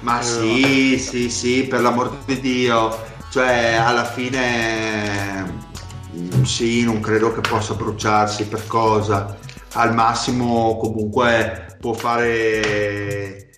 [0.00, 2.96] Ma sì, sì, sì, per l'amor di Dio,
[3.30, 5.58] cioè alla fine
[6.42, 9.36] sì, non credo che possa bruciarsi per cosa.
[9.74, 13.50] Al massimo comunque può fare eh,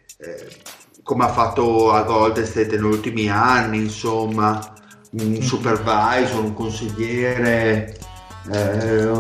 [1.02, 4.74] come ha fatto a Golden State negli ultimi anni, insomma,
[5.12, 5.40] un Mm.
[5.40, 7.96] supervisor, un consigliere,
[8.50, 9.10] eh,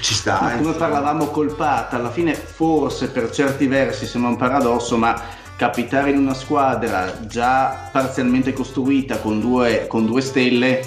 [0.00, 0.52] ci sta.
[0.58, 5.20] Come parlavamo col Pat, alla fine forse per certi versi sembra un paradosso, ma
[5.58, 10.80] capitare in una squadra già parzialmente costruita con due, con due stelle,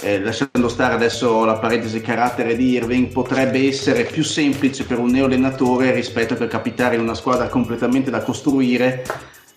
[0.00, 5.10] eh, lasciando stare adesso la parentesi carattere di Irving, potrebbe essere più semplice per un
[5.10, 9.06] neoallenatore rispetto che capitare in una squadra completamente da costruire,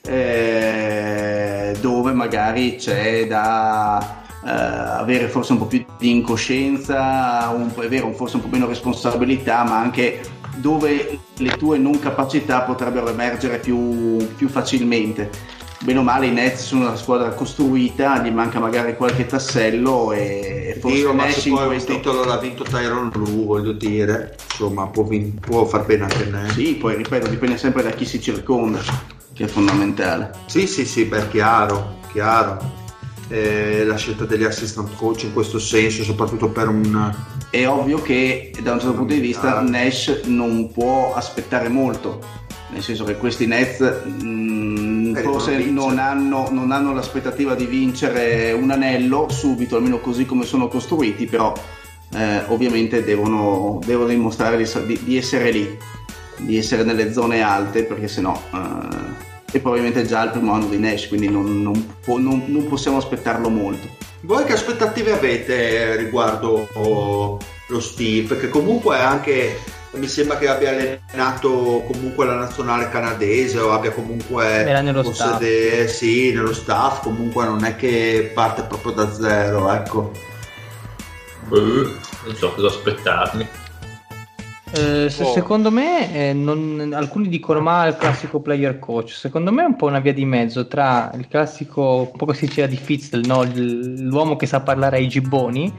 [0.03, 7.87] eh, dove magari c'è da eh, avere forse un po' più di incoscienza, un è
[7.87, 10.21] vero, forse un po' meno responsabilità, ma anche
[10.61, 15.59] dove le tue non capacità potrebbero emergere più, più facilmente.
[15.83, 20.77] Bene o male i Nets sono una squadra costruita, gli manca magari qualche tassello e
[20.79, 21.95] forse Dio, ma se poi un questo...
[21.95, 26.53] titolo l'ha vinto Tyron Blue, voglio dire, insomma, può, vin- può far bene anche Nash.
[26.53, 28.79] Sì, poi ripeto, dipende sempre da chi si circonda,
[29.33, 30.29] che è fondamentale.
[30.45, 32.80] Sì, sì, sì, beh, chiaro, chiaro.
[33.33, 37.15] Eh, la scelta degli assistant coach in questo senso, soprattutto per un...
[37.49, 39.61] È ovvio che da un certo punto di vista Ah.
[39.61, 42.19] Nash non può aspettare molto,
[42.73, 48.51] nel senso che questi Nets mh, Eh, forse non hanno, non hanno l'aspettativa di vincere
[48.51, 51.53] un anello subito, almeno così come sono costruiti, però
[52.13, 55.77] eh, ovviamente devono, devono dimostrare di- di essere lì,
[56.37, 58.37] di essere nelle zone alte, perché sennò...
[58.53, 62.17] eh, e poi ovviamente è già il primo anno di Nash, quindi non, non può-
[62.17, 63.87] non- non possiamo aspettarlo molto.
[64.21, 67.37] Voi che aspettative avete riguardo oh,
[67.67, 68.27] lo Steve?
[68.27, 69.57] Perché comunque anche
[69.93, 75.85] mi sembra che abbia allenato comunque la nazionale canadese o abbia comunque Era nello staff.
[75.85, 80.11] sì, nello staff, comunque non è che parte proprio da zero, ecco.
[81.47, 81.57] Boh,
[82.25, 83.47] non so cosa aspettarmi.
[84.73, 85.33] Eh, se- Oh.
[85.33, 89.11] Secondo me, eh, non- alcuni dicono ma il classico player coach.
[89.11, 92.37] Secondo me è un po' una via di mezzo tra il classico, un po' come
[92.37, 93.43] si diceva di Fitzel, no?
[93.53, 95.73] L'uomo che sa parlare ai gibboni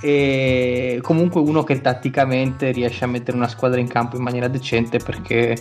[0.00, 4.98] e comunque uno che tatticamente riesce a mettere una squadra in campo in maniera decente
[4.98, 5.56] perché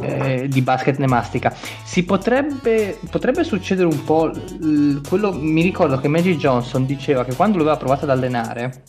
[0.00, 1.54] eh, di basket ne mastica.
[1.84, 5.32] Si potrebbe, potrebbe succedere un po' l- quello.
[5.32, 8.82] Mi ricordo che Magic Johnson diceva che quando lo aveva provato ad allenare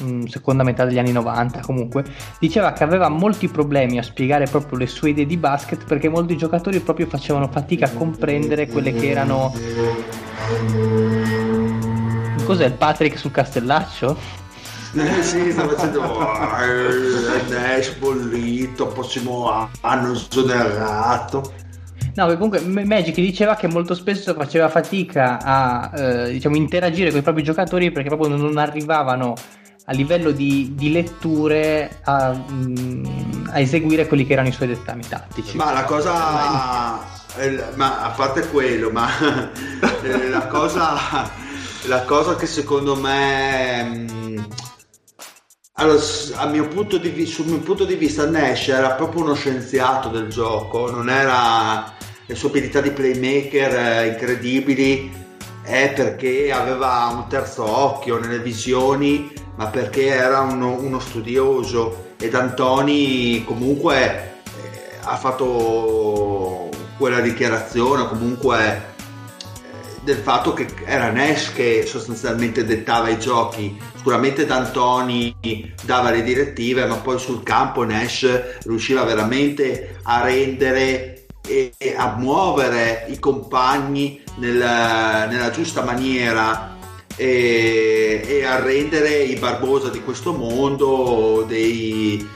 [0.00, 2.04] mh, seconda metà degli anni 90 comunque,
[2.38, 6.36] diceva che aveva molti problemi a spiegare proprio le sue idee di basket perché molti
[6.36, 9.52] giocatori proprio facevano fatica a comprendere quelle che erano...
[12.44, 14.40] Cos'è il Patrick sul castellaccio?
[14.94, 21.60] Eh, sì, sta facendo eh, Nash bollito, prossimo anno esonerato.
[22.14, 27.20] No, che comunque Magic diceva che molto spesso faceva fatica a eh, diciamo, interagire con
[27.20, 29.34] i propri giocatori perché proprio non arrivavano
[29.86, 35.02] a livello di, di letture a, mm, a eseguire quelli che erano i suoi dettami
[35.08, 35.56] tattici.
[35.56, 37.00] Ma la cosa,
[37.36, 39.08] eh, ma a parte quello, ma
[40.02, 41.30] eh, la cosa,
[41.86, 44.46] la cosa che secondo me, mh,
[45.74, 49.22] allora, s- a mio punto di vi- sul mio punto di vista, Nash era proprio
[49.22, 51.92] uno scienziato del gioco, non era
[52.24, 55.10] le sue abilità di playmaker eh, incredibili,
[55.62, 62.10] è perché aveva un terzo occhio nelle visioni, ma perché era uno, uno studioso.
[62.18, 68.80] Ed Antoni comunque eh, ha fatto quella dichiarazione comunque eh,
[70.02, 73.80] del fatto che era Nash che sostanzialmente dettava i giochi.
[73.96, 81.72] Sicuramente D'Antoni dava le direttive ma poi sul campo Nash riusciva veramente a rendere e,
[81.96, 86.71] a muovere i compagni nel- nella giusta maniera
[87.16, 92.26] e, e a rendere i Barbosa di questo mondo dei,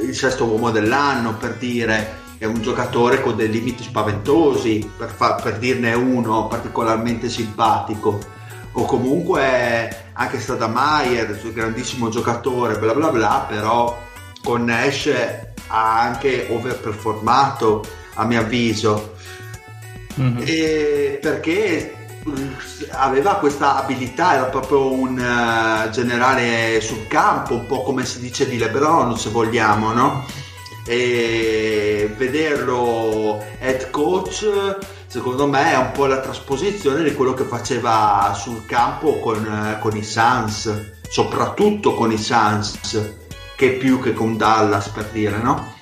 [0.00, 5.10] eh, il sesto uomo dell'anno per dire è un giocatore con dei limiti spaventosi per,
[5.10, 8.18] fa- per dirne uno particolarmente simpatico
[8.72, 10.38] o comunque anche
[11.38, 14.00] suo grandissimo giocatore bla bla bla però
[14.42, 15.10] con Nash
[15.66, 19.16] ha anche overperformato a mio avviso
[20.18, 20.42] Mhm.
[20.44, 21.97] e perché
[22.90, 28.48] aveva questa abilità, era proprio un eh, generale sul campo, un po' come si dice
[28.48, 30.24] di LeBron, se vogliamo, no?
[30.86, 34.46] E vederlo head coach,
[35.06, 39.78] secondo me, è un po' la trasposizione di quello che faceva sul campo con, eh,
[39.80, 40.72] con i Suns,
[41.08, 42.78] soprattutto con i Suns,
[43.56, 45.76] che più che con Dallas, per dire, no?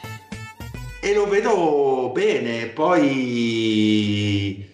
[1.01, 4.66] E lo vedo bene, poi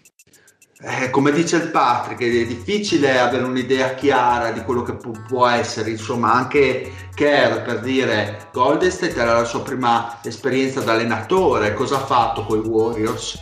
[0.84, 5.46] eh, come dice il Patrick, è difficile avere un'idea chiara di quello che pu- può
[5.46, 11.74] essere, insomma, anche Kerr per dire Golden State era la sua prima esperienza da allenatore,
[11.74, 13.38] cosa ha fatto con i Warriors?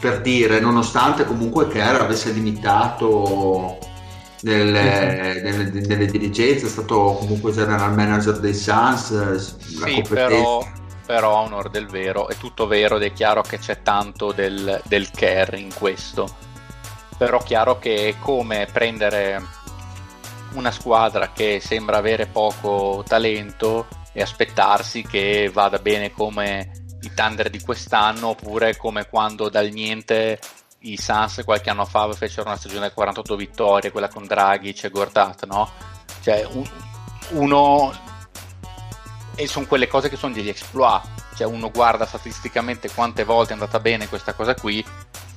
[0.00, 3.76] Per dire, nonostante comunque Kerr avesse limitato
[4.42, 10.66] nelle, nelle, nelle dirigenze, è stato comunque general manager dei Suns, la Sì, competenza- però,
[11.08, 14.78] però a onor del vero, è tutto vero ed è chiaro che c'è tanto del,
[14.84, 16.28] del care in questo.
[17.16, 19.42] Però chiaro che è come prendere
[20.52, 27.48] una squadra che sembra avere poco talento e aspettarsi che vada bene come i Thunder
[27.48, 30.38] di quest'anno oppure come quando dal niente
[30.80, 34.90] i Suns qualche anno fa fecero una stagione da 48 vittorie, quella con Draghi e
[34.90, 35.70] Gortat, no?
[36.20, 36.70] Cioè un-
[37.30, 38.07] uno
[39.40, 41.02] e sono quelle cose che sono degli exploit,
[41.36, 44.84] cioè uno guarda statisticamente quante volte è andata bene questa cosa qui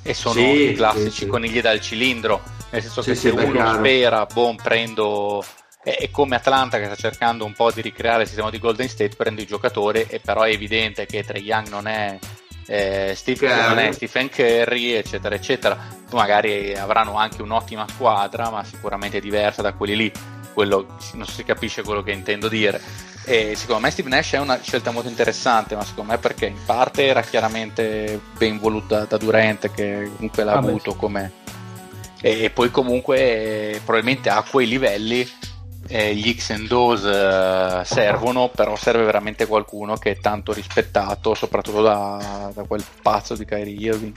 [0.01, 2.41] e sono Sì, i classici sì, conigli dal cilindro,
[2.71, 3.77] nel senso Sì, che se uno chiaro.
[3.77, 5.45] spera, boh, prendo
[5.83, 8.89] è, è come Atlanta che sta cercando un po' di ricreare il sistema di Golden
[8.89, 12.17] State, prende i giocatori e però è evidente che Trey Young non è
[12.67, 15.77] eh, Steve, non è Stephen Curry, eccetera, eccetera.
[16.11, 20.11] Magari avranno anche un'ottima squadra, ma sicuramente diversa da quelli lì.
[20.53, 22.81] Quello, non si capisce quello che intendo dire.
[23.23, 26.57] E secondo me Steve Nash è una scelta molto interessante, ma secondo me perché in
[26.65, 30.67] parte era chiaramente ben voluta da Durant, che comunque l'ha Vabbè.
[30.67, 31.31] avuto come.
[32.19, 35.27] E, e poi comunque eh, probabilmente a quei livelli
[35.87, 41.33] eh, gli X and O's eh, servono, però serve veramente qualcuno che è tanto rispettato,
[41.35, 44.15] soprattutto da, da quel pazzo di Kyrie Irving.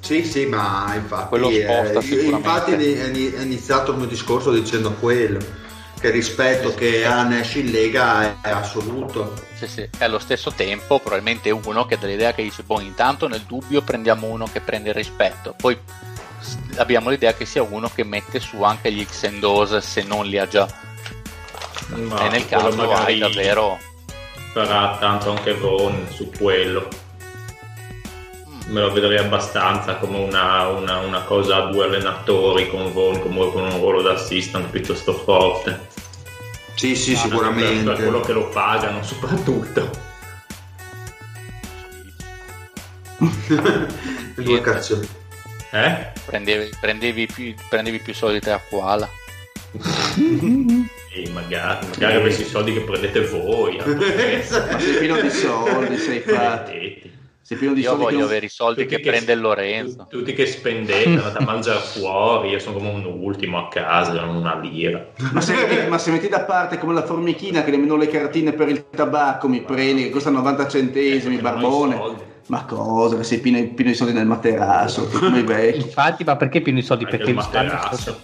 [0.00, 5.38] Sì, sì, ma infatti, Quello sposta eh, infatti è iniziato il mio discorso dicendo quello,
[6.00, 9.34] che rispetto che ha Nash in Lega è, assoluto.
[9.54, 9.80] Sì, sì.
[9.82, 13.82] E allo stesso tempo, probabilmente uno che ha dell'idea che dice: Boh, intanto nel dubbio
[13.82, 15.54] prendiamo uno che prende il rispetto.
[15.56, 15.78] Poi
[16.76, 20.24] abbiamo l'idea che sia uno che mette su anche gli X and O's se non
[20.26, 20.66] li ha già.
[21.88, 23.78] Ma e nel caso magari hai davvero.
[24.52, 26.88] farà tanto anche Vaughn su quello.
[28.66, 33.50] Me lo vedrei abbastanza come una, una- una cosa a due allenatori con Vaughn come
[33.50, 35.88] con un ruolo da assistant piuttosto forte.
[36.74, 37.52] Sì, sì, Per, per quello
[37.92, 38.22] sicuramente.
[38.26, 39.90] che lo pagano soprattutto.
[44.36, 45.00] Due cazzo.
[45.72, 46.12] Eh?
[46.24, 49.08] Prendevi, prendevi più, prendevi più soldi te a Koala.
[51.12, 53.76] E magari, magari avessi i soldi che prendete voi.
[53.76, 53.84] Ma
[54.78, 56.72] sei pieno di soldi, sei fatto.
[57.50, 57.98] Sei pieno di Io soldi.
[58.04, 60.06] che voglio non- avere i soldi Tutti che prende Lorenzo.
[60.08, 64.12] tu- Tutti che spendete, andate a mangiare fuori, io sono come un ultimo a casa,
[64.24, 65.04] non una lira.
[65.32, 68.68] Ma se, ma se metti da parte come la formichina che nemmeno le cartine per
[68.68, 72.28] il tabacco mi prendi, che costa 90 centesimi, Perché i barbone.
[72.46, 73.16] Ma cosa?
[73.16, 75.78] Che sei pieno, pieno di soldi nel materasso, come i vecchi.
[75.80, 77.02] Infatti, ma perché pieno i soldi?
[77.02, 78.20] Anche Perché il materasso.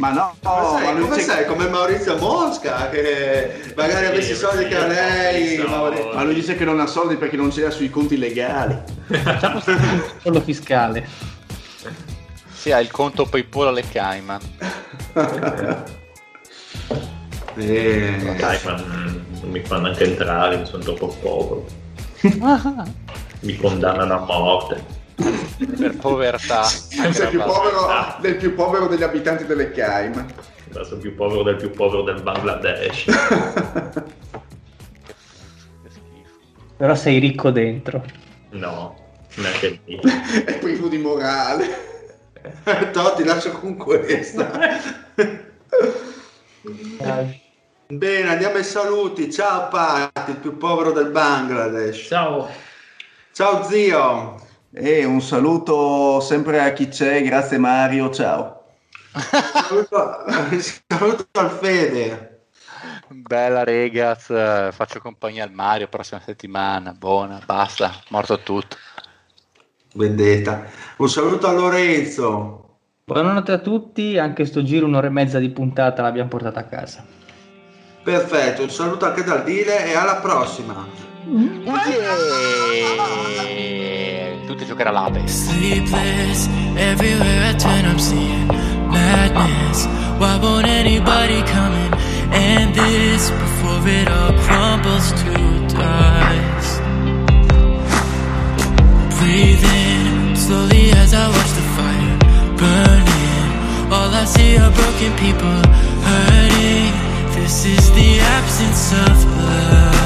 [0.00, 1.44] Ma no, Come ma sei, lui come sei?
[1.46, 5.48] Come Maurizio Mosca che magari Sì, avessi i soldi che ha lei.
[5.48, 6.16] sì, Mauri- soldi.
[6.16, 8.78] ma lui dice che non ha soldi perché non c'era sui conti legali.
[9.08, 9.60] Facciamo
[10.22, 11.06] solo fiscale.
[12.50, 14.40] Si ha il conto PayPal alle Cayman.
[17.56, 21.66] Eh, Dai, ma mm, non mi fanno anche entrare, mi sono troppo povero.
[23.40, 24.82] Mi condannano a morte.
[25.78, 26.62] Per povertà.
[26.64, 30.32] Sei più povero del più povero degli abitanti delle Cayman.
[30.82, 33.04] Sono più povero del più povero del Bangladesh.
[33.04, 34.02] Che.
[36.76, 38.02] Però sei ricco dentro.
[38.50, 38.96] No,
[39.34, 40.00] neanche lì.
[40.44, 41.88] È privo di morale.
[42.92, 44.50] Toh, ti lascio con questa.
[47.86, 49.30] Bene, andiamo ai saluti.
[49.30, 52.06] Ciao Patti, il più povero del Bangladesh.
[52.06, 52.48] Ciao.
[53.32, 54.48] Ciao zio.
[54.72, 58.66] E un saluto sempre a chi c'è, grazie Mario, ciao.
[59.12, 60.24] Saluto,
[60.86, 62.44] saluto al Fede.
[63.08, 68.76] Bella regaz, faccio compagnia al Mario prossima settimana, buona, basta, morto tutto.
[69.94, 70.64] Vendetta.
[70.98, 72.78] Un saluto a Lorenzo.
[73.06, 77.04] Buonanotte a tutti, anche sto giro un'ora e mezza di puntata l'abbiamo portata a casa.
[78.04, 80.86] Perfetto, un saluto anche dal Dile e alla prossima.
[83.44, 84.29] Yeah!
[84.50, 85.28] Tutti a giocare all'Ape.
[85.28, 88.48] Sleepless, everywhere I turn I'm seeing
[88.90, 89.86] madness.
[90.18, 91.94] Why won't anybody come in
[92.32, 95.32] and this before it all crumbles to
[95.68, 96.82] dust?
[99.20, 102.18] Breathing slowly as I watch the fire
[102.58, 103.92] burning.
[103.92, 105.62] All I see are broken people
[106.02, 106.90] hurting.
[107.38, 109.99] This is the absence of love.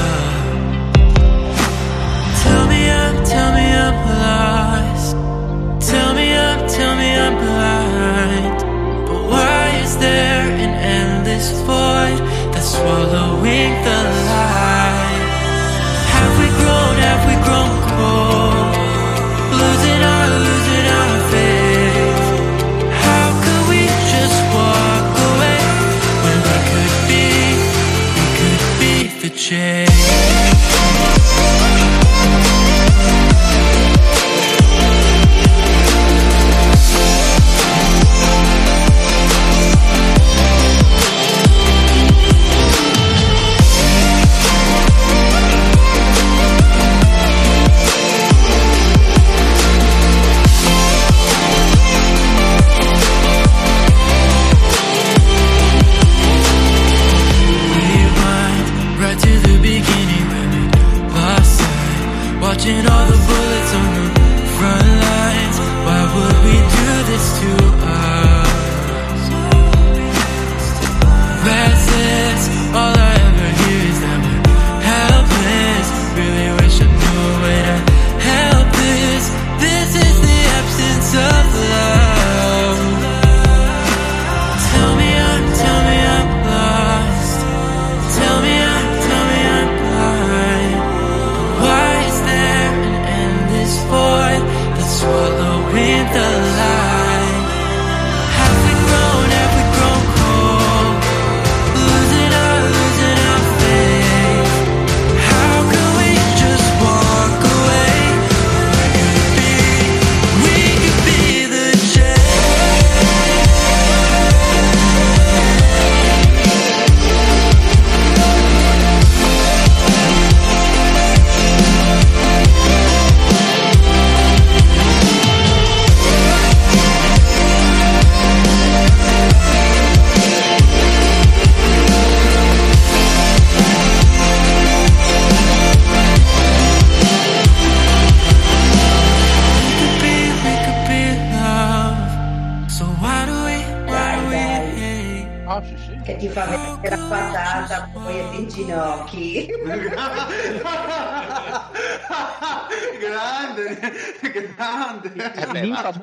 [29.45, 29.84] shame.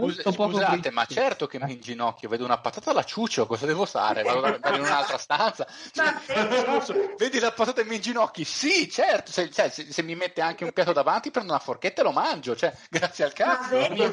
[0.03, 3.66] molto Scus- poco Scusate, ma certo che mi inginocchio, vedo una patata la ciuccio, cosa
[3.66, 4.23] devo fare?
[4.23, 5.66] Vado in un'altra stanza.
[5.93, 8.45] Cioè, vedi la patata e mi inginocchi?
[8.45, 12.01] Sì, certo, se, cioè, se, se, mi mette anche un piatto davanti prendo una forchetta
[12.01, 13.77] e lo mangio, cioè, grazie al cazzo.
[13.77, 14.12] Ma vedi,